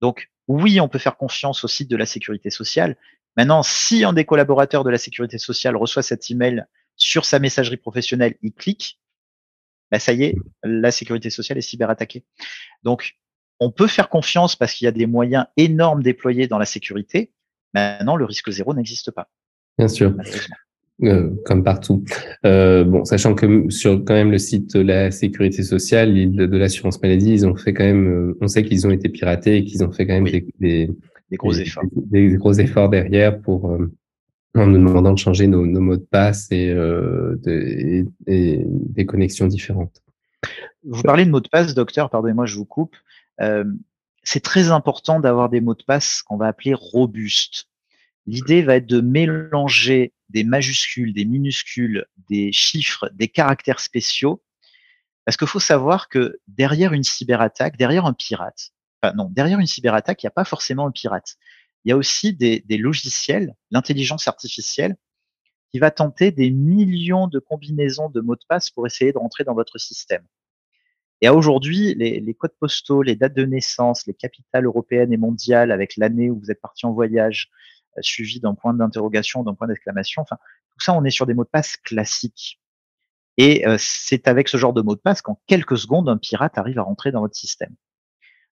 Donc 0.01 0.31
oui, 0.49 0.81
on 0.81 0.89
peut 0.89 0.99
faire 0.99 1.17
confiance 1.17 1.65
au 1.65 1.69
site 1.69 1.89
de 1.89 1.97
la 1.97 2.07
sécurité 2.07 2.51
sociale, 2.51 2.97
Maintenant, 3.37 3.63
si 3.63 4.05
un 4.05 4.13
des 4.13 4.25
collaborateurs 4.25 4.85
de 4.85 4.91
la 4.91 4.99
sécurité 4.99 5.39
sociale 5.39 5.77
reçoit 5.77 6.03
cet 6.03 6.31
email 6.31 6.65
sur 6.97 7.25
sa 7.25 7.39
messagerie 7.39 7.77
professionnelle, 7.77 8.37
il 8.43 8.53
clique, 8.53 9.01
bah 9.91 9.99
ça 9.99 10.13
y 10.13 10.25
est, 10.25 10.37
la 10.63 10.91
sécurité 10.93 11.31
sociale 11.31 11.59
est 11.59 11.63
cyberattaquée. 11.63 12.25
Donc, 12.85 13.17
on 13.61 13.71
peut 13.71 13.87
faire 13.87 14.09
confiance 14.09 14.57
parce 14.57 14.75
qu'il 14.75 14.85
y 14.85 14.89
a 14.89 14.93
des 14.93 15.07
moyens 15.07 15.47
énormes 15.57 16.03
déployés 16.03 16.49
dans 16.49 16.59
la 16.59 16.67
sécurité. 16.67 17.33
Maintenant, 17.73 18.17
le 18.17 18.25
risque 18.25 18.51
zéro 18.51 18.75
n'existe 18.75 19.11
pas. 19.11 19.29
Bien 19.79 19.89
sûr. 19.89 20.15
Euh, 21.03 21.31
comme 21.45 21.65
partout. 21.65 22.05
Euh, 22.47 22.85
bon, 22.85 23.05
sachant 23.05 23.35
que 23.35 23.69
sur 23.69 24.05
quand 24.05 24.15
même 24.15 24.31
le 24.31 24.39
site 24.39 24.77
de 24.77 24.81
la 24.81 25.11
sécurité 25.11 25.65
sociale, 25.65 26.15
de, 26.15 26.47
de 26.47 26.57
l'assurance 26.57 27.03
maladie, 27.03 27.33
ils 27.33 27.47
ont 27.47 27.57
fait 27.57 27.75
quand 27.75 27.83
même, 27.83 28.07
euh, 28.07 28.39
on 28.41 28.47
sait 28.47 28.63
qu'ils 28.63 28.87
ont 28.87 28.91
été 28.91 29.09
piratés 29.09 29.57
et 29.57 29.65
qu'ils 29.65 29.83
ont 29.83 29.91
fait 29.91 30.07
quand 30.07 30.15
même 30.15 30.29
des, 30.29 30.47
des, 30.61 31.37
gros 31.37 31.53
efforts, 31.53 31.83
des, 31.97 32.37
gros 32.37 32.53
efforts 32.53 32.91
derrière 32.91 33.41
pour 33.41 33.73
euh, 33.73 33.93
en 34.55 34.69
nous 34.69 34.79
demandant 34.79 35.13
de 35.13 35.19
changer 35.19 35.49
nos, 35.49 35.67
nos 35.67 35.81
mots 35.81 35.97
de 35.97 36.07
passe 36.09 36.47
et, 36.53 36.73
et, 38.29 38.65
des 38.65 39.07
connexions 39.07 39.49
différentes. 39.49 40.01
Vous 40.85 41.03
parlez 41.03 41.25
de 41.25 41.31
mots 41.31 41.41
de 41.41 41.49
passe, 41.49 41.75
docteur. 41.75 42.09
Pardonnez-moi, 42.09 42.47
je 42.47 42.57
vous 42.57 42.67
coupe. 42.67 42.95
C'est 44.23 44.43
très 44.43 44.71
important 44.71 45.21
d'avoir 45.21 45.49
des 45.51 45.61
mots 45.61 45.75
de 45.75 45.83
passe 45.83 46.23
qu'on 46.23 46.37
va 46.37 46.47
appeler 46.47 46.75
robustes. 46.75 47.69
L'idée 48.27 48.63
va 48.63 48.77
être 48.77 48.87
de 48.87 49.01
mélanger 49.01 50.15
des 50.31 50.45
majuscules, 50.45 51.13
des 51.13 51.25
minuscules, 51.25 52.07
des 52.31 52.53
chiffres, 52.53 53.11
des 53.13 53.29
caractères 53.29 53.81
spéciaux. 53.81 54.43
Parce 55.25 55.37
qu'il 55.37 55.47
faut 55.47 55.61
savoir 55.61 56.09
que 56.09 56.39
derrière 56.49 56.93
une 56.93 57.03
cyberattaque, 57.03 57.77
derrière 57.77 58.07
un 58.07 58.13
pirate, 58.13 58.71
enfin 59.03 59.15
non, 59.15 59.31
derrière 59.31 59.59
une 59.59 59.67
cyberattaque, 59.67 60.23
il 60.23 60.27
n'y 60.27 60.29
a 60.29 60.33
pas 60.33 60.45
forcément 60.45 60.87
un 60.87 60.91
pirate. 60.91 61.37
Il 61.85 61.91
y 61.91 61.93
a 61.93 61.97
aussi 61.97 62.33
des, 62.33 62.63
logiciels, 62.71 63.55
l'intelligence 63.71 64.27
artificielle, 64.29 64.97
qui 65.71 65.79
va 65.79 65.91
tenter 65.91 66.31
des 66.31 66.51
millions 66.51 67.27
de 67.27 67.39
combinaisons 67.39 68.09
de 68.09 68.21
mots 68.21 68.37
de 68.37 68.45
passe 68.49 68.71
pour 68.71 68.87
essayer 68.87 69.13
de 69.13 69.19
rentrer 69.19 69.45
dans 69.45 69.55
votre 69.55 69.79
système. 69.79 70.25
Et 71.25 71.29
aujourd'hui, 71.31 71.95
les, 71.95 72.21
les, 72.21 72.35
codes 72.35 72.53
postaux, 72.61 73.01
les 73.01 73.17
dates 73.17 73.33
de 73.33 73.47
naissance, 73.47 74.07
les 74.07 74.13
capitales 74.13 74.67
européennes 74.67 75.11
et 75.11 75.17
mondiales 75.17 75.73
avec 75.73 75.97
l'année 75.97 76.29
où 76.29 76.39
vous 76.39 76.51
êtes 76.51 76.61
parti 76.61 76.85
en 76.85 76.93
voyage, 76.93 77.51
suivi 78.03 78.41
d'un 78.41 78.55
point 78.55 78.75
d'interrogation, 78.75 79.43
d'un 79.43 79.55
point 79.55 79.67
d'exclamation. 79.67 80.21
Enfin, 80.21 80.37
tout 80.69 80.81
ça, 80.85 80.93
on 80.93 81.03
est 81.03 81.11
sur 81.11 81.25
des 81.25 81.33
mots 81.33 81.45
de 81.45 81.49
passe 81.49 81.79
classiques. 81.79 82.61
Et 83.39 83.67
euh, 83.67 83.77
c'est 83.79 84.29
avec 84.29 84.49
ce 84.49 84.59
genre 84.59 84.75
de 84.75 84.83
mots 84.83 84.97
de 84.97 85.01
passe 85.01 85.23
qu'en 85.23 85.41
quelques 85.47 85.79
secondes, 85.79 86.11
un 86.11 86.19
pirate 86.19 86.59
arrive 86.59 86.79
à 86.79 86.83
rentrer 86.83 87.11
dans 87.11 87.23
votre 87.23 87.37
système. 87.37 87.75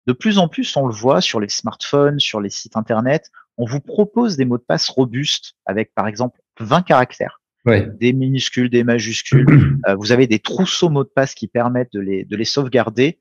De 0.07 0.13
plus 0.13 0.37
en 0.37 0.47
plus, 0.47 0.73
on 0.77 0.87
le 0.87 0.93
voit 0.93 1.19
sur 1.19 1.41
les 1.41 1.49
smartphones, 1.49 2.21
sur 2.21 2.39
les 2.39 2.49
sites 2.49 2.77
internet, 2.77 3.31
on 3.57 3.65
vous 3.65 3.81
propose 3.81 4.37
des 4.37 4.45
mots 4.45 4.57
de 4.57 4.63
passe 4.63 4.87
robustes 4.87 5.55
avec, 5.65 5.93
par 5.93 6.07
exemple, 6.07 6.39
20 6.61 6.83
caractères. 6.83 7.40
Des 7.65 8.13
minuscules, 8.13 8.69
des 8.69 8.83
majuscules. 8.83 9.45
Euh, 9.87 9.95
vous 9.95 10.11
avez 10.11 10.27
des 10.27 10.37
trousseaux 10.37 10.89
mots 10.89 11.03
de 11.03 11.09
passe 11.09 11.33
qui 11.33 11.47
permettent 11.47 11.91
de 11.93 11.99
les, 11.99 12.23
de 12.23 12.35
les 12.35 12.45
sauvegarder. 12.45 13.17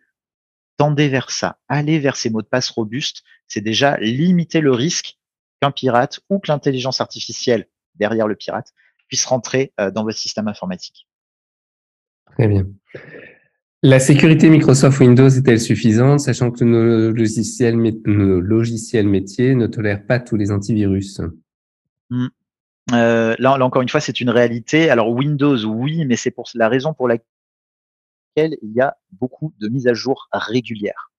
Tendez 0.77 1.09
vers 1.09 1.31
ça. 1.31 1.59
Allez 1.69 1.99
vers 1.99 2.17
ces 2.17 2.29
mots 2.29 2.43
de 2.43 2.47
passe 2.47 2.69
robustes. 2.69 3.23
C'est 3.49 3.63
déjà 3.63 3.97
limiter 3.99 4.61
le 4.61 4.73
risque 4.73 5.17
qu'un 5.63 5.71
pirate 5.71 6.21
ou 6.29 6.39
que 6.39 6.51
l'intelligence 6.51 7.01
artificielle 7.01 7.67
derrière 7.95 8.29
le 8.29 8.35
pirate 8.35 8.75
puisse 9.09 9.25
rentrer 9.25 9.73
euh, 9.81 9.91
dans 9.91 10.05
votre 10.05 10.19
système 10.19 10.49
informatique. 10.49 11.07
Très 12.33 12.47
bien. 12.47 12.67
La 13.83 13.99
sécurité 13.99 14.51
Microsoft 14.51 15.01
Windows 15.01 15.31
est-elle 15.31 15.61
suffisante, 15.61 16.21
sachant 16.21 16.51
que 16.51 16.65
nos 16.65 17.11
logiciels, 17.13 17.79
nos 18.05 18.41
logiciels 18.41 19.09
métiers 19.09 19.55
ne 19.55 19.67
tolèrent 19.67 20.05
pas 20.05 20.21
tous 20.21 20.37
les 20.37 20.51
antivirus? 20.51 21.23
Hmm. 22.11 22.29
Euh, 22.93 23.35
là, 23.39 23.57
là, 23.59 23.65
encore 23.65 23.83
une 23.83 23.89
fois, 23.89 24.01
c'est 24.01 24.21
une 24.21 24.31
réalité. 24.31 24.91
Alors 24.91 25.11
Windows, 25.11 25.65
oui, 25.65 26.05
mais 26.07 26.17
c'est 26.17 26.31
pour 26.31 26.49
la 26.55 26.69
raison 26.69 26.95
pour 26.95 27.09
laquelle 27.09 27.25
il 28.37 28.73
y 28.73 28.81
a 28.81 28.97
beaucoup 29.13 29.55
de 29.59 29.69
mises 29.69 29.87
à 29.87 29.95
jour 29.95 30.29
régulières. 30.33 31.11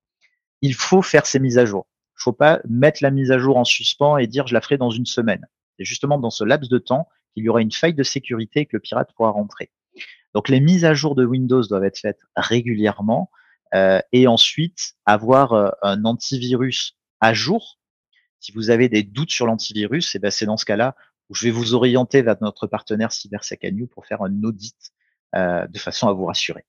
Il 0.61 0.73
faut 0.73 1.01
faire 1.01 1.25
ces 1.25 1.39
mises 1.39 1.57
à 1.57 1.65
jour 1.65 1.87
faut 2.21 2.33
pas 2.33 2.61
mettre 2.69 2.99
la 3.01 3.11
mise 3.11 3.31
à 3.31 3.39
jour 3.39 3.57
en 3.57 3.63
suspens 3.63 4.17
et 4.17 4.27
dire 4.27 4.47
je 4.47 4.53
la 4.53 4.61
ferai 4.61 4.77
dans 4.77 4.91
une 4.91 5.05
semaine. 5.05 5.45
C'est 5.77 5.85
justement 5.85 6.19
dans 6.19 6.29
ce 6.29 6.43
laps 6.43 6.69
de 6.69 6.77
temps 6.77 7.07
qu'il 7.33 7.43
y 7.43 7.49
aura 7.49 7.61
une 7.61 7.71
faille 7.71 7.93
de 7.93 8.03
sécurité 8.03 8.61
et 8.61 8.65
que 8.65 8.75
le 8.75 8.79
pirate 8.79 9.09
pourra 9.15 9.31
rentrer. 9.31 9.71
Donc 10.33 10.47
les 10.47 10.59
mises 10.59 10.85
à 10.85 10.93
jour 10.93 11.15
de 11.15 11.25
Windows 11.25 11.63
doivent 11.63 11.83
être 11.83 11.99
faites 11.99 12.19
régulièrement 12.35 13.29
euh, 13.73 13.99
et 14.11 14.27
ensuite 14.27 14.93
avoir 15.05 15.53
euh, 15.53 15.69
un 15.81 16.05
antivirus 16.05 16.97
à 17.19 17.33
jour. 17.33 17.79
Si 18.39 18.51
vous 18.51 18.69
avez 18.69 18.89
des 18.89 19.03
doutes 19.03 19.31
sur 19.31 19.45
l'antivirus, 19.45 20.15
eh 20.15 20.19
ben 20.19 20.31
c'est 20.31 20.45
dans 20.45 20.57
ce 20.57 20.65
cas-là 20.65 20.95
où 21.31 21.33
je 21.33 21.45
vais 21.45 21.51
vous 21.51 21.73
orienter 21.73 22.21
vers 22.21 22.35
notre 22.41 22.67
partenaire 22.67 23.13
CyberSec 23.13 23.65
pour 23.89 24.05
faire 24.05 24.21
un 24.21 24.43
audit 24.43 24.75
euh, 25.33 25.65
de 25.65 25.79
façon 25.79 26.09
à 26.09 26.13
vous 26.13 26.25
rassurer. 26.25 26.65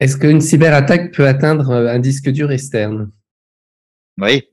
Est-ce 0.00 0.16
qu'une 0.16 0.40
cyberattaque 0.40 1.14
peut 1.14 1.28
atteindre 1.28 1.70
un 1.70 2.00
disque 2.00 2.30
dur 2.30 2.50
externe? 2.50 3.12
Oui, 4.18 4.48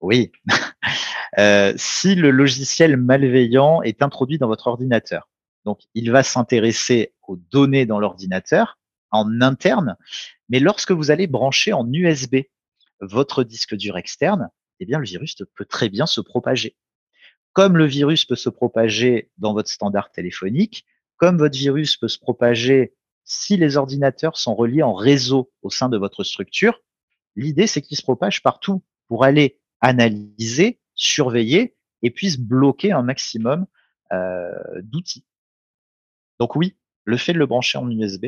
oui. 0.00 0.32
euh, 1.38 1.72
si 1.76 2.16
le 2.16 2.32
logiciel 2.32 2.96
malveillant 2.96 3.82
est 3.82 4.02
introduit 4.02 4.38
dans 4.38 4.48
votre 4.48 4.66
ordinateur, 4.66 5.28
donc 5.64 5.82
il 5.94 6.10
va 6.10 6.24
s'intéresser 6.24 7.14
aux 7.28 7.36
données 7.36 7.86
dans 7.86 8.00
l'ordinateur 8.00 8.80
en 9.12 9.40
interne, 9.42 9.96
mais 10.48 10.58
lorsque 10.58 10.90
vous 10.90 11.12
allez 11.12 11.28
brancher 11.28 11.72
en 11.72 11.86
USB 11.92 12.38
votre 13.00 13.44
disque 13.44 13.76
dur 13.76 13.96
externe, 13.96 14.48
eh 14.80 14.86
bien 14.86 14.98
le 14.98 15.06
virus 15.06 15.36
peut 15.54 15.64
très 15.64 15.88
bien 15.88 16.06
se 16.06 16.20
propager. 16.20 16.74
Comme 17.52 17.76
le 17.76 17.86
virus 17.86 18.24
peut 18.24 18.36
se 18.36 18.48
propager 18.48 19.30
dans 19.38 19.52
votre 19.52 19.70
standard 19.70 20.10
téléphonique, 20.10 20.86
comme 21.16 21.38
votre 21.38 21.56
virus 21.56 21.96
peut 21.96 22.08
se 22.08 22.18
propager 22.18 22.94
si 23.24 23.56
les 23.56 23.76
ordinateurs 23.76 24.36
sont 24.36 24.54
reliés 24.54 24.82
en 24.82 24.94
réseau 24.94 25.50
au 25.62 25.70
sein 25.70 25.88
de 25.88 25.98
votre 25.98 26.24
structure, 26.24 26.80
L'idée, 27.38 27.68
c'est 27.68 27.80
qu'il 27.80 27.96
se 27.96 28.02
propage 28.02 28.42
partout 28.42 28.82
pour 29.06 29.24
aller 29.24 29.60
analyser, 29.80 30.80
surveiller 30.96 31.76
et 32.02 32.10
puisse 32.10 32.36
bloquer 32.36 32.90
un 32.90 33.02
maximum 33.02 33.66
euh, 34.12 34.50
d'outils. 34.82 35.24
Donc 36.40 36.56
oui, 36.56 36.76
le 37.04 37.16
fait 37.16 37.32
de 37.32 37.38
le 37.38 37.46
brancher 37.46 37.78
en 37.78 37.88
USB 37.88 38.26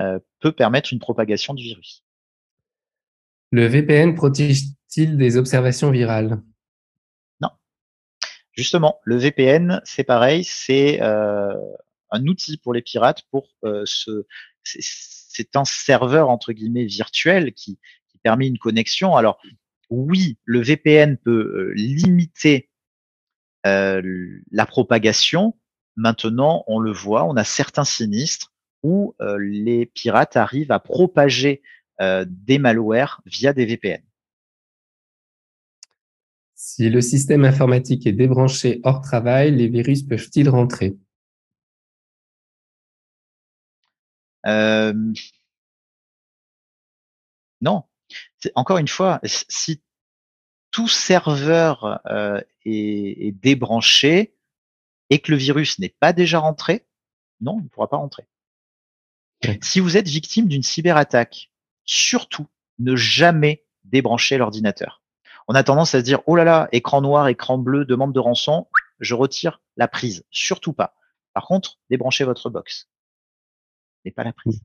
euh, 0.00 0.18
peut 0.40 0.52
permettre 0.52 0.94
une 0.94 0.98
propagation 0.98 1.52
du 1.52 1.64
virus. 1.64 2.02
Le 3.50 3.66
VPN 3.66 4.14
protège-t-il 4.14 5.18
des 5.18 5.36
observations 5.36 5.90
virales? 5.90 6.40
Justement, 8.56 9.00
le 9.04 9.16
VPN, 9.16 9.80
c'est 9.84 10.04
pareil, 10.04 10.42
c'est 10.44 11.02
euh, 11.02 11.54
un 12.10 12.26
outil 12.26 12.56
pour 12.56 12.72
les 12.72 12.82
pirates 12.82 13.22
pour 13.30 13.48
ce 13.62 14.26
c'est 15.36 15.56
un 15.56 15.64
serveur 15.64 16.30
entre 16.30 16.52
guillemets 16.52 16.86
virtuel 16.86 17.52
qui, 17.52 17.78
permet 18.22 18.48
une 18.48 18.58
connexion. 18.58 19.14
Alors 19.14 19.40
oui, 19.88 20.36
le 20.44 20.60
VPN 20.60 21.16
peut 21.16 21.30
euh, 21.70 21.72
limiter 21.76 22.70
euh, 23.66 24.02
la 24.50 24.66
propagation. 24.66 25.54
Maintenant, 25.94 26.64
on 26.66 26.80
le 26.80 26.90
voit, 26.90 27.22
on 27.22 27.36
a 27.36 27.44
certains 27.44 27.84
sinistres 27.84 28.52
où 28.82 29.14
euh, 29.20 29.38
les 29.38 29.86
pirates 29.86 30.36
arrivent 30.36 30.72
à 30.72 30.80
propager 30.80 31.62
des 32.00 32.58
malwares 32.58 33.22
via 33.26 33.52
des 33.52 33.64
VPN. 33.64 34.02
Si 36.56 36.88
le 36.88 37.02
système 37.02 37.44
informatique 37.44 38.06
est 38.06 38.12
débranché 38.12 38.80
hors 38.82 39.02
travail, 39.02 39.54
les 39.54 39.68
virus 39.68 40.02
peuvent-ils 40.02 40.48
rentrer? 40.48 40.96
Non, 47.60 47.84
encore 48.54 48.78
une 48.78 48.88
fois, 48.88 49.20
si 49.24 49.82
tout 50.70 50.88
serveur 50.88 52.00
euh, 52.06 52.40
est, 52.64 53.32
débranché 53.32 54.34
et 55.10 55.18
que 55.18 55.32
le 55.32 55.36
virus 55.36 55.78
n'est 55.78 55.94
pas 56.00 56.12
déjà 56.12 56.38
rentré, 56.38 56.86
non, 57.40 57.58
il 57.60 57.64
ne 57.64 57.68
pourra 57.68 57.88
pas 57.88 57.96
rentrer. 57.96 58.26
Si 59.60 59.80
vous 59.80 59.96
êtes 59.96 60.08
victime 60.08 60.48
d'une 60.48 60.62
cyberattaque, 60.62 61.50
surtout 61.84 62.46
ne 62.78 62.96
jamais 62.96 63.64
débrancher 63.84 64.38
l'ordinateur. 64.38 65.02
On 65.48 65.54
a 65.54 65.62
tendance 65.62 65.94
à 65.94 66.00
se 66.00 66.04
dire, 66.04 66.20
oh 66.26 66.36
là 66.36 66.44
là, 66.44 66.68
écran 66.72 67.00
noir, 67.00 67.28
écran 67.28 67.58
bleu, 67.58 67.84
demande 67.84 68.12
de 68.12 68.18
rançon, 68.18 68.66
je 69.00 69.14
retire 69.14 69.60
la 69.76 69.88
prise. 69.88 70.24
Surtout 70.30 70.72
pas. 70.72 70.94
Par 71.34 71.46
contre, 71.46 71.78
débranchez 71.90 72.24
votre 72.24 72.50
box. 72.50 72.88
Mais 74.04 74.10
pas 74.10 74.24
la 74.24 74.32
prise. 74.32 74.60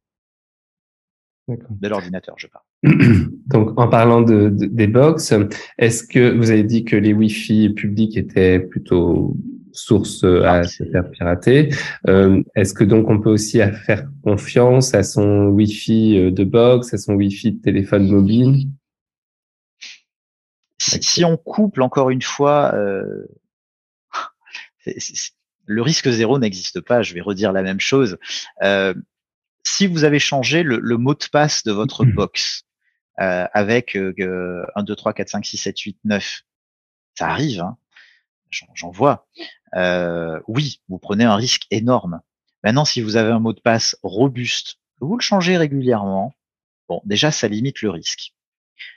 De 1.48 1.88
l'ordinateur, 1.88 2.36
je 2.38 2.48
parle. 2.48 2.64
Donc, 3.48 3.78
en 3.78 3.90
parlant 3.90 4.22
de, 4.22 4.50
des 4.50 4.88
box, 4.88 5.34
est-ce 5.78 6.04
que 6.04 6.34
vous 6.36 6.50
avez 6.50 6.64
dit 6.64 6.86
que 6.86 6.96
les 6.96 7.14
Wi-Fi 7.14 7.72
publics 7.72 8.16
étaient 8.16 8.60
plutôt 8.60 9.36
source 9.74 10.24
à 10.24 10.64
se 10.64 10.84
faire 10.86 11.10
pirater? 11.12 11.70
Euh, 12.08 12.42
Est-ce 12.56 12.74
que 12.74 12.84
donc 12.84 13.10
on 13.10 13.20
peut 13.20 13.32
aussi 13.32 13.60
faire 13.86 14.08
confiance 14.24 14.94
à 14.94 15.04
son 15.04 15.48
Wi-Fi 15.48 16.18
euh, 16.18 16.32
de 16.32 16.44
box, 16.44 16.94
à 16.94 16.98
son 16.98 17.16
Wi-Fi 17.16 17.54
de 17.54 17.62
téléphone 17.62 18.10
mobile? 18.10 18.68
Si, 20.82 21.24
on 21.26 21.38
couple 21.38 21.82
encore 21.82 22.10
une 22.10 22.22
fois, 22.22 22.74
euh, 22.74 23.28
le 25.66 25.82
risque 25.82 26.10
zéro 26.10 26.40
n'existe 26.40 26.82
pas. 26.82 27.02
Je 27.04 27.14
vais 27.14 27.22
redire 27.22 27.52
la 27.52 27.62
même 27.62 27.80
chose. 27.80 28.18
Euh, 28.64 28.94
si 29.64 29.88
vous 29.88 30.04
avez 30.04 30.20
changé 30.20 30.64
le, 30.64 30.98
mot 30.98 31.14
de 31.14 31.26
passe 31.32 31.64
de 31.64 31.72
votre 31.72 32.04
mmh. 32.04 32.14
box 32.14 32.64
euh, 33.20 33.46
avec 33.54 33.96
1, 33.96 34.14
2, 34.84 34.96
3, 34.96 35.14
4, 35.14 35.30
5, 35.30 35.46
6, 35.46 35.58
7, 35.58 35.80
8, 35.80 35.98
9, 36.04 36.42
ça 37.16 37.28
arrive, 37.28 37.62
hein 37.62 37.78
j'en 38.74 38.92
vois. 38.92 39.28
euh, 39.76 40.40
oui, 40.48 40.82
vous 40.90 41.00
prenez 41.00 41.24
un 41.24 41.36
risque 41.36 41.68
énorme. 41.72 42.22
Maintenant, 42.64 42.86
si 42.86 43.02
vous 43.02 43.16
avez 43.16 43.32
un 43.32 43.40
mot 43.40 43.54
de 43.54 43.62
passe 43.62 43.98
robuste, 44.04 44.78
vous 45.00 45.16
le 45.16 45.22
changez 45.22 45.58
régulièrement, 45.58 46.34
bon, 46.90 47.02
déjà, 47.06 47.32
ça 47.32 47.48
limite 47.48 47.82
le 47.82 47.90
risque. 47.90 48.34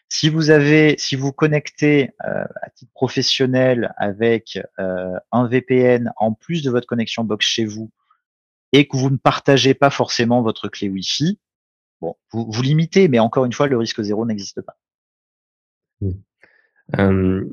Si 0.08 0.28
vous 0.28 0.50
avez, 0.50 0.96
si 0.98 1.16
vous 1.16 1.32
connectez 1.32 2.10
euh, 2.24 2.44
à 2.62 2.70
titre 2.70 2.92
professionnel 2.94 3.92
avec 3.96 4.58
euh, 4.78 5.18
un 5.32 5.48
VPN 5.48 6.12
en 6.16 6.32
plus 6.32 6.62
de 6.62 6.70
votre 6.70 6.86
connexion 6.86 7.24
box 7.24 7.46
chez 7.46 7.64
vous 7.64 7.90
et 8.72 8.86
que 8.86 8.96
vous 8.96 9.10
ne 9.10 9.16
partagez 9.16 9.74
pas 9.74 9.90
forcément 9.90 10.42
votre 10.42 10.68
clé 10.68 10.88
Wi-Fi, 10.88 11.38
bon, 12.00 12.16
vous, 12.32 12.46
vous 12.48 12.62
limitez, 12.62 13.08
mais 13.08 13.18
encore 13.18 13.44
une 13.44 13.52
fois, 13.52 13.66
le 13.66 13.76
risque 13.76 14.02
zéro 14.02 14.26
n'existe 14.26 14.60
pas. 14.62 14.76
Euh, 16.98 17.44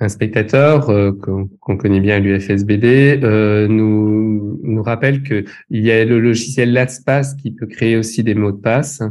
un 0.00 0.08
spectateur 0.08 0.88
euh, 0.90 1.12
qu'on 1.12 1.76
connaît 1.76 2.00
bien 2.00 2.16
à 2.16 2.18
l'UFSBD 2.20 3.20
nous, 3.68 4.60
nous 4.62 4.82
rappelle 4.82 5.22
que 5.22 5.44
il 5.70 5.84
y 5.84 5.90
a 5.90 6.04
le 6.04 6.20
logiciel 6.20 6.72
LastPass 6.72 7.34
qui 7.34 7.50
peut 7.50 7.66
créer 7.66 7.96
aussi 7.96 8.24
des 8.24 8.34
mots 8.34 8.52
de 8.52 8.60
passe. 8.60 9.02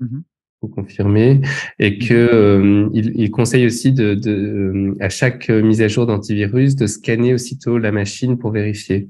Mm 0.00 0.20
confirmer 0.68 1.40
et 1.78 1.98
que 1.98 2.14
euh, 2.14 2.88
il, 2.92 3.30
conseille 3.30 3.66
aussi 3.66 3.92
de, 3.92 4.14
de, 4.14 4.94
à 5.00 5.08
chaque 5.08 5.48
mise 5.48 5.82
à 5.82 5.88
jour 5.88 6.06
d'antivirus 6.06 6.76
de 6.76 6.86
scanner 6.86 7.34
aussitôt 7.34 7.78
la 7.78 7.92
machine 7.92 8.38
pour 8.38 8.50
vérifier. 8.50 9.08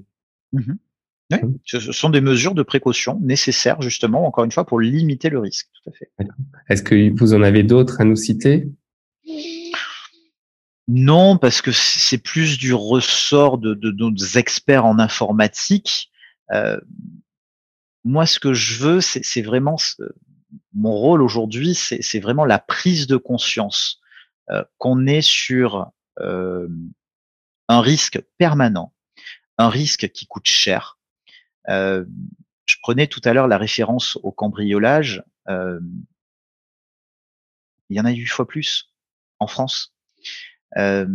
Mhm. 0.52 0.78
Oui, 1.30 1.38
hein? 1.42 1.52
ce 1.64 1.92
sont 1.92 2.10
des 2.10 2.20
mesures 2.20 2.54
de 2.54 2.62
précaution 2.62 3.18
nécessaires 3.22 3.80
justement, 3.80 4.26
encore 4.26 4.44
une 4.44 4.52
fois, 4.52 4.66
pour 4.66 4.80
limiter 4.80 5.30
le 5.30 5.38
risque. 5.38 5.68
Tout 5.82 5.90
à 5.90 5.92
fait. 5.92 6.10
Est-ce 6.68 6.82
que 6.82 7.18
vous 7.18 7.34
en 7.34 7.42
avez 7.42 7.62
d'autres 7.62 8.00
à 8.00 8.04
nous 8.04 8.16
citer? 8.16 8.68
Non, 10.88 11.38
parce 11.38 11.62
que 11.62 11.70
c'est 11.72 12.18
plus 12.18 12.58
du 12.58 12.74
ressort 12.74 13.58
de, 13.58 13.74
de, 13.74 13.90
nos 13.92 14.14
experts 14.16 14.84
en 14.84 14.98
informatique. 14.98 16.10
Euh, 16.52 16.78
moi, 18.04 18.26
ce 18.26 18.40
que 18.40 18.52
je 18.52 18.82
veux, 18.82 19.00
c'est 19.00 19.42
vraiment 19.42 19.76
mon 20.74 20.92
rôle 20.92 21.22
aujourd'hui, 21.22 21.74
c'est 21.74 22.20
vraiment 22.20 22.44
la 22.44 22.58
prise 22.58 23.06
de 23.06 23.16
conscience 23.16 24.00
euh, 24.50 24.64
qu'on 24.78 25.06
est 25.06 25.22
sur 25.22 25.90
euh, 26.20 26.68
un 27.68 27.80
risque 27.80 28.22
permanent, 28.38 28.92
un 29.58 29.68
risque 29.68 30.10
qui 30.10 30.26
coûte 30.26 30.46
cher. 30.46 30.98
Euh, 31.68 32.04
je 32.66 32.76
prenais 32.82 33.06
tout 33.06 33.20
à 33.24 33.32
l'heure 33.32 33.48
la 33.48 33.58
référence 33.58 34.16
au 34.22 34.32
cambriolage. 34.32 35.22
Euh, 35.48 35.80
il 37.88 37.96
y 37.96 38.00
en 38.00 38.04
a 38.04 38.10
huit 38.10 38.26
fois 38.26 38.46
plus 38.46 38.92
en 39.38 39.46
France. 39.46 39.94
Euh, 40.76 41.06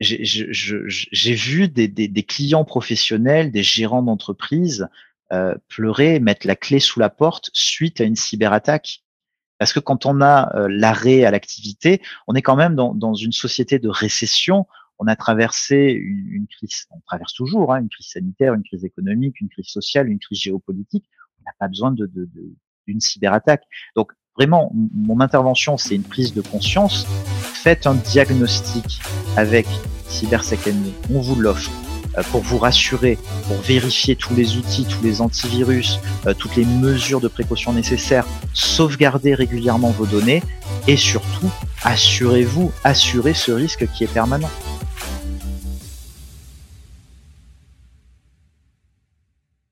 j'ai 0.00 1.34
vu 1.34 1.68
des, 1.68 1.88
des, 1.88 2.08
des, 2.08 2.22
clients 2.24 2.64
professionnels, 2.64 3.52
des 3.52 3.62
gérants 3.62 4.02
d'entreprise 4.02 4.88
euh, 5.32 5.54
pleurer, 5.68 6.20
mettre 6.20 6.46
la 6.46 6.56
clé 6.56 6.78
sous 6.78 7.00
la 7.00 7.08
porte 7.08 7.50
suite 7.52 8.00
à 8.00 8.04
une 8.04 8.16
cyberattaque. 8.16 9.02
Parce 9.58 9.72
que 9.72 9.80
quand 9.80 10.06
on 10.06 10.20
a 10.20 10.54
euh, 10.56 10.68
l'arrêt 10.68 11.24
à 11.24 11.30
l'activité, 11.30 12.02
on 12.26 12.34
est 12.34 12.42
quand 12.42 12.56
même 12.56 12.74
dans, 12.74 12.94
dans, 12.94 13.14
une 13.14 13.32
société 13.32 13.78
de 13.78 13.88
récession. 13.88 14.66
On 14.98 15.06
a 15.06 15.16
traversé 15.16 15.92
une, 15.92 16.28
une 16.28 16.46
crise, 16.46 16.86
on 16.90 17.00
traverse 17.06 17.32
toujours 17.32 17.72
hein, 17.72 17.80
une 17.80 17.88
crise 17.88 18.08
sanitaire, 18.08 18.54
une 18.54 18.62
crise 18.62 18.84
économique, 18.84 19.40
une 19.40 19.48
crise 19.48 19.68
sociale, 19.68 20.08
une 20.08 20.18
crise 20.18 20.40
géopolitique. 20.40 21.08
On 21.40 21.44
n'a 21.44 21.54
pas 21.58 21.68
besoin 21.68 21.92
de, 21.92 22.06
de, 22.06 22.28
d'une 22.86 23.00
cyberattaque. 23.00 23.64
Donc 23.96 24.12
vraiment, 24.36 24.70
mon 24.74 25.20
intervention, 25.20 25.78
c'est 25.78 25.94
une 25.94 26.04
prise 26.04 26.34
de 26.34 26.42
conscience. 26.42 27.06
Faites 27.54 27.86
un 27.86 27.94
diagnostic 27.94 29.00
avec 29.36 29.66
CyberSec 30.08 30.60
On 31.10 31.20
vous 31.20 31.40
l'offre 31.40 31.70
pour 32.30 32.42
vous 32.42 32.58
rassurer, 32.58 33.18
pour 33.46 33.56
vérifier 33.58 34.16
tous 34.16 34.34
les 34.34 34.56
outils, 34.56 34.84
tous 34.84 35.02
les 35.02 35.20
antivirus, 35.20 35.98
euh, 36.26 36.34
toutes 36.34 36.56
les 36.56 36.64
mesures 36.64 37.20
de 37.20 37.28
précaution 37.28 37.72
nécessaires, 37.72 38.26
sauvegardez 38.52 39.34
régulièrement 39.34 39.90
vos 39.90 40.06
données 40.06 40.42
et 40.86 40.96
surtout, 40.96 41.50
assurez-vous, 41.82 42.72
assurez 42.84 43.34
ce 43.34 43.52
risque 43.52 43.86
qui 43.92 44.04
est 44.04 44.12
permanent. 44.12 44.50